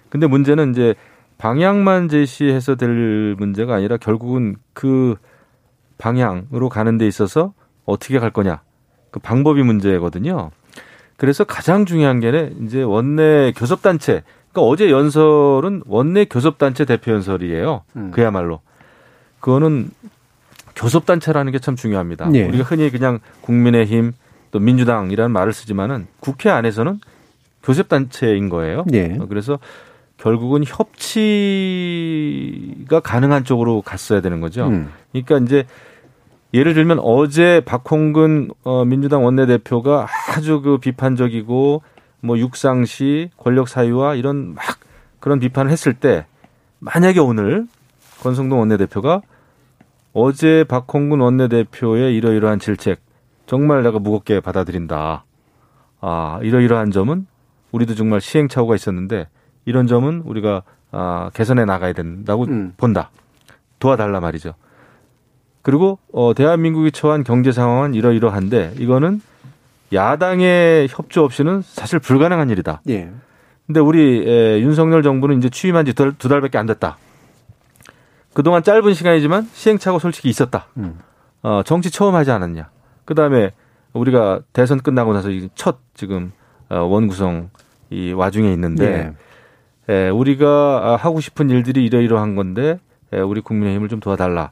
근데 0.09 0.27
문제는 0.27 0.69
이제 0.69 0.93
방향만 1.39 2.09
제시해서 2.09 2.75
될 2.75 3.35
문제가 3.39 3.73
아니라 3.73 3.97
결국은 3.97 4.55
그 4.73 5.15
방향으로 5.97 6.69
가는 6.69 6.99
데 6.99 7.07
있어서 7.07 7.53
어떻게 7.85 8.19
갈 8.19 8.29
거냐 8.29 8.61
그 9.09 9.19
방법이 9.19 9.63
문제거든요. 9.63 10.51
그래서 11.17 11.43
가장 11.43 11.85
중요한 11.85 12.19
게 12.19 12.51
이제 12.63 12.81
원내 12.83 13.53
교섭단체. 13.55 14.23
그러니까 14.51 14.61
어제 14.71 14.89
연설은 14.91 15.81
원내 15.85 16.25
교섭단체 16.25 16.85
대표 16.85 17.11
연설이에요. 17.11 17.81
음. 17.95 18.11
그야말로. 18.11 18.61
그거는 19.39 19.89
교섭단체라는 20.75 21.51
게 21.51 21.59
참 21.59 21.75
중요합니다. 21.75 22.29
네. 22.29 22.47
우리가 22.47 22.63
흔히 22.63 22.89
그냥 22.91 23.19
국민의힘 23.41 24.13
또 24.51 24.59
민주당이라는 24.59 25.31
말을 25.31 25.51
쓰지만은 25.53 26.07
국회 26.19 26.49
안에서는 26.49 26.99
교섭단체인 27.63 28.49
거예요. 28.49 28.85
네. 28.87 29.17
그래서 29.27 29.59
결국은 30.17 30.63
협치가 31.67 32.99
가능한 32.99 33.43
쪽으로 33.43 33.81
갔어야 33.81 34.21
되는 34.21 34.39
거죠. 34.39 34.67
음. 34.67 34.91
그러니까 35.11 35.37
이제 35.39 35.65
예를 36.53 36.73
들면 36.73 36.99
어제 36.99 37.61
박홍근 37.65 38.51
어, 38.63 38.85
민주당 38.85 39.25
원내대표가 39.25 40.07
아주 40.35 40.61
그 40.61 40.77
비판적이고 40.77 41.81
뭐 42.21 42.37
육상시 42.37 43.29
권력 43.37 43.67
사유와 43.67 44.15
이런 44.15 44.53
막 44.53 44.63
그런 45.19 45.39
비판을 45.39 45.71
했을 45.71 45.93
때 45.93 46.25
만약에 46.79 47.19
오늘 47.19 47.67
권성동 48.21 48.59
원내대표가 48.59 49.21
어제 50.13 50.63
박홍근 50.67 51.19
원내대표의 51.19 52.15
이러이러한 52.15 52.59
질책 52.59 52.99
정말 53.45 53.83
내가 53.83 53.99
무겁게 53.99 54.39
받아들인다. 54.39 55.23
아, 56.01 56.39
이러이러한 56.43 56.91
점은 56.91 57.27
우리도 57.71 57.95
정말 57.95 58.21
시행착오가 58.21 58.75
있었는데 58.75 59.27
이런 59.65 59.87
점은 59.87 60.21
우리가 60.25 60.63
아, 60.91 61.29
개선해 61.33 61.65
나가야 61.65 61.93
된다고 61.93 62.45
음. 62.45 62.73
본다. 62.77 63.11
도와달라 63.79 64.19
말이죠. 64.19 64.53
그리고 65.67 65.99
어 66.13 66.33
대한민국이 66.33 66.93
처한 66.93 67.25
경제 67.25 67.51
상황은 67.51 67.93
이러이러한데 67.93 68.75
이거는 68.79 69.19
야당의 69.91 70.87
협조 70.89 71.25
없이는 71.25 71.61
사실 71.61 71.99
불가능한 71.99 72.49
일이다. 72.49 72.81
예. 72.87 73.11
근데 73.65 73.81
우리 73.81 74.23
에, 74.25 74.61
윤석열 74.61 75.03
정부는 75.03 75.39
이제 75.39 75.49
취임한 75.49 75.83
지 75.85 75.91
두 75.93 76.29
달밖에 76.29 76.57
안 76.57 76.67
됐다. 76.67 76.95
그동안 78.33 78.63
짧은 78.63 78.93
시간이지만 78.93 79.49
시행착오 79.51 79.99
솔직히 79.99 80.29
있었다. 80.29 80.67
음. 80.77 80.99
어, 81.43 81.63
정치 81.65 81.91
처음 81.91 82.15
하지 82.15 82.31
않았냐. 82.31 82.69
그 83.03 83.13
다음에 83.13 83.51
우리가 83.91 84.39
대선 84.53 84.79
끝나고 84.79 85.11
나서 85.11 85.27
첫 85.53 85.79
지금 85.93 86.31
어, 86.69 86.77
원구성 86.79 87.49
이 87.89 88.13
와중에 88.13 88.53
있는데 88.53 89.13
예. 89.89 89.93
에, 89.93 90.09
우리가 90.11 90.95
하고 90.95 91.19
싶은 91.19 91.49
일들이 91.49 91.83
이러이러한 91.83 92.37
건데 92.37 92.79
에, 93.11 93.19
우리 93.19 93.41
국민의힘을 93.41 93.89
좀 93.89 93.99
도와달라. 93.99 94.51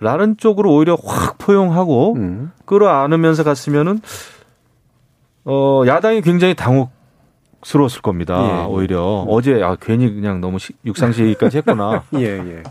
라는 0.00 0.36
쪽으로 0.36 0.72
오히려 0.74 0.96
확 1.02 1.38
포용하고 1.38 2.14
음. 2.14 2.52
끌어안으면서 2.64 3.44
갔으면은 3.44 4.00
어 5.44 5.82
야당이 5.86 6.22
굉장히 6.22 6.54
당혹 6.54 6.90
스러웠을 7.62 8.00
겁니다. 8.00 8.40
예, 8.42 8.60
예. 8.62 8.64
오히려 8.66 9.24
음. 9.24 9.26
어제 9.28 9.62
아 9.62 9.76
괜히 9.80 10.12
그냥 10.14 10.40
너무 10.40 10.58
육상시까지 10.84 11.58
했구나. 11.58 12.04
예, 12.14 12.38
예. 12.38 12.62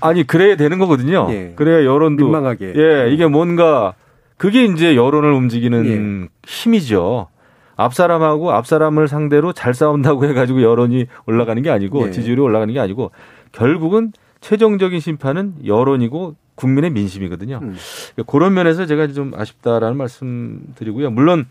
아니 0.00 0.26
그래야 0.26 0.56
되는 0.56 0.78
거거든요. 0.78 1.26
예. 1.30 1.52
그래야 1.56 1.84
여론도 1.84 2.24
민망하게. 2.24 2.74
예, 2.76 3.10
이게 3.10 3.26
뭔가 3.26 3.94
그게 4.36 4.64
이제 4.64 4.94
여론을 4.96 5.32
움직이는 5.32 5.86
예. 5.86 6.28
힘이죠. 6.46 7.28
앞 7.76 7.94
사람하고 7.94 8.52
앞 8.52 8.66
사람을 8.66 9.08
상대로 9.08 9.52
잘 9.52 9.72
싸운다고 9.72 10.26
해가지고 10.26 10.62
여론이 10.62 11.06
올라가는 11.26 11.62
게 11.62 11.70
아니고 11.70 12.08
예. 12.08 12.10
지지율이 12.10 12.40
올라가는 12.40 12.72
게 12.72 12.78
아니고 12.78 13.10
결국은 13.52 14.12
최종적인 14.40 15.00
심판은 15.00 15.54
여론이고 15.64 16.34
국민의 16.62 16.90
민심이거든요. 16.90 17.58
음. 17.62 17.76
그러니까 18.14 18.30
그런 18.30 18.54
면에서 18.54 18.86
제가 18.86 19.08
좀 19.08 19.32
아쉽다라는 19.34 19.96
말씀 19.96 20.62
드리고요. 20.76 21.10
물론 21.10 21.46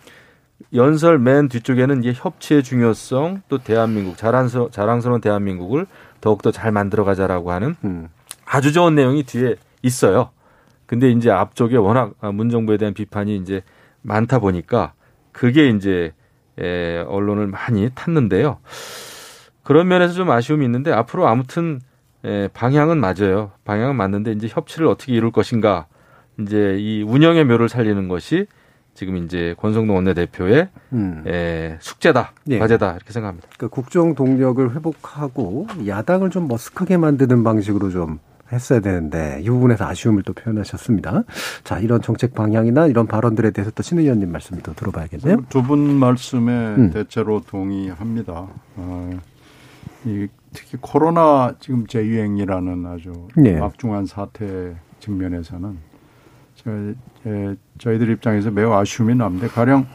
연설 0.73 1.19
맨 1.19 1.49
뒤쪽에는 1.49 2.03
이제 2.03 2.13
협치의 2.15 2.63
중요성 2.63 3.41
또 3.49 3.57
대한민국 3.57 4.17
자랑스러, 4.17 4.69
자랑스러운 4.69 5.19
대한민국을 5.19 5.85
더욱더 6.21 6.51
잘 6.51 6.71
만들어 6.71 7.03
가자라고 7.03 7.51
하는 7.51 7.75
음. 7.83 8.07
아주 8.45 8.71
좋은 8.71 8.95
내용이 8.95 9.23
뒤에 9.23 9.55
있어요. 9.81 10.29
근데 10.85 11.09
이제 11.09 11.29
앞쪽에 11.29 11.77
워낙 11.77 12.13
문정부에 12.21 12.77
대한 12.77 12.93
비판이 12.93 13.35
이제 13.37 13.63
많다 14.01 14.39
보니까 14.39 14.93
그게 15.31 15.69
이제 15.69 16.13
에, 16.59 16.99
언론을 16.99 17.47
많이 17.47 17.89
탔는데요. 17.95 18.59
그런 19.63 19.87
면에서 19.87 20.13
좀 20.13 20.29
아쉬움이 20.29 20.65
있는데 20.65 20.91
앞으로 20.91 21.27
아무튼 21.27 21.79
에, 22.25 22.47
방향은 22.49 22.99
맞아요. 22.99 23.51
방향은 23.65 23.95
맞는데 23.95 24.31
이제 24.33 24.47
협치를 24.49 24.87
어떻게 24.87 25.13
이룰 25.13 25.31
것인가 25.31 25.87
이제 26.39 26.77
이 26.79 27.03
운영의 27.03 27.45
묘를 27.45 27.67
살리는 27.69 28.07
것이 28.07 28.45
지금 28.93 29.17
이제 29.17 29.55
권성동 29.57 29.95
원내대표의 29.95 30.67
음. 30.93 31.23
에, 31.25 31.77
숙제다, 31.79 32.33
예. 32.49 32.59
과제다 32.59 32.95
이렇게 32.95 33.11
생각합니다. 33.13 33.47
그러니까 33.55 33.73
국정 33.75 34.15
동력을 34.15 34.75
회복하고 34.75 35.67
야당을 35.87 36.29
좀 36.29 36.47
머쓱하게 36.47 36.97
만드는 36.97 37.43
방식으로 37.43 37.89
좀 37.89 38.19
했어야 38.51 38.81
되는데 38.81 39.39
이 39.41 39.49
부분에서 39.49 39.85
아쉬움을 39.87 40.23
또 40.23 40.33
표현하셨습니다. 40.33 41.23
자 41.63 41.79
이런 41.79 42.01
정책 42.01 42.33
방향이나 42.35 42.87
이런 42.87 43.07
발언들에 43.07 43.51
대해서 43.51 43.71
또 43.71 43.81
신 43.81 43.97
의원님 43.99 44.29
말씀 44.29 44.59
또 44.61 44.73
들어봐야겠네요. 44.73 45.45
두 45.47 45.61
분 45.63 45.79
말씀에 45.95 46.51
음. 46.75 46.89
대체로 46.91 47.41
동의합니다. 47.47 48.47
어, 48.75 49.09
이 50.03 50.27
특히 50.53 50.77
코로나 50.79 51.53
지금 51.59 51.87
재유행이라는 51.87 52.85
아주 52.85 53.27
네. 53.35 53.57
막중한 53.57 54.05
사태 54.05 54.75
측면에서는 54.99 55.77
저, 56.55 56.71
에, 57.25 57.55
저희들 57.77 58.09
입장에서 58.09 58.51
매우 58.51 58.73
아쉬움이 58.73 59.15
남는데 59.15 59.47
가령 59.47 59.87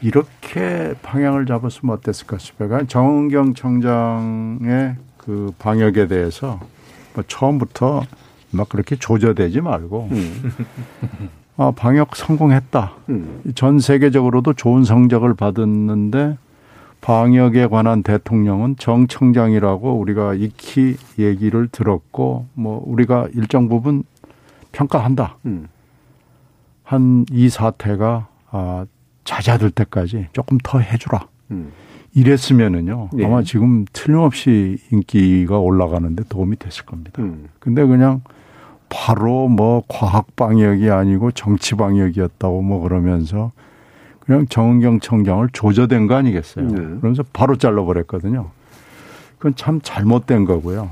이렇게 0.00 0.94
방향을 1.02 1.46
잡았으면 1.46 1.94
어땠을까 1.94 2.38
싶어요. 2.38 2.68
그러니까 2.68 2.88
정은경 2.88 3.54
청장의 3.54 4.96
그 5.16 5.52
방역에 5.58 6.08
대해서 6.08 6.58
뭐 7.14 7.22
처음부터 7.26 8.02
막 8.50 8.68
그렇게 8.68 8.96
조져대지 8.96 9.60
말고 9.60 10.08
음. 10.10 10.52
아, 11.56 11.72
방역 11.76 12.16
성공했다. 12.16 12.92
음. 13.10 13.42
전 13.54 13.78
세계적으로도 13.78 14.54
좋은 14.54 14.84
성적을 14.84 15.34
받았는데 15.34 16.38
방역에 17.02 17.66
관한 17.66 18.04
대통령은 18.04 18.76
정 18.78 19.08
청장이라고 19.08 19.98
우리가 19.98 20.34
익히 20.34 20.96
얘기를 21.18 21.68
들었고 21.68 22.46
뭐 22.54 22.82
우리가 22.86 23.26
일정 23.34 23.68
부분 23.68 24.04
평가한다. 24.70 25.36
음. 25.44 25.68
한이 26.84 27.48
사태가 27.50 28.28
아, 28.50 28.86
잦아들 29.24 29.70
때까지 29.72 30.28
조금 30.32 30.58
더 30.62 30.78
해주라. 30.78 31.26
음. 31.50 31.72
이랬으면은요 32.14 33.08
예. 33.18 33.24
아마 33.24 33.42
지금 33.42 33.84
틀림없이 33.92 34.78
인기가 34.92 35.58
올라가는데 35.58 36.24
도움이 36.28 36.56
됐을 36.56 36.84
겁니다. 36.84 37.20
음. 37.20 37.48
근데 37.58 37.84
그냥 37.84 38.20
바로 38.88 39.48
뭐 39.48 39.82
과학 39.88 40.36
방역이 40.36 40.88
아니고 40.88 41.32
정치 41.32 41.74
방역이었다고 41.74 42.62
뭐 42.62 42.80
그러면서 42.80 43.50
그냥 44.24 44.46
정은경 44.46 45.00
청장을 45.00 45.48
조져댄 45.52 46.06
거 46.06 46.14
아니겠어요. 46.14 46.66
네. 46.66 46.74
그러면서 46.74 47.24
바로 47.32 47.56
잘라버렸거든요. 47.56 48.50
그건 49.38 49.54
참 49.56 49.80
잘못된 49.82 50.44
거고요. 50.44 50.90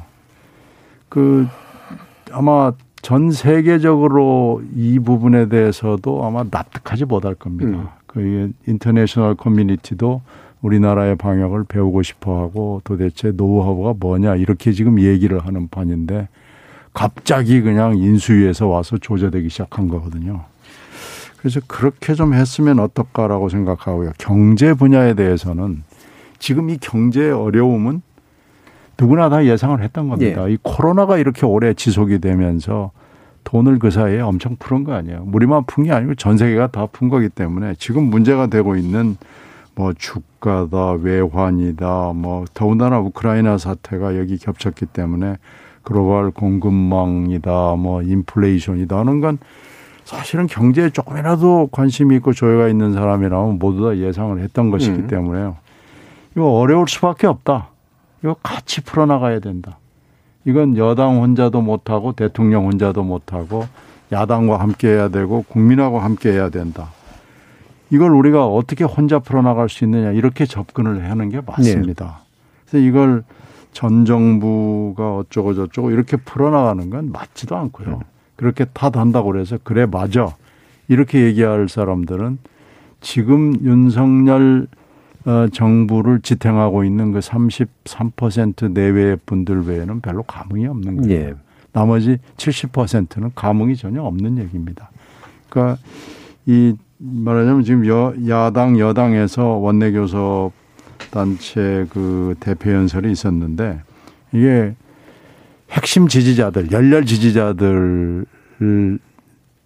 그 1.09 1.47
아마 2.33 2.73
전 3.03 3.31
세계적으로 3.31 4.63
이 4.75 4.99
부분에 4.99 5.49
대해서도 5.49 6.25
아마 6.25 6.45
납득하지 6.51 7.05
못할 7.05 7.35
겁니다. 7.35 7.79
음. 7.79 7.87
그 8.07 8.53
인터내셔널 8.67 9.37
커뮤니티도 9.37 10.23
우리나라의 10.63 11.17
방역을 11.17 11.65
배우고 11.65 12.03
싶어 12.03 12.41
하고 12.43 12.81
도대체 12.85 13.31
노하우가 13.31 13.95
뭐냐 13.99 14.37
이렇게 14.37 14.73
지금 14.73 15.01
얘기를 15.01 15.39
하는 15.39 15.69
판인데 15.69 16.29
갑자기 16.93 17.63
그냥 17.63 17.97
인수위에서 17.97 18.67
와서 18.67 18.99
조져대기 18.99 19.49
시작한 19.49 19.89
거거든요. 19.89 20.45
그래서 21.41 21.61
그렇게 21.67 22.13
좀 22.15 22.35
했으면 22.35 22.79
어떨까라고 22.81 23.49
생각하고요. 23.49 24.13
경제 24.19 24.75
분야에 24.75 25.15
대해서는 25.15 25.83
지금 26.39 26.69
이 26.69 26.77
경제의 26.77 27.33
어려움은 27.33 28.03
누구나 28.99 29.31
다 29.31 29.45
예상을 29.47 29.83
했던 29.83 30.09
겁니다. 30.11 30.43
이 30.49 30.59
코로나가 30.63 31.17
이렇게 31.17 31.47
오래 31.47 31.73
지속이 31.73 32.19
되면서 32.19 32.91
돈을 33.45 33.79
그 33.79 33.91
사이에 33.91 34.21
엄청 34.21 34.57
푸는 34.59 34.85
거 34.85 34.93
아니에요. 34.93 35.27
우리만 35.33 35.65
푼 35.65 35.85
게 35.85 35.93
아니고 35.93 36.15
전 36.17 36.37
세계가 36.37 36.67
다 36.69 36.87
푼 36.87 37.09
거기 37.09 37.31
때문에 37.31 37.75
지금 37.79 38.05
문제가 38.05 38.49
되고 38.49 38.77
있는 38.77 39.17
뭐 39.75 39.95
주가다 39.95 40.93
외환이다 41.01 42.13
뭐 42.15 42.45
더군다나 42.53 42.99
우크라이나 43.01 43.57
사태가 43.57 44.19
여기 44.19 44.37
겹쳤기 44.37 44.87
때문에 44.87 45.37
글로벌 45.83 46.31
공급망이다 46.33 47.77
뭐 47.77 48.03
인플레이션이다 48.03 48.99
하는 48.99 49.21
건 49.23 49.39
사실은 50.11 50.49
경제에 50.49 50.91
조금이라도 50.91 51.69
관심이 51.71 52.17
있고 52.17 52.33
조예가 52.33 52.67
있는 52.67 52.93
사람이라면 52.93 53.61
모두 53.61 53.85
다 53.85 53.97
예상을 53.97 54.41
했던 54.41 54.71
것이기 54.71 55.03
음. 55.03 55.07
때문에요. 55.07 55.57
이거 56.33 56.51
어려울 56.51 56.89
수밖에 56.89 57.29
없다. 57.29 57.69
이거 58.25 58.35
같이 58.43 58.81
풀어나가야 58.81 59.39
된다. 59.39 59.79
이건 60.45 60.77
여당 60.77 61.23
혼자도 61.23 61.61
못하고 61.63 62.13
대통령 62.13 62.67
혼자도 62.67 63.05
못하고 63.05 63.69
야당과 64.11 64.59
함께 64.59 64.89
해야 64.89 65.09
되고 65.11 65.45
국민하고 65.45 66.01
함께 66.01 66.33
해야 66.33 66.49
된다. 66.49 66.89
이걸 67.91 68.11
우리가 68.11 68.47
어떻게 68.47 68.83
혼자 68.83 69.21
풀어나갈 69.21 69.69
수 69.69 69.85
있느냐 69.85 70.11
이렇게 70.11 70.45
접근을 70.45 71.09
하는 71.09 71.29
게 71.29 71.41
맞습니다. 71.41 72.23
그래서 72.69 72.85
이걸 72.85 73.23
전 73.73 74.05
정부가 74.05 75.19
어쩌고 75.19 75.55
저쩌고 75.55 75.93
이렇게 75.93 76.17
풀어나가는 76.17 76.91
건 76.91 77.13
맞지도 77.13 77.57
않고요. 77.57 78.01
그렇게 78.41 78.65
탓한다고 78.65 79.33
그래서 79.33 79.59
그래 79.63 79.85
맞아 79.85 80.35
이렇게 80.89 81.25
얘기할 81.27 81.69
사람들은 81.69 82.39
지금 83.03 83.55
윤석열 83.63 84.67
어, 85.27 85.47
정부를 85.53 86.23
지탱하고 86.23 86.85
있는 86.85 87.13
그 87.13 87.19
33% 87.19 88.73
내외의 88.73 89.19
분들 89.27 89.67
외에는 89.67 90.01
별로 90.01 90.23
감흥이 90.23 90.67
없는 90.67 91.03
거예요. 91.03 91.13
예. 91.13 91.35
나머지 91.73 92.17
70%는 92.39 93.33
감흥이 93.35 93.77
전혀 93.77 94.03
없는 94.03 94.39
얘기입니다. 94.39 94.91
그러니까 95.51 95.79
이 96.47 96.75
말하자면 96.97 97.65
지금 97.65 97.87
여, 97.87 98.15
야당 98.27 98.79
여당에서 98.79 99.45
원내교섭 99.45 100.53
단체 101.11 101.87
그 101.91 102.35
대표 102.41 102.73
연설이 102.73 103.13
있었는데 103.13 103.83
이게 104.33 104.75
핵심 105.71 106.09
지지자들 106.09 106.73
열렬 106.73 107.05
지지자들을 107.05 108.27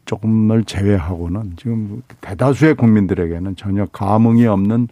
조금을 0.05 0.65
제외하고는 0.65 1.55
지금 1.57 2.03
대다수의 2.21 2.75
국민들에게는 2.75 3.57
전혀 3.57 3.87
감흥이 3.87 4.47
없는 4.47 4.89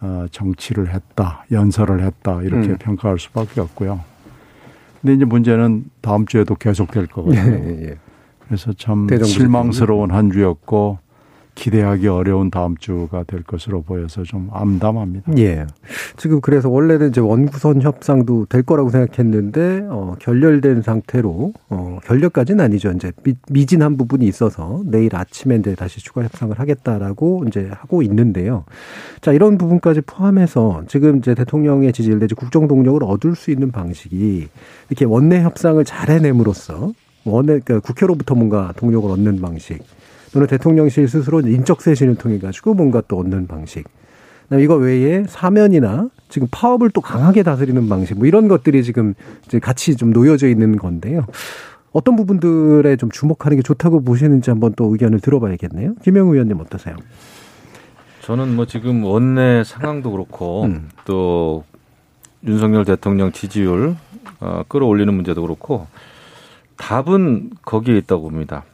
어, 0.00 0.26
정치를 0.30 0.92
했다, 0.92 1.46
연설을 1.50 2.02
했다 2.02 2.42
이렇게 2.42 2.70
음. 2.70 2.76
평가할 2.78 3.18
수밖에 3.18 3.60
없고요. 3.60 4.00
근데 5.00 5.14
이제 5.14 5.24
문제는 5.24 5.84
다음 6.00 6.26
주에도 6.26 6.54
계속될 6.54 7.04
예, 7.04 7.06
거거든요. 7.06 7.40
예, 7.40 7.88
예. 7.90 7.98
그래서 8.46 8.72
참 8.74 9.06
실망스러운 9.24 10.10
한 10.10 10.30
주였고 10.30 10.98
기대하기 11.54 12.08
어려운 12.08 12.50
다음 12.50 12.76
주가 12.76 13.22
될 13.24 13.42
것으로 13.42 13.82
보여서 13.82 14.22
좀 14.22 14.48
암담합니다. 14.52 15.32
예. 15.38 15.66
지금 16.16 16.40
그래서 16.40 16.68
원래는 16.68 17.10
이제 17.10 17.20
원구선 17.20 17.82
협상도 17.82 18.46
될 18.46 18.62
거라고 18.62 18.90
생각했는데 18.90 19.86
어 19.88 20.16
결렬된 20.18 20.82
상태로 20.82 21.52
어 21.70 21.98
결렬까지는 22.04 22.64
아니죠. 22.64 22.90
이제 22.92 23.12
미, 23.22 23.34
미진한 23.50 23.96
부분이 23.96 24.26
있어서 24.26 24.82
내일 24.84 25.14
아침에 25.14 25.56
이제 25.56 25.74
다시 25.74 26.00
추가 26.00 26.22
협상을 26.22 26.58
하겠다라고 26.58 27.44
이제 27.48 27.70
하고 27.72 28.02
있는데요. 28.02 28.64
자, 29.20 29.32
이런 29.32 29.58
부분까지 29.58 30.02
포함해서 30.02 30.82
지금 30.88 31.18
이제 31.18 31.34
대통령의 31.34 31.92
지지를 31.92 32.18
내지 32.18 32.34
국정 32.34 32.68
동력을 32.68 33.02
얻을 33.02 33.34
수 33.34 33.50
있는 33.50 33.70
방식이 33.70 34.48
이렇게 34.88 35.04
원내 35.04 35.42
협상을 35.42 35.82
잘 35.84 36.10
해냄으로써 36.10 36.92
원내 37.24 37.60
그러니까 37.60 37.80
국회로부터 37.80 38.34
뭔가 38.34 38.72
동력을 38.76 39.10
얻는 39.10 39.40
방식 39.40 39.82
또는 40.34 40.48
대통령실 40.48 41.06
스스로 41.06 41.40
인적 41.40 41.80
쇄신을 41.80 42.16
통해 42.16 42.40
가지고 42.40 42.74
뭔가 42.74 43.00
또 43.06 43.20
얻는 43.20 43.46
방식. 43.46 43.84
이거 44.60 44.74
외에 44.74 45.24
사면이나 45.28 46.10
지금 46.28 46.48
파업을 46.50 46.90
또 46.90 47.00
강하게 47.00 47.44
다스리는 47.44 47.88
방식 47.88 48.18
뭐 48.18 48.26
이런 48.26 48.48
것들이 48.48 48.82
지금 48.82 49.14
이제 49.46 49.60
같이 49.60 49.96
좀 49.96 50.10
놓여져 50.10 50.48
있는 50.48 50.76
건데요. 50.76 51.24
어떤 51.92 52.16
부분들에 52.16 52.96
좀 52.96 53.10
주목하는 53.10 53.56
게 53.56 53.62
좋다고 53.62 54.02
보시는지 54.02 54.50
한번 54.50 54.74
또 54.74 54.86
의견을 54.86 55.20
들어봐야겠네요. 55.20 55.94
김영 56.02 56.28
의원님 56.28 56.60
어떠세요? 56.60 56.96
저는 58.22 58.56
뭐 58.56 58.66
지금 58.66 59.04
원내 59.04 59.62
상황도 59.64 60.10
그렇고 60.10 60.64
음. 60.64 60.88
또 61.04 61.62
윤석열 62.44 62.84
대통령 62.84 63.30
지지율 63.30 63.94
어, 64.40 64.64
끌어올리는 64.66 65.14
문제도 65.14 65.40
그렇고 65.40 65.86
답은 66.76 67.50
거기에 67.64 67.96
있다고 67.98 68.30
봅니다. 68.30 68.64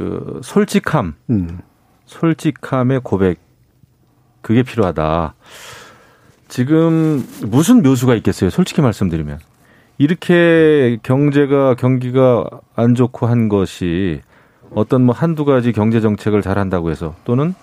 그 0.00 0.40
솔직함, 0.42 1.14
음. 1.28 1.58
솔직함의 2.06 3.00
고백 3.04 3.38
그게 4.40 4.62
필요하다. 4.62 5.34
지금 6.48 7.22
무슨 7.42 7.82
묘수가 7.82 8.14
있겠어요? 8.14 8.48
솔직히 8.48 8.80
말씀드리면 8.80 9.40
이렇게 9.98 10.98
경제가 11.02 11.74
경기가 11.74 12.48
안 12.74 12.94
좋고 12.94 13.26
한 13.26 13.50
것이 13.50 14.22
어떤 14.74 15.02
뭐 15.02 15.14
한두 15.14 15.44
가지 15.44 15.72
경제 15.72 16.00
정책을 16.00 16.40
잘 16.40 16.58
한다고 16.58 16.90
해서 16.90 17.14
또는 17.24 17.54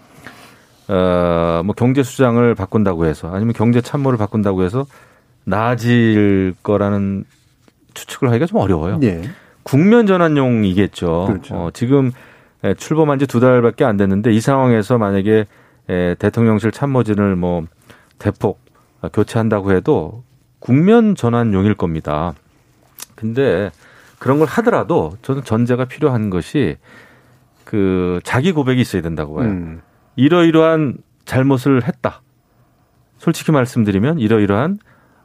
어뭐 0.88 1.74
경제 1.76 2.04
수장을 2.04 2.54
바꾼다고 2.54 3.08
해서 3.08 3.32
아니면 3.34 3.54
경제 3.54 3.82
참모를 3.82 4.20
바꾼다고 4.20 4.62
해서 4.62 4.86
나아질 5.46 6.54
거라는 6.62 7.24
추측을 7.96 8.30
하기가 8.30 8.46
좀 8.46 8.60
어려워요. 8.60 9.00
예. 9.02 9.24
국면 9.68 10.08
전환용이겠죠. 10.08 11.26
그렇죠. 11.28 11.56
어, 11.56 11.70
지금 11.74 12.12
에, 12.64 12.74
출범한 12.76 13.20
지 13.20 13.26
두 13.28 13.42
달밖에 13.42 13.84
안 13.84 13.98
됐는데 13.98 14.32
이 14.32 14.40
상황에서 14.40 14.98
만약에 14.98 15.46
에, 15.90 16.16
대통령실 16.16 16.72
참모진을 16.72 17.36
뭐 17.36 17.66
대폭 18.18 18.62
교체한다고 19.12 19.74
해도 19.74 20.24
국면 20.60 21.16
전환용일 21.16 21.76
겁니다. 21.76 22.34
근데 23.16 23.70
그런 24.20 24.40
걸 24.40 24.48
하더라도 24.48 25.18
저는 25.22 25.44
전제가 25.44 25.86
필요한 25.86 26.30
것이 26.30 26.78
그 27.66 28.22
자기 28.24 28.54
고백이 28.54 28.80
있어야 28.80 29.02
된다고 29.02 29.36
봐요. 29.36 29.50
음. 29.50 29.82
이러이러한 30.16 30.98
잘못을 31.26 31.86
했다. 31.86 32.22
솔직히 33.18 33.52
말씀드리면 33.52 34.20
이러이러한 34.20 34.80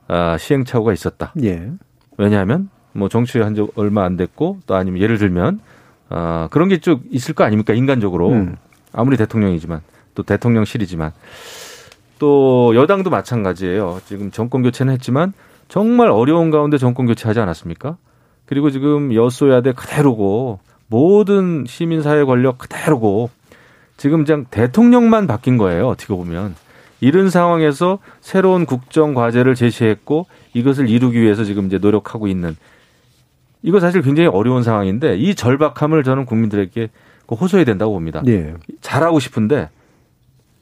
아, 0.09 0.36
시행착오가 0.36 0.93
있었다. 0.93 1.32
예. 1.43 1.70
왜냐하면 2.18 2.68
뭐 2.93 3.09
정치에 3.09 3.43
한지 3.43 3.66
얼마 3.74 4.05
안 4.05 4.16
됐고 4.16 4.59
또 4.66 4.74
아니면 4.74 5.01
예를 5.01 5.18
들면 5.18 5.61
아 6.09 6.49
그런 6.51 6.68
게 6.68 6.78
쭉 6.78 7.03
있을 7.11 7.34
거 7.34 7.45
아닙니까 7.45 7.72
인간적으로 7.74 8.30
음. 8.30 8.57
아무리 8.93 9.16
대통령이지만 9.16 9.80
또 10.14 10.22
대통령실이지만 10.22 11.12
또 12.18 12.72
여당도 12.76 13.11
마찬가지예요. 13.11 14.01
지금 14.07 14.30
정권 14.30 14.62
교체는 14.62 14.93
했지만 14.95 15.32
정말 15.68 16.11
어려운 16.11 16.51
가운데 16.51 16.78
정권 16.78 17.07
교체하지 17.07 17.40
않았습니까? 17.40 17.97
그리고 18.47 18.70
지금 18.70 19.14
여소야대 19.14 19.72
그대로고 19.72 20.61
모든 20.86 21.64
시민사회 21.66 22.24
권력 22.24 22.59
그대로고 22.59 23.30
지금 23.97 24.24
그냥 24.24 24.45
대통령만 24.51 25.26
바뀐 25.26 25.57
거예요. 25.57 25.88
어떻게 25.88 26.12
보면 26.14 26.55
이런 27.01 27.30
상황에서 27.30 27.99
새로운 28.20 28.66
국정 28.66 29.14
과제를 29.14 29.55
제시했고 29.55 30.26
이것을 30.55 30.88
이루기 30.88 31.20
위해서 31.20 31.45
지금 31.45 31.66
이제 31.66 31.78
노력하고 31.78 32.28
있는 32.28 32.57
이거 33.62 33.80
사실 33.80 34.02
굉장히 34.02 34.28
어려운 34.28 34.62
상황인데 34.62 35.16
이 35.16 35.34
절박함을 35.34 36.02
저는 36.02 36.26
국민들에게 36.26 36.90
꼭 37.26 37.40
호소해야 37.40 37.64
된다고 37.64 37.92
봅니다. 37.92 38.22
예. 38.26 38.54
잘하고 38.80 39.20
싶은데 39.20 39.70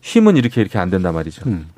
힘은 0.00 0.36
이렇게 0.36 0.60
이렇게 0.60 0.78
안 0.78 0.90
된단 0.90 1.14
말이죠. 1.14 1.48
음. 1.48 1.68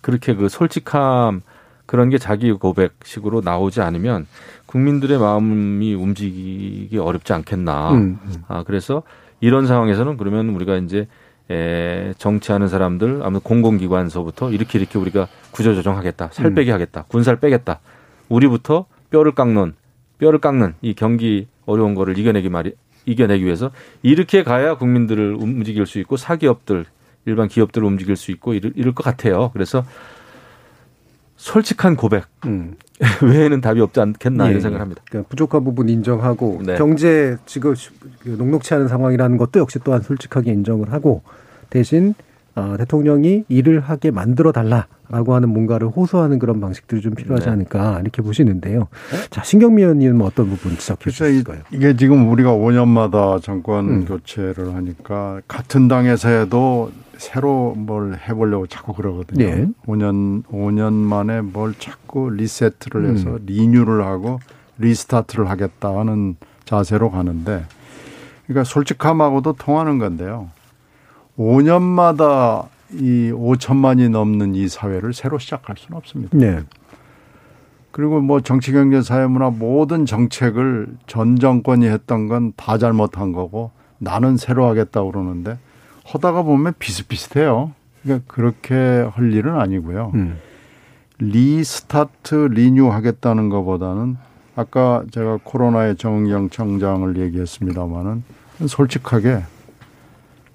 그렇게 0.00 0.34
그 0.34 0.48
솔직함 0.48 1.42
그런 1.86 2.10
게 2.10 2.18
자기 2.18 2.52
고백식으로 2.52 3.40
나오지 3.42 3.80
않으면 3.80 4.26
국민들의 4.66 5.18
마음이 5.18 5.94
움직이기 5.94 6.98
어렵지 6.98 7.32
않겠나. 7.32 7.92
음. 7.92 8.18
아 8.48 8.64
그래서 8.64 9.02
이런 9.40 9.66
상황에서는 9.66 10.16
그러면 10.16 10.48
우리가 10.50 10.76
이제 10.76 11.06
에, 11.48 12.12
정치하는 12.18 12.66
사람들 12.66 13.20
아무튼 13.22 13.40
공공기관서부터 13.44 14.50
이렇게 14.50 14.80
이렇게 14.80 14.98
우리가 14.98 15.28
구조조정하겠다, 15.52 16.30
살 16.32 16.54
빼게 16.54 16.72
하겠다, 16.72 17.04
군살 17.06 17.36
빼겠다. 17.36 17.78
우리부터 18.28 18.86
뼈를 19.10 19.32
깎는 19.32 19.74
뼈를 20.18 20.40
깎는 20.40 20.74
이 20.82 20.94
경기 20.94 21.46
어려운 21.66 21.94
거를 21.94 22.18
이겨내기 22.18 22.48
말이 22.48 22.72
이겨내기 23.04 23.44
위해서 23.44 23.70
이렇게 24.02 24.42
가야 24.42 24.76
국민들을 24.76 25.34
움직일 25.34 25.86
수 25.86 25.98
있고 25.98 26.16
사기업들 26.16 26.84
일반 27.24 27.48
기업들을 27.48 27.86
움직일 27.86 28.16
수 28.16 28.30
있고 28.30 28.54
이럴, 28.54 28.72
이럴 28.76 28.94
것 28.94 29.02
같아요. 29.02 29.50
그래서 29.52 29.84
솔직한 31.36 31.96
고백 31.96 32.24
음. 32.46 32.76
외에는 33.22 33.60
답이 33.60 33.80
없지 33.80 34.00
않겠나 34.00 34.46
예, 34.46 34.50
이런 34.50 34.62
생각을 34.62 34.80
합니다. 34.80 35.02
그러니까 35.08 35.28
부족한 35.28 35.64
부분 35.64 35.88
인정하고 35.88 36.62
네. 36.64 36.78
경제 36.78 37.36
지금 37.44 37.74
그 38.20 38.30
녹록치 38.30 38.72
않은 38.74 38.88
상황이라는 38.88 39.36
것도 39.36 39.60
역시 39.60 39.78
또한 39.84 40.00
솔직하게 40.00 40.52
인정을 40.52 40.92
하고 40.92 41.22
대신 41.68 42.14
어, 42.56 42.74
대통령이 42.78 43.44
일을 43.48 43.80
하게 43.80 44.10
만들어 44.10 44.50
달라라고 44.50 45.34
하는 45.34 45.50
뭔가를 45.50 45.88
호소하는 45.88 46.38
그런 46.38 46.58
방식들이 46.58 47.02
좀 47.02 47.14
필요하지 47.14 47.46
네. 47.46 47.52
않을까 47.52 48.00
이렇게 48.00 48.22
보시는데요. 48.22 48.88
자 49.30 49.42
신경미 49.42 49.82
의원님은 49.82 50.22
어떤 50.22 50.48
부분 50.48 50.76
지적해 50.78 51.10
주실까요? 51.10 51.60
이게 51.70 51.94
지금 51.94 52.30
우리가 52.30 52.52
5년마다 52.52 53.42
정권 53.42 53.88
음. 53.88 54.04
교체를 54.06 54.74
하니까 54.74 55.42
같은 55.46 55.86
당에서 55.86 56.30
해도 56.30 56.90
새로 57.18 57.74
뭘 57.76 58.16
해보려고 58.26 58.66
자꾸 58.66 58.94
그러거든요. 58.94 59.44
예. 59.44 59.66
5년 59.86 60.42
5년 60.44 60.94
만에 60.94 61.42
뭘 61.42 61.74
자꾸 61.78 62.30
리세트를 62.30 63.04
음. 63.04 63.14
해서 63.14 63.38
리뉴를 63.44 64.04
하고 64.06 64.40
리스타트를 64.78 65.50
하겠다 65.50 65.90
하는 65.98 66.36
자세로 66.64 67.10
가는데 67.10 67.64
그러니까 68.46 68.64
솔직함하고도 68.64 69.54
통하는 69.54 69.98
건데요. 69.98 70.50
5년마다 71.38 72.66
이 72.92 73.30
5천만이 73.32 74.10
넘는 74.10 74.54
이 74.54 74.68
사회를 74.68 75.12
새로 75.12 75.38
시작할 75.38 75.76
수는 75.78 75.96
없습니다. 75.98 76.36
네. 76.36 76.60
그리고 77.90 78.20
뭐 78.20 78.40
정치, 78.40 78.72
경제, 78.72 79.00
사회, 79.02 79.26
문화 79.26 79.50
모든 79.50 80.04
정책을 80.06 80.88
전 81.06 81.38
정권이 81.38 81.86
했던 81.86 82.28
건 82.28 82.52
다 82.56 82.78
잘못한 82.78 83.32
거고 83.32 83.70
나는 83.98 84.36
새로 84.36 84.66
하겠다고 84.66 85.10
그러는데 85.12 85.58
하다가 86.04 86.42
보면 86.42 86.74
비슷비슷해요. 86.78 87.72
그러니까 88.02 88.24
그렇게 88.32 88.74
할 88.74 89.32
일은 89.32 89.58
아니고요. 89.58 90.12
음. 90.14 90.38
restart, 91.18 92.34
renew 92.34 92.88
하겠다는 92.92 93.48
것보다는 93.48 94.16
아까 94.54 95.02
제가 95.10 95.38
코로나의 95.42 95.96
정은경 95.96 96.50
청장을 96.50 97.16
얘기했습니다마는 97.18 98.22
솔직하게 98.66 99.42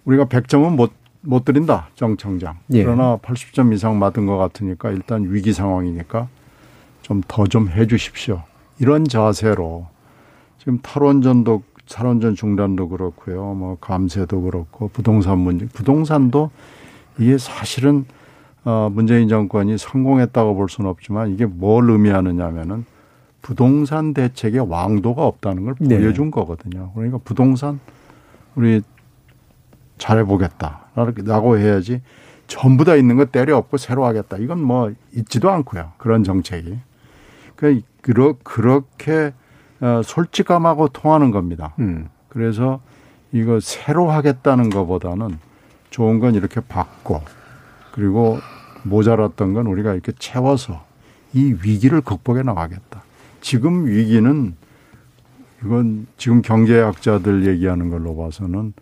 우리가 0.05 0.25
100점은 0.25 0.75
못, 0.75 0.91
못 1.21 1.45
드린다, 1.45 1.89
정 1.95 2.17
청장. 2.17 2.57
예. 2.71 2.83
그러나 2.83 3.17
80점 3.17 3.73
이상 3.73 3.99
맞은 3.99 4.25
것 4.25 4.37
같으니까 4.37 4.91
일단 4.91 5.31
위기 5.31 5.53
상황이니까 5.53 6.27
좀 7.01 7.23
더 7.23 7.44
좀 7.44 7.66
해 7.66 7.87
주십시오. 7.87 8.43
이런 8.79 9.05
자세로 9.05 9.87
지금 10.57 10.79
탈원전도 10.81 11.63
탈원전 11.89 12.35
중단도 12.35 12.89
그렇고요. 12.89 13.53
뭐 13.53 13.77
감세도 13.81 14.41
그렇고 14.43 14.87
부동산 14.89 15.39
문제 15.39 15.67
부동산도 15.67 16.51
이게 17.19 17.37
사실은 17.37 18.05
어 18.63 18.89
문재인 18.91 19.27
정권이 19.27 19.77
성공했다고 19.77 20.55
볼 20.55 20.69
수는 20.69 20.89
없지만 20.89 21.31
이게 21.31 21.45
뭘 21.45 21.89
의미하느냐면은 21.89 22.85
부동산 23.41 24.13
대책의 24.13 24.69
왕도가 24.69 25.25
없다는 25.25 25.65
걸 25.65 25.75
네. 25.79 25.97
보여준 25.97 26.31
거거든요. 26.31 26.91
그러니까 26.93 27.19
부동산 27.23 27.79
우리 28.55 28.81
잘해보겠다라고 30.01 31.57
해야지 31.57 32.01
전부 32.47 32.83
다 32.83 32.95
있는 32.95 33.15
거 33.15 33.25
때려 33.25 33.57
엎고 33.57 33.77
새로 33.77 34.05
하겠다. 34.05 34.37
이건 34.37 34.61
뭐 34.61 34.91
있지도 35.13 35.49
않고요. 35.49 35.93
그런 35.97 36.23
정책이. 36.23 36.79
그 37.55 37.81
그러 38.01 38.35
그렇게 38.43 39.33
어, 39.79 40.01
솔직함하고 40.03 40.89
통하는 40.89 41.31
겁니다. 41.31 41.73
음. 41.79 42.09
그래서 42.27 42.81
이거 43.31 43.59
새로 43.59 44.09
하겠다는 44.11 44.69
것보다는 44.69 45.37
좋은 45.91 46.19
건 46.19 46.35
이렇게 46.35 46.59
받고 46.59 47.21
그리고 47.93 48.39
모자랐던 48.83 49.53
건 49.53 49.67
우리가 49.67 49.93
이렇게 49.93 50.11
채워서 50.17 50.83
이 51.33 51.55
위기를 51.63 52.01
극복해 52.01 52.43
나가겠다. 52.43 53.03
지금 53.39 53.87
위기는 53.87 54.55
이건 55.63 56.07
지금 56.17 56.41
경제학자들 56.41 57.47
얘기하는 57.47 57.89
걸로 57.89 58.15
봐서는 58.15 58.73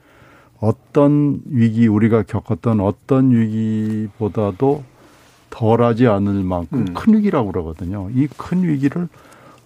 어떤 0.59 1.41
위기 1.45 1.87
우리가 1.87 2.23
겪었던 2.23 2.79
어떤 2.81 3.31
위기보다도 3.31 4.83
덜하지 5.49 6.07
않을 6.07 6.43
만큼 6.43 6.79
음. 6.79 6.93
큰 6.93 7.15
위기라고 7.15 7.51
그러거든요. 7.51 8.09
이 8.13 8.27
큰 8.37 8.63
위기를 8.63 9.07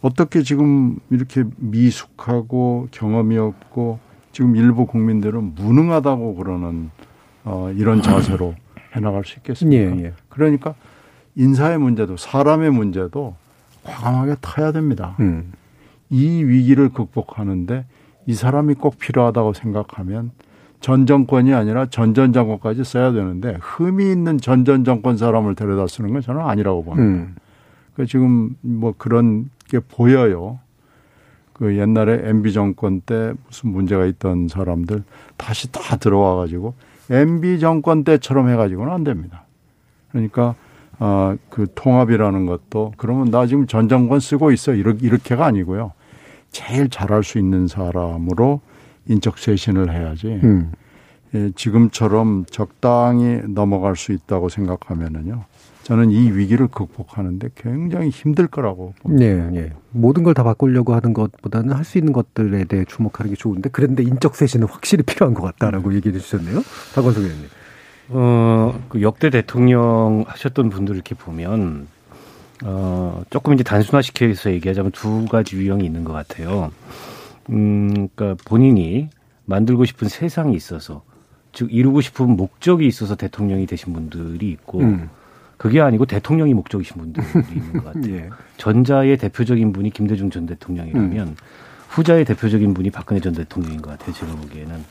어떻게 0.01 0.43
지금 0.43 0.97
이렇게 1.09 1.43
미숙하고 1.57 2.87
경험이 2.91 3.37
없고 3.37 3.99
지금 4.31 4.55
일부 4.55 4.85
국민들은 4.85 5.55
무능하다고 5.55 6.35
그러는 6.35 6.89
어 7.45 7.71
이런 7.75 8.01
자세로 8.01 8.55
해나갈 8.95 9.23
수 9.25 9.37
있겠습니까? 9.39 9.97
예, 9.97 10.03
예. 10.05 10.13
그러니까 10.29 10.75
인사의 11.35 11.79
문제도 11.79 12.15
사람의 12.15 12.71
문제도 12.71 13.35
과감하게 13.83 14.35
타야 14.41 14.71
됩니다. 14.71 15.15
음. 15.19 15.51
이 16.09 16.43
위기를 16.43 16.89
극복하는데 16.89 17.85
이 18.27 18.33
사람이 18.33 18.75
꼭 18.75 18.99
필요하다고 18.99 19.53
생각하면 19.53 20.31
전 20.83 21.05
정권이 21.05 21.53
아니라 21.53 21.85
전전 21.85 22.33
정권까지 22.33 22.83
써야 22.83 23.13
되는데 23.13 23.57
흠이 23.61 24.11
있는 24.11 24.37
전전 24.37 24.83
정권 24.83 25.15
사람을 25.15 25.55
데려다 25.55 25.87
쓰는 25.87 26.11
건 26.11 26.21
저는 26.21 26.41
아니라고 26.41 26.83
봅니다. 26.83 27.07
음. 27.07 27.35
그 27.95 28.05
지금 28.05 28.57
뭐 28.59 28.93
그런 28.97 29.49
게 29.69 29.79
보여요. 29.79 30.59
그 31.53 31.77
옛날에 31.77 32.27
MB 32.27 32.51
정권 32.51 32.99
때 32.99 33.31
무슨 33.47 33.69
문제가 33.69 34.05
있던 34.07 34.49
사람들 34.49 35.03
다시 35.37 35.71
다 35.71 35.95
들어와 35.95 36.35
가지고 36.35 36.73
MB 37.09 37.61
정권 37.61 38.03
때처럼 38.03 38.49
해 38.49 38.57
가지고는 38.57 38.91
안 38.91 39.05
됩니다. 39.05 39.45
그러니까 40.11 40.53
아, 40.99 41.37
그 41.49 41.67
통합이라는 41.73 42.45
것도 42.45 42.91
그러면 42.97 43.31
나 43.31 43.45
지금 43.45 43.67
전 43.67 43.87
정권 43.87 44.19
쓰고 44.19 44.51
있어 44.51 44.73
이렇게 44.73 45.07
이렇게가 45.07 45.45
아니고요. 45.45 45.93
제일 46.51 46.89
잘할 46.89 47.23
수 47.23 47.39
있는 47.39 47.67
사람으로 47.67 48.59
인적 49.07 49.37
쇄신을 49.37 49.91
해야지. 49.91 50.39
음. 50.43 50.71
예, 51.35 51.51
지금처럼 51.55 52.45
적당히 52.49 53.41
넘어갈 53.47 53.95
수 53.95 54.11
있다고 54.11 54.49
생각하면은요. 54.49 55.45
저는 55.83 56.11
이 56.11 56.31
위기를 56.31 56.67
극복하는데 56.67 57.49
굉장히 57.55 58.09
힘들 58.09 58.47
거라고 58.47 58.93
봅니다. 59.01 59.25
예, 59.25 59.49
예. 59.55 59.71
모든 59.91 60.23
걸 60.23 60.33
다 60.33 60.43
바꾸려고 60.43 60.93
하는 60.93 61.13
것보다는 61.13 61.73
할 61.73 61.83
수 61.83 61.97
있는 61.97 62.13
것들에 62.13 62.63
대해 62.65 62.85
주목하는 62.87 63.31
게 63.31 63.35
좋은데 63.35 63.69
그런데 63.71 64.03
인적 64.03 64.35
쇄신은 64.35 64.67
확실히 64.67 65.03
필요한 65.03 65.33
것 65.33 65.41
같다라고 65.41 65.93
얘기해 65.95 66.17
주셨네요. 66.17 66.61
박원석 66.95 67.23
의원님. 67.23 67.47
어, 68.09 68.79
그 68.89 69.01
역대 69.01 69.29
대통령 69.29 70.23
하셨던 70.27 70.69
분들 70.69 70.95
이렇게 70.95 71.15
보면 71.15 71.87
어, 72.63 73.23
조금 73.29 73.53
이제 73.53 73.63
단순화시켜서 73.63 74.51
얘기하자면 74.51 74.91
두 74.91 75.25
가지 75.25 75.57
유형이 75.57 75.83
있는 75.85 76.03
것 76.05 76.13
같아요. 76.13 76.71
음, 77.49 78.07
그러니까 78.15 78.35
본인이 78.45 79.09
만들고 79.45 79.85
싶은 79.85 80.07
세상이 80.07 80.55
있어서 80.55 81.03
즉 81.51 81.73
이루고 81.73 82.01
싶은 82.01 82.35
목적이 82.35 82.87
있어서 82.87 83.15
대통령이 83.15 83.65
되신 83.67 83.93
분들이 83.93 84.49
있고 84.51 84.79
음. 84.79 85.09
그게 85.57 85.79
아니고 85.81 86.05
대통령이 86.05 86.53
목적이신 86.53 86.97
분들이 86.97 87.25
있는 87.55 87.73
것 87.73 87.85
같아요. 87.85 88.15
예. 88.15 88.29
전자의 88.57 89.17
대표적인 89.17 89.71
분이 89.71 89.91
김대중 89.91 90.29
전 90.29 90.45
대통령이라면 90.45 91.27
음. 91.27 91.35
후자의 91.89 92.25
대표적인 92.25 92.73
분이 92.73 92.89
박근혜 92.89 93.21
전 93.21 93.33
대통령인 93.33 93.81
것 93.81 93.91
같아요. 93.91 94.13
제가 94.13 94.33
보기에는 94.35 94.83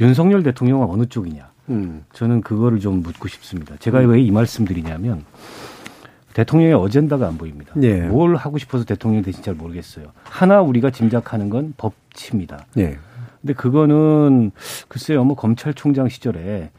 윤석열 0.00 0.42
대통령은 0.42 0.88
어느 0.88 1.06
쪽이냐? 1.06 1.50
음. 1.70 2.04
저는 2.12 2.42
그거를 2.42 2.80
좀 2.80 3.02
묻고 3.02 3.28
싶습니다. 3.28 3.76
제가 3.78 3.98
왜 3.98 4.22
이 4.22 4.30
말씀드리냐면 4.30 5.24
대통령의 6.34 6.74
어젠다가 6.74 7.26
안 7.26 7.38
보입니다. 7.38 7.72
예. 7.82 8.00
뭘 8.00 8.36
하고 8.36 8.58
싶어서 8.58 8.84
대통령이 8.84 9.22
되신지 9.22 9.44
잘 9.44 9.54
모르겠어요. 9.54 10.06
하나 10.24 10.60
우리가 10.60 10.90
짐작하는 10.90 11.50
건 11.50 11.74
법치입니다. 11.76 12.66
예. 12.78 12.98
근데 13.40 13.54
그거는 13.54 14.52
글쎄요, 14.88 15.24
뭐 15.24 15.36
검찰총장 15.36 16.08
시절에 16.08 16.70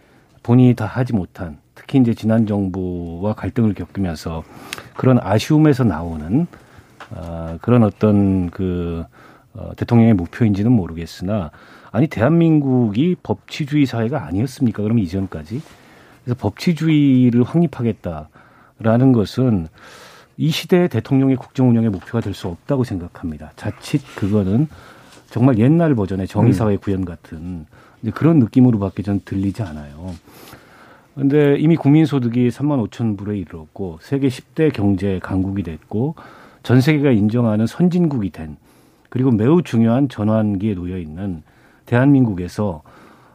본인이 0.42 0.74
다 0.76 0.86
하지 0.86 1.14
못한 1.14 1.58
특히 1.76 2.00
이제 2.00 2.14
지난 2.14 2.46
정부와 2.46 3.34
갈등을 3.34 3.74
겪으면서 3.74 4.44
그런 4.96 5.20
아쉬움에서 5.22 5.84
나오는 5.84 6.48
아, 7.16 7.58
그런 7.62 7.84
어떤 7.84 8.50
그 8.50 9.04
어, 9.54 9.72
대통령의 9.76 10.14
목표인지는 10.16 10.72
모르겠으나 10.72 11.52
아니 11.92 12.08
대한민국이 12.08 13.16
법치주의 13.22 13.86
사회가 13.86 14.26
아니었습니까? 14.26 14.82
그럼 14.82 15.00
이전까지 15.00 15.62
그래서 16.24 16.40
법치주의를 16.40 17.44
확립하겠다 17.44 18.30
라는 18.80 19.12
것은 19.12 19.68
이 20.38 20.50
시대의 20.50 20.90
대통령의 20.90 21.36
국정 21.36 21.70
운영의 21.70 21.90
목표가 21.90 22.20
될 22.22 22.34
수 22.34 22.48
없다고 22.48 22.84
생각합니다. 22.84 23.52
자칫 23.56 24.02
그거는 24.16 24.68
정말 25.30 25.58
옛날 25.60 25.96
버전의 25.96 26.28
정의사회 26.28 26.78
구현 26.78 27.06
같은 27.06 27.66
그런 28.14 28.40
느낌으로밖에 28.40 29.04
전 29.04 29.22
들리지 29.24 29.64
않아요. 29.64 30.14
근데 31.16 31.56
이미 31.60 31.76
국민소득이 31.76 32.50
3만 32.50 32.90
5천 32.90 33.18
불에 33.18 33.38
이르렀고 33.38 34.00
세계 34.02 34.28
10대 34.28 34.74
경제 34.74 35.20
강국이 35.22 35.62
됐고 35.62 36.16
전 36.64 36.82
세계가 36.82 37.12
인정하는 37.12 37.68
선진국이 37.68 38.32
된 38.32 38.58
그리고 39.10 39.30
매우 39.30 39.62
중요한 39.62 40.10
전환기에 40.10 40.74
놓여 40.74 40.98
있는 40.98 41.44
대한민국에서 41.86 42.82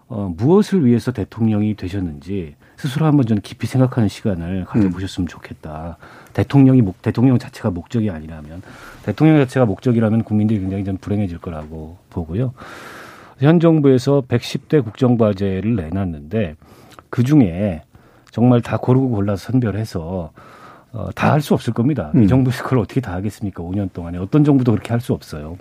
어, 0.09 0.32
무엇을 0.36 0.84
위해서 0.86 1.12
대통령이 1.12 1.74
되셨는지 1.76 2.57
스스로 2.78 3.06
한번 3.06 3.26
좀 3.26 3.38
깊이 3.42 3.66
생각하는 3.66 4.08
시간을 4.08 4.64
가져보셨으면 4.64 5.26
좋겠다. 5.26 5.98
대통령이 6.32 6.80
목, 6.80 7.02
대통령 7.02 7.36
자체가 7.36 7.70
목적이 7.70 8.10
아니라면 8.10 8.62
대통령 9.02 9.36
자체가 9.38 9.66
목적이라면 9.66 10.22
국민들이 10.22 10.60
굉장히 10.60 10.84
좀 10.84 10.96
불행해질 10.96 11.38
거라고 11.38 11.98
보고요. 12.08 12.54
현 13.40 13.58
정부에서 13.58 14.22
110대 14.28 14.84
국정과제를 14.84 15.74
내놨는데 15.74 16.54
그 17.10 17.24
중에 17.24 17.82
정말 18.30 18.60
다 18.62 18.76
고르고 18.76 19.10
골라서 19.10 19.50
선별해서 19.50 20.30
어, 20.92 21.08
다 21.16 21.32
할 21.32 21.40
수 21.40 21.54
없을 21.54 21.72
겁니다. 21.72 22.12
음. 22.14 22.22
이 22.22 22.28
정부에서 22.28 22.62
그걸 22.62 22.78
어떻게 22.78 23.00
다 23.00 23.12
하겠습니까? 23.14 23.62
5년 23.62 23.92
동안에 23.92 24.18
어떤 24.18 24.44
정부도 24.44 24.70
그렇게 24.72 24.90
할 24.90 25.00
수 25.00 25.12
없어요. 25.12 25.58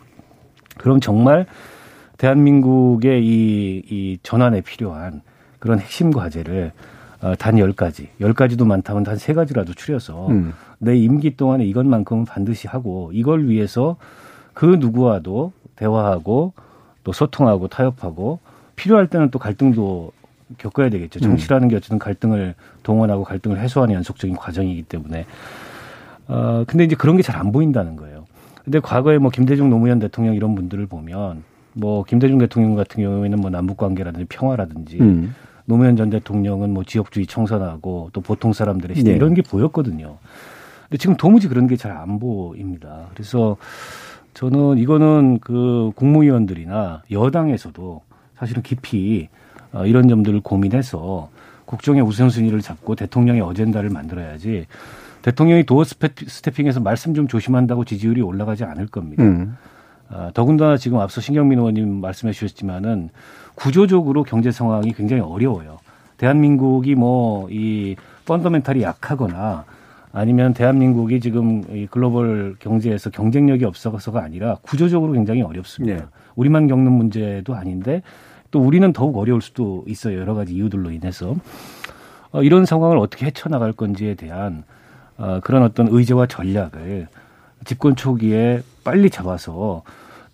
그럼 0.77 0.99
정말 0.99 1.47
대한민국의 2.17 3.25
이, 3.25 3.81
이 3.89 4.17
전환에 4.21 4.61
필요한 4.61 5.21
그런 5.59 5.79
핵심 5.79 6.11
과제를 6.11 6.71
어, 6.75 6.96
단 7.39 7.55
10가지, 7.55 8.07
10가지도 8.21 8.65
많다면 8.65 9.03
단 9.03 9.15
3가지라도 9.15 9.75
추려서 9.75 10.27
음. 10.29 10.53
내 10.79 10.95
임기 10.95 11.35
동안에 11.37 11.65
이것만큼은 11.65 12.25
반드시 12.25 12.67
하고 12.67 13.09
이걸 13.13 13.47
위해서 13.47 13.97
그 14.53 14.65
누구와도 14.79 15.51
대화하고 15.75 16.53
또 17.03 17.11
소통하고 17.11 17.67
타협하고 17.67 18.39
필요할 18.75 19.07
때는 19.07 19.31
또 19.31 19.39
갈등도 19.39 20.11
겪어야 20.57 20.89
되겠죠. 20.89 21.19
정치라는 21.19 21.67
게 21.67 21.75
어쨌든 21.75 21.99
갈등을 21.99 22.53
동원하고 22.83 23.23
갈등을 23.23 23.59
해소하는 23.59 23.95
연속적인 23.95 24.35
과정이기 24.37 24.83
때문에 24.83 25.25
어 26.27 26.63
근데 26.67 26.83
이제 26.83 26.95
그런 26.95 27.17
게 27.17 27.23
잘 27.23 27.35
안 27.37 27.51
보인다는 27.51 27.95
거예요. 27.95 28.25
근데 28.63 28.79
과거에 28.79 29.17
뭐 29.17 29.31
김대중 29.31 29.69
노무현 29.69 29.99
대통령 29.99 30.35
이런 30.35 30.53
분들을 30.55 30.85
보면 30.87 31.43
뭐 31.73 32.03
김대중 32.03 32.37
대통령 32.37 32.75
같은 32.75 33.01
경우에는 33.03 33.39
뭐 33.39 33.49
남북 33.49 33.77
관계라든지 33.77 34.25
평화라든지 34.29 34.99
음. 34.99 35.35
노무현 35.67 35.95
전 35.97 36.09
대통령은 36.09 36.73
뭐 36.73 36.83
지역주의 36.85 37.27
청산하고 37.27 38.09
또 38.13 38.21
보통 38.21 38.53
사람들의 38.53 38.95
시대 38.95 39.11
네. 39.11 39.15
이런 39.17 39.33
게 39.33 39.41
보였거든요. 39.41 40.17
근데 40.83 40.97
지금 40.97 41.17
도무지 41.17 41.47
그런 41.49 41.67
게 41.67 41.75
잘 41.75 41.91
안 41.91 42.19
보입니다. 42.19 43.07
그래서 43.13 43.57
저는 44.33 44.77
이거는 44.77 45.39
그 45.39 45.91
국무위원들이나 45.95 47.03
여당에서도 47.11 48.01
사실은 48.37 48.61
깊이 48.63 49.27
어, 49.73 49.85
이런 49.85 50.07
점들을 50.07 50.39
고민해서 50.39 51.29
국정의 51.65 52.01
우선순위를 52.01 52.61
잡고 52.61 52.95
대통령의 52.95 53.41
어젠다를 53.41 53.89
만들어야지 53.89 54.67
대통령이 55.21 55.65
도어 55.65 55.83
스태핑에서 55.83 56.79
말씀 56.79 57.13
좀 57.13 57.27
조심한다고 57.27 57.83
지지율이 57.83 58.21
올라가지 58.21 58.63
않을 58.63 58.87
겁니다. 58.87 59.23
음. 59.23 59.57
아, 60.09 60.31
더군다나 60.33 60.77
지금 60.77 60.99
앞서 60.99 61.19
신경민 61.19 61.59
의원님 61.59 61.99
말씀해 61.99 62.31
주셨지만은 62.31 63.09
구조적으로 63.57 64.23
경제 64.23 64.51
상황이 64.51 64.93
굉장히 64.93 65.21
어려워요. 65.21 65.79
대한민국이 66.17 66.95
뭐 66.95 67.47
이 67.49 67.95
펀더멘탈이 68.27 68.83
약하거나 68.83 69.65
아니면 70.11 70.53
대한민국이 70.53 71.19
지금 71.19 71.63
이 71.71 71.87
글로벌 71.89 72.55
경제에서 72.59 73.09
경쟁력이 73.09 73.65
없어서가 73.65 74.21
아니라 74.21 74.57
구조적으로 74.61 75.13
굉장히 75.13 75.41
어렵습니다. 75.41 75.97
네. 75.97 76.05
우리만 76.35 76.67
겪는 76.67 76.91
문제도 76.91 77.55
아닌데 77.55 78.01
또 78.51 78.59
우리는 78.61 78.91
더욱 78.93 79.17
어려울 79.17 79.41
수도 79.41 79.83
있어요. 79.87 80.19
여러 80.19 80.33
가지 80.33 80.53
이유들로 80.53 80.91
인해서. 80.91 81.35
어, 82.31 82.43
이런 82.43 82.65
상황을 82.65 82.97
어떻게 82.97 83.25
헤쳐나갈 83.27 83.71
건지에 83.73 84.15
대한 84.15 84.63
어, 85.17 85.39
그런 85.43 85.63
어떤 85.63 85.87
의제와 85.89 86.27
전략을 86.27 87.07
집권 87.65 87.95
초기에 87.95 88.61
빨리 88.83 89.09
잡아서 89.09 89.83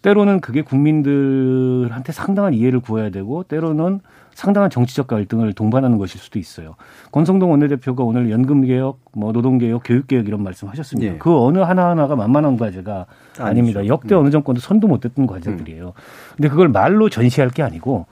때로는 0.03 0.41
그게 0.41 0.61
국민들한테 0.61 2.11
상당한 2.11 2.53
이해를 2.53 2.81
구해야 2.81 3.09
되고 3.09 3.43
때로는 3.43 4.01
상당한 4.33 4.69
정치적 4.69 5.07
갈등을 5.07 5.53
동반하는 5.53 5.97
것일 5.97 6.19
수도 6.19 6.39
있어요. 6.39 6.75
권성동 7.11 7.51
원내대표가 7.51 8.03
오늘 8.03 8.29
연금개혁, 8.29 8.99
뭐 9.13 9.31
노동개혁, 9.31 9.83
교육개혁 9.85 10.27
이런 10.27 10.43
말씀하셨습니다. 10.43 11.13
예. 11.13 11.17
그 11.17 11.35
어느 11.39 11.59
하나하나가 11.59 12.15
만만한 12.15 12.57
과제가 12.57 13.05
아닙니다. 13.39 13.87
역대 13.87 14.13
어느 14.15 14.29
정권도 14.29 14.59
손도 14.59 14.87
못 14.87 14.99
댔던 14.99 15.25
과제들이에요. 15.25 15.93
근데 16.35 16.49
그걸 16.49 16.67
말로 16.67 17.09
전시할 17.09 17.49
게 17.49 17.63
아니고 17.63 18.05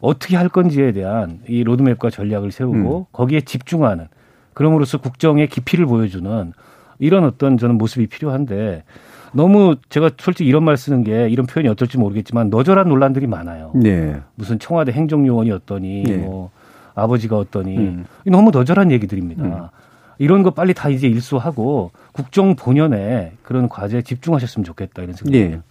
어떻게 0.00 0.36
할 0.36 0.48
건지에 0.48 0.92
대한 0.92 1.40
이 1.48 1.64
로드맵과 1.64 2.10
전략을 2.10 2.52
세우고 2.52 3.08
거기에 3.12 3.40
집중하는 3.40 4.06
그럼으로써 4.54 4.98
국정의 4.98 5.48
깊이를 5.48 5.86
보여주는 5.86 6.52
이런 6.98 7.24
어떤 7.24 7.58
저는 7.58 7.78
모습이 7.78 8.06
필요한데 8.06 8.84
너무 9.32 9.76
제가 9.88 10.10
솔직히 10.18 10.48
이런 10.48 10.64
말 10.64 10.76
쓰는 10.76 11.04
게 11.04 11.28
이런 11.28 11.46
표현이 11.46 11.68
어떨지 11.68 11.98
모르겠지만 11.98 12.50
너절한 12.50 12.88
논란들이 12.88 13.26
많아요. 13.26 13.72
네. 13.74 14.20
무슨 14.34 14.58
청와대 14.58 14.92
행정요원이 14.92 15.50
어떠니 15.50 16.02
네. 16.04 16.16
뭐 16.18 16.50
아버지가 16.94 17.38
어떠니 17.38 17.76
음. 17.78 18.04
너무 18.26 18.50
너절한 18.50 18.90
얘기들입니다. 18.92 19.70
이런 20.18 20.42
거 20.42 20.50
빨리 20.50 20.74
다 20.74 20.88
이제 20.88 21.08
일소하고 21.08 21.90
국정 22.12 22.54
본연에 22.54 23.32
그런 23.42 23.68
과제에 23.68 24.02
집중하셨으면 24.02 24.64
좋겠다 24.64 25.02
이런 25.02 25.14
생각이 25.16 25.36
예. 25.38 25.42
듭니다. 25.44 25.64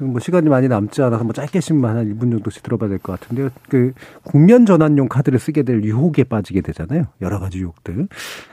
뭐 0.00 0.18
시간이 0.18 0.48
많이 0.48 0.66
남지 0.66 1.02
않아서 1.02 1.24
뭐 1.24 1.34
짧게씩만 1.34 1.96
한 1.98 2.06
1분 2.06 2.30
정도씩 2.30 2.62
들어봐야 2.62 2.88
될 2.88 2.98
것 3.00 3.20
같은데요. 3.20 3.50
그 3.68 3.92
국면 4.22 4.64
전환용 4.64 5.08
카드를 5.08 5.38
쓰게 5.38 5.62
될 5.64 5.82
유혹에 5.84 6.24
빠지게 6.24 6.62
되잖아요. 6.62 7.04
여러 7.20 7.38
가지 7.38 7.58
유혹들. 7.58 8.08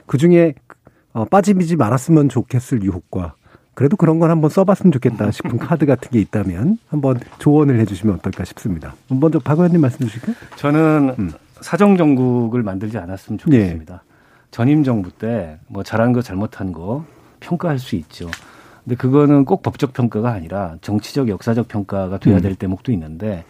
그 0.06 0.18
중에 0.18 0.52
어, 1.14 1.24
빠지지 1.24 1.76
말았으면 1.76 2.28
좋겠을 2.28 2.82
유혹과 2.82 3.34
그래도 3.78 3.96
그런 3.96 4.18
건 4.18 4.32
한번 4.32 4.50
써봤으면 4.50 4.90
좋겠다 4.90 5.30
싶은 5.30 5.56
카드 5.58 5.86
같은 5.86 6.10
게 6.10 6.18
있다면 6.18 6.78
한번 6.88 7.20
조언을 7.38 7.78
해주시면 7.78 8.16
어떨까 8.16 8.44
싶습니다. 8.44 8.96
먼저 9.06 9.38
박 9.38 9.56
의원님 9.58 9.80
말씀 9.80 10.04
주실까요? 10.04 10.34
저는 10.56 11.14
음. 11.16 11.30
사정 11.60 11.96
정국을 11.96 12.64
만들지 12.64 12.98
않았으면 12.98 13.38
좋겠습니다. 13.38 13.94
네. 13.94 14.00
전임 14.50 14.82
정부 14.82 15.12
때 15.12 15.60
뭐 15.68 15.84
잘한 15.84 16.12
거 16.12 16.22
잘못한 16.22 16.72
거 16.72 17.04
평가할 17.38 17.78
수 17.78 17.94
있죠. 17.94 18.28
근데 18.82 18.96
그거는 18.96 19.44
꼭 19.44 19.62
법적 19.62 19.92
평가가 19.92 20.32
아니라 20.32 20.74
정치적 20.80 21.28
역사적 21.28 21.68
평가가 21.68 22.18
돼야 22.18 22.38
음. 22.38 22.40
될 22.42 22.56
대목도 22.56 22.90
있는데 22.90 23.44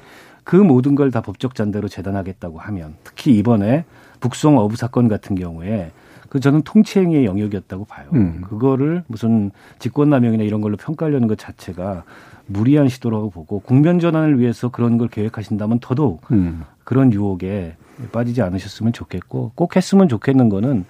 그 0.45 0.57
모든 0.57 0.95
걸 0.95 1.11
다 1.11 1.22
법적 1.22 1.55
잔대로 1.55 1.89
재단하겠다고 1.89 2.59
하면 2.59 2.97
특히 3.03 3.35
이번에 3.39 3.87
북송 4.20 4.59
어부 4.59 4.76
사건 4.76 5.09
같은 5.09 5.37
경우에 5.37 5.91
그 6.29 6.41
저는 6.41 6.62
통치행위의 6.62 7.24
영역이었다고 7.24 7.85
봐요. 7.87 8.07
음. 8.14 8.43
그거를 8.49 9.03
무슨 9.07 9.51
직권남용이나 9.79 10.45
이런 10.45 10.61
걸로 10.61 10.76
평가하려는 10.76 11.26
것 11.29 11.39
자체가 11.39 12.05
무리한 12.47 12.89
시도라고 12.89 13.31
보고 13.31 13.61
국면 13.61 13.99
전환을 13.99 14.39
위해서 14.39 14.68
그런 14.70 14.99
걸 14.99 15.09
계획하신다면 15.09 15.81
더더욱 15.81 16.22
음. 16.33 16.64
그런 16.85 17.12
유혹에 17.12 17.76
빠지지 18.12 18.43
않으셨으면 18.43 18.93
좋겠고 18.93 19.53
꼭 19.55 19.76
했으면 19.76 20.09
좋겠는 20.09 20.49
거는 20.49 20.85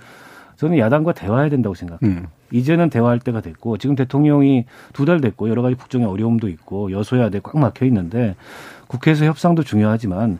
저는 0.56 0.78
야당과 0.78 1.12
대화해야 1.12 1.48
된다고 1.50 1.74
생각해요. 1.74 2.00
음. 2.18 2.26
이제는 2.50 2.90
대화할 2.90 3.20
때가 3.20 3.40
됐고 3.40 3.76
지금 3.78 3.94
대통령이 3.94 4.64
두 4.92 5.04
달 5.04 5.20
됐고 5.20 5.48
여러 5.48 5.62
가지 5.62 5.74
국정의 5.76 6.06
어려움도 6.08 6.48
있고 6.48 6.90
여소야대 6.90 7.40
꽉 7.42 7.58
막혀 7.58 7.84
있는데 7.86 8.34
국회에서 8.88 9.24
협상도 9.24 9.62
중요하지만 9.62 10.38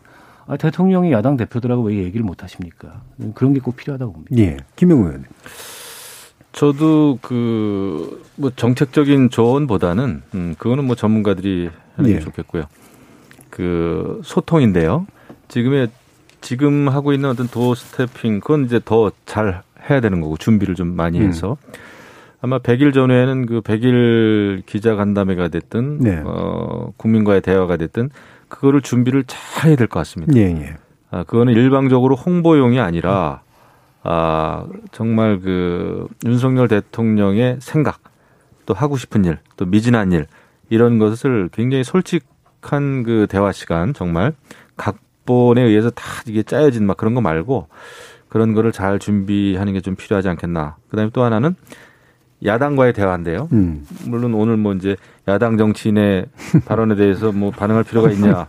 아, 0.49 0.57
대통령이 0.57 1.11
야당 1.11 1.37
대표들하고 1.37 1.83
왜 1.83 1.97
얘기를 1.97 2.25
못 2.25 2.41
하십니까? 2.43 3.03
그런 3.35 3.53
게 3.53 3.59
꼭 3.59 3.75
필요하다고 3.75 4.13
봅니다. 4.13 4.35
예. 4.37 4.57
김영우 4.75 5.01
의원님. 5.05 5.25
저도 6.51 7.19
그 7.21 8.19
뭐 8.35 8.51
정책적인 8.55 9.29
조언보다는 9.29 10.21
음 10.33 10.55
그거는 10.57 10.85
뭐 10.85 10.95
전문가들이 10.95 11.69
하는 11.95 12.09
게 12.09 12.15
예. 12.15 12.19
좋겠고요. 12.21 12.63
그 13.49 14.21
소통인데요. 14.23 15.05
지금의 15.49 15.89
지금 16.41 16.87
하고 16.87 17.11
있는 17.13 17.29
어떤 17.29 17.47
도어 17.47 17.75
스태핑 17.75 18.39
그건 18.39 18.65
이제 18.65 18.79
더 18.83 19.11
잘 19.25 19.61
해야 19.89 19.99
되는 19.99 20.21
거고 20.21 20.37
준비를 20.37 20.75
좀 20.75 20.95
많이 20.95 21.19
음. 21.19 21.27
해서 21.27 21.57
음. 21.67 21.73
아마 22.41 22.59
100일 22.59 22.93
전에는 22.93 23.45
그 23.45 23.61
100일 23.61 24.65
기자 24.65 24.95
간담회가 24.95 25.49
됐든 25.49 25.99
네. 25.99 26.21
어 26.25 26.91
국민과의 26.95 27.41
대화가 27.41 27.75
됐든 27.75 28.09
그거를 28.49 28.81
준비를 28.81 29.23
잘 29.25 29.69
해야 29.69 29.75
될 29.75 29.87
것 29.87 29.99
같습니다. 29.99 30.33
예, 30.35 30.41
예. 30.49 30.75
아, 31.11 31.23
그거는 31.23 31.53
일방적으로 31.53 32.15
홍보용이 32.15 32.79
아니라 32.79 33.41
아, 34.03 34.65
정말 34.91 35.39
그 35.39 36.07
윤석열 36.25 36.67
대통령의 36.67 37.57
생각, 37.61 37.99
또 38.65 38.73
하고 38.73 38.97
싶은 38.97 39.25
일, 39.25 39.39
또 39.57 39.65
미진한 39.65 40.11
일, 40.11 40.27
이런 40.69 40.99
것을 40.99 41.49
굉장히 41.51 41.83
솔직한 41.83 43.03
그 43.03 43.27
대화 43.29 43.51
시간, 43.51 43.93
정말 43.93 44.33
각본에 44.77 45.61
의해서 45.63 45.89
다 45.89 46.03
이게 46.27 46.43
짜여진 46.43 46.85
막 46.85 46.95
그런 46.97 47.13
거 47.15 47.21
말고 47.21 47.67
그런 48.29 48.53
거를 48.53 48.71
잘 48.71 48.99
준비하는 48.99 49.73
게 49.73 49.81
좀 49.81 49.95
필요하지 49.95 50.29
않겠나. 50.29 50.75
그 50.89 50.95
다음에 50.95 51.09
또 51.11 51.23
하나는 51.23 51.55
야당과의 52.45 52.93
대화인데요. 52.93 53.49
음. 53.51 53.85
물론 54.05 54.33
오늘 54.33 54.57
뭐 54.57 54.73
이제 54.73 54.95
야당 55.27 55.57
정치인의 55.57 56.27
발언에 56.65 56.95
대해서 56.95 57.31
뭐 57.31 57.51
반응할 57.51 57.83
필요가 57.83 58.09
있냐. 58.11 58.45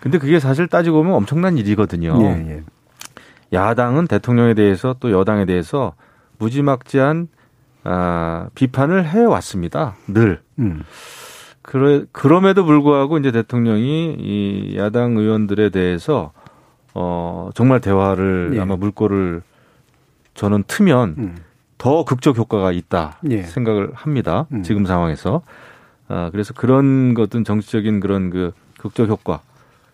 근데 0.00 0.18
그게 0.18 0.40
사실 0.40 0.66
따지고 0.66 0.98
보면 0.98 1.14
엄청난 1.14 1.56
일이거든요. 1.58 2.18
예, 2.22 2.50
예. 2.50 2.62
야당은 3.52 4.06
대통령에 4.08 4.54
대해서 4.54 4.96
또 4.98 5.10
여당에 5.10 5.44
대해서 5.44 5.94
무지막지한 6.38 7.28
아, 7.84 8.48
비판을 8.54 9.08
해 9.08 9.22
왔습니다. 9.22 9.94
늘. 10.08 10.40
음. 10.58 10.82
그래, 11.62 12.04
그럼에도 12.12 12.64
불구하고 12.64 13.18
이제 13.18 13.30
대통령이 13.30 14.16
이 14.18 14.76
야당 14.76 15.16
의원들에 15.16 15.70
대해서 15.70 16.32
어, 16.94 17.50
정말 17.54 17.80
대화를 17.80 18.52
예. 18.54 18.60
아마 18.60 18.76
물꼬를 18.76 19.42
저는 20.34 20.64
트면 20.66 21.14
음. 21.18 21.36
더 21.78 22.04
극적 22.04 22.36
효과가 22.38 22.72
있다 22.72 23.18
예. 23.30 23.42
생각을 23.42 23.90
합니다. 23.94 24.46
음. 24.52 24.62
지금 24.62 24.86
상황에서. 24.86 25.42
아, 26.08 26.30
그래서 26.30 26.54
그런 26.54 27.14
것은 27.14 27.44
정치적인 27.44 28.00
그런 28.00 28.30
그 28.30 28.52
극적 28.78 29.08
효과. 29.08 29.40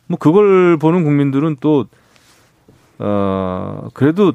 뭐 0.06 0.18
그걸 0.18 0.76
보는 0.76 1.04
국민들은 1.04 1.56
또, 1.60 1.86
어, 2.98 3.88
그래도 3.94 4.32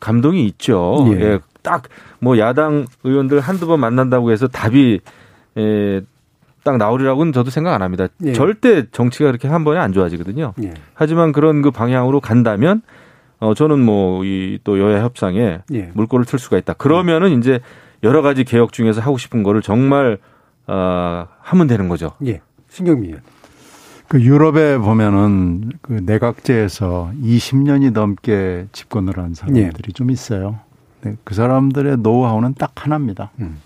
감동이 0.00 0.44
있죠. 0.46 1.06
예. 1.12 1.20
예 1.20 1.38
딱 1.62 1.82
뭐 2.20 2.38
야당 2.38 2.86
의원들 3.04 3.40
한두 3.40 3.66
번 3.66 3.80
만난다고 3.80 4.30
해서 4.30 4.46
답이 4.46 5.00
에, 5.58 6.00
딱 6.62 6.76
나오리라고는 6.78 7.32
저도 7.32 7.50
생각 7.50 7.74
안 7.74 7.82
합니다. 7.82 8.06
예. 8.24 8.32
절대 8.32 8.88
정치가 8.90 9.26
그렇게 9.30 9.48
한 9.48 9.64
번에 9.64 9.78
안 9.80 9.92
좋아지거든요. 9.92 10.54
예. 10.62 10.74
하지만 10.94 11.32
그런 11.32 11.60
그 11.62 11.70
방향으로 11.70 12.20
간다면 12.20 12.82
어 13.38 13.54
저는 13.54 13.80
뭐 13.80 14.24
이 14.24 14.58
또 14.64 14.78
여야 14.80 15.02
협상에 15.02 15.60
예. 15.72 15.90
물꼬를 15.94 16.24
틀 16.24 16.38
수가 16.38 16.58
있다. 16.58 16.72
그러면은 16.74 17.38
이제 17.38 17.60
여러 18.02 18.22
가지 18.22 18.44
개혁 18.44 18.72
중에서 18.72 19.00
하고 19.00 19.18
싶은 19.18 19.42
거를 19.42 19.62
정말 19.62 20.18
어 20.66 21.26
하면 21.40 21.66
되는 21.66 21.88
거죠. 21.88 22.12
예. 22.26 22.40
신경민 22.68 23.08
의원. 23.08 23.22
그 24.08 24.22
유럽에 24.22 24.78
보면은 24.78 25.72
그 25.82 25.92
내각제에서 26.04 27.10
20년이 27.22 27.92
넘게 27.92 28.66
집권을 28.72 29.18
한 29.18 29.34
사람들이 29.34 29.64
예. 29.88 29.92
좀 29.92 30.10
있어요. 30.10 30.60
네, 31.02 31.16
그 31.24 31.34
사람들의 31.34 31.98
노하우는 31.98 32.54
딱 32.54 32.72
하나입니다. 32.76 33.30
음. 33.40 33.58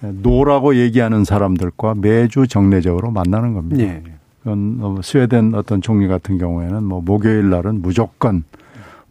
no라고 0.00 0.76
얘기하는 0.76 1.24
사람들과 1.24 1.94
매주 1.96 2.46
정례적으로 2.46 3.10
만나는 3.10 3.54
겁니다. 3.54 3.82
예. 3.82 4.02
그건 4.42 4.76
뭐 4.76 5.00
스웨덴 5.02 5.54
어떤 5.54 5.80
총리 5.80 6.06
같은 6.08 6.36
경우에는 6.36 6.82
뭐 6.84 7.00
목요일 7.00 7.48
날은 7.48 7.80
무조건 7.80 8.44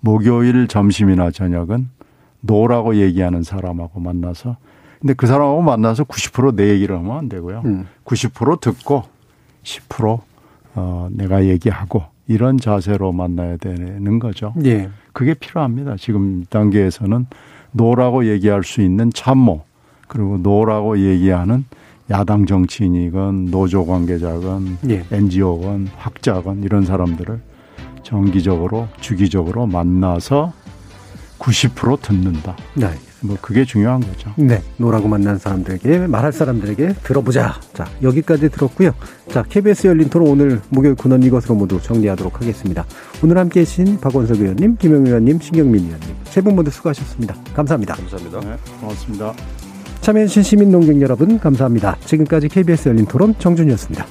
목요일 0.03 0.67
점심이나 0.67 1.31
저녁은 1.31 1.87
no라고 2.41 2.97
얘기하는 2.97 3.41
사람하고 3.41 4.01
만나서 4.01 4.57
근데 4.99 5.13
그 5.13 5.27
사람하고 5.27 5.61
만나서 5.61 6.03
90%내 6.03 6.69
얘기를 6.69 6.97
하면 6.97 7.17
안 7.17 7.29
되고요. 7.29 7.61
음. 7.65 7.87
90% 8.03 8.59
듣고 8.59 9.03
10% 9.63 10.19
어, 10.75 11.07
내가 11.11 11.45
얘기하고 11.45 12.03
이런 12.27 12.57
자세로 12.57 13.13
만나야 13.13 13.57
되는 13.57 14.19
거죠. 14.19 14.53
예. 14.65 14.89
그게 15.13 15.33
필요합니다. 15.33 15.95
지금 15.97 16.43
단계에서는 16.49 17.25
no라고 17.71 18.27
얘기할 18.27 18.63
수 18.63 18.81
있는 18.81 19.09
참모 19.13 19.63
그리고 20.09 20.37
no라고 20.37 20.99
얘기하는 20.99 21.63
야당 22.09 22.45
정치인이건 22.45 23.51
노조 23.51 23.85
관계자건 23.85 24.79
예. 24.89 25.05
NGO건 25.11 25.87
학자건 25.95 26.63
이런 26.63 26.85
사람들을 26.85 27.52
정기적으로 28.03 28.87
주기적으로 28.99 29.65
만나서 29.67 30.53
90% 31.39 32.01
듣는다. 32.01 32.55
네. 32.75 32.87
뭐 33.21 33.37
그게 33.41 33.63
중요한 33.63 34.01
거죠. 34.01 34.31
네. 34.35 34.61
no라고 34.77 35.07
만난 35.07 35.37
사람들에게 35.37 36.07
말할 36.07 36.33
사람들에게 36.33 36.95
들어보자. 37.03 37.59
자, 37.73 37.85
여기까지 38.01 38.49
들었고요. 38.49 38.91
자, 39.29 39.43
KBS 39.43 39.87
열린 39.87 40.09
토론 40.09 40.27
오늘 40.29 40.61
목요일 40.69 40.95
근원 40.95 41.23
이것으로 41.23 41.55
모두 41.55 41.81
정리하도록 41.81 42.41
하겠습니다. 42.41 42.85
오늘 43.23 43.37
함께 43.37 43.61
해주신 43.61 43.99
박원석 44.01 44.39
의원님, 44.41 44.75
김영 44.77 45.05
의원님, 45.05 45.39
신경민 45.39 45.85
의원님 45.85 46.15
세 46.25 46.41
분 46.41 46.55
모두 46.55 46.69
수고하셨습니다. 46.71 47.35
감사합니다. 47.53 47.95
감사합니다. 47.95 48.39
네, 48.41 48.57
고맙습니다. 48.81 49.33
참여해주신 50.01 50.43
시민 50.43 50.71
논객 50.71 51.01
여러분 51.01 51.39
감사합니다. 51.39 51.95
지금까지 52.05 52.49
KBS 52.49 52.89
열린 52.89 53.05
토론 53.05 53.35
정준이었습니다. 53.39 54.05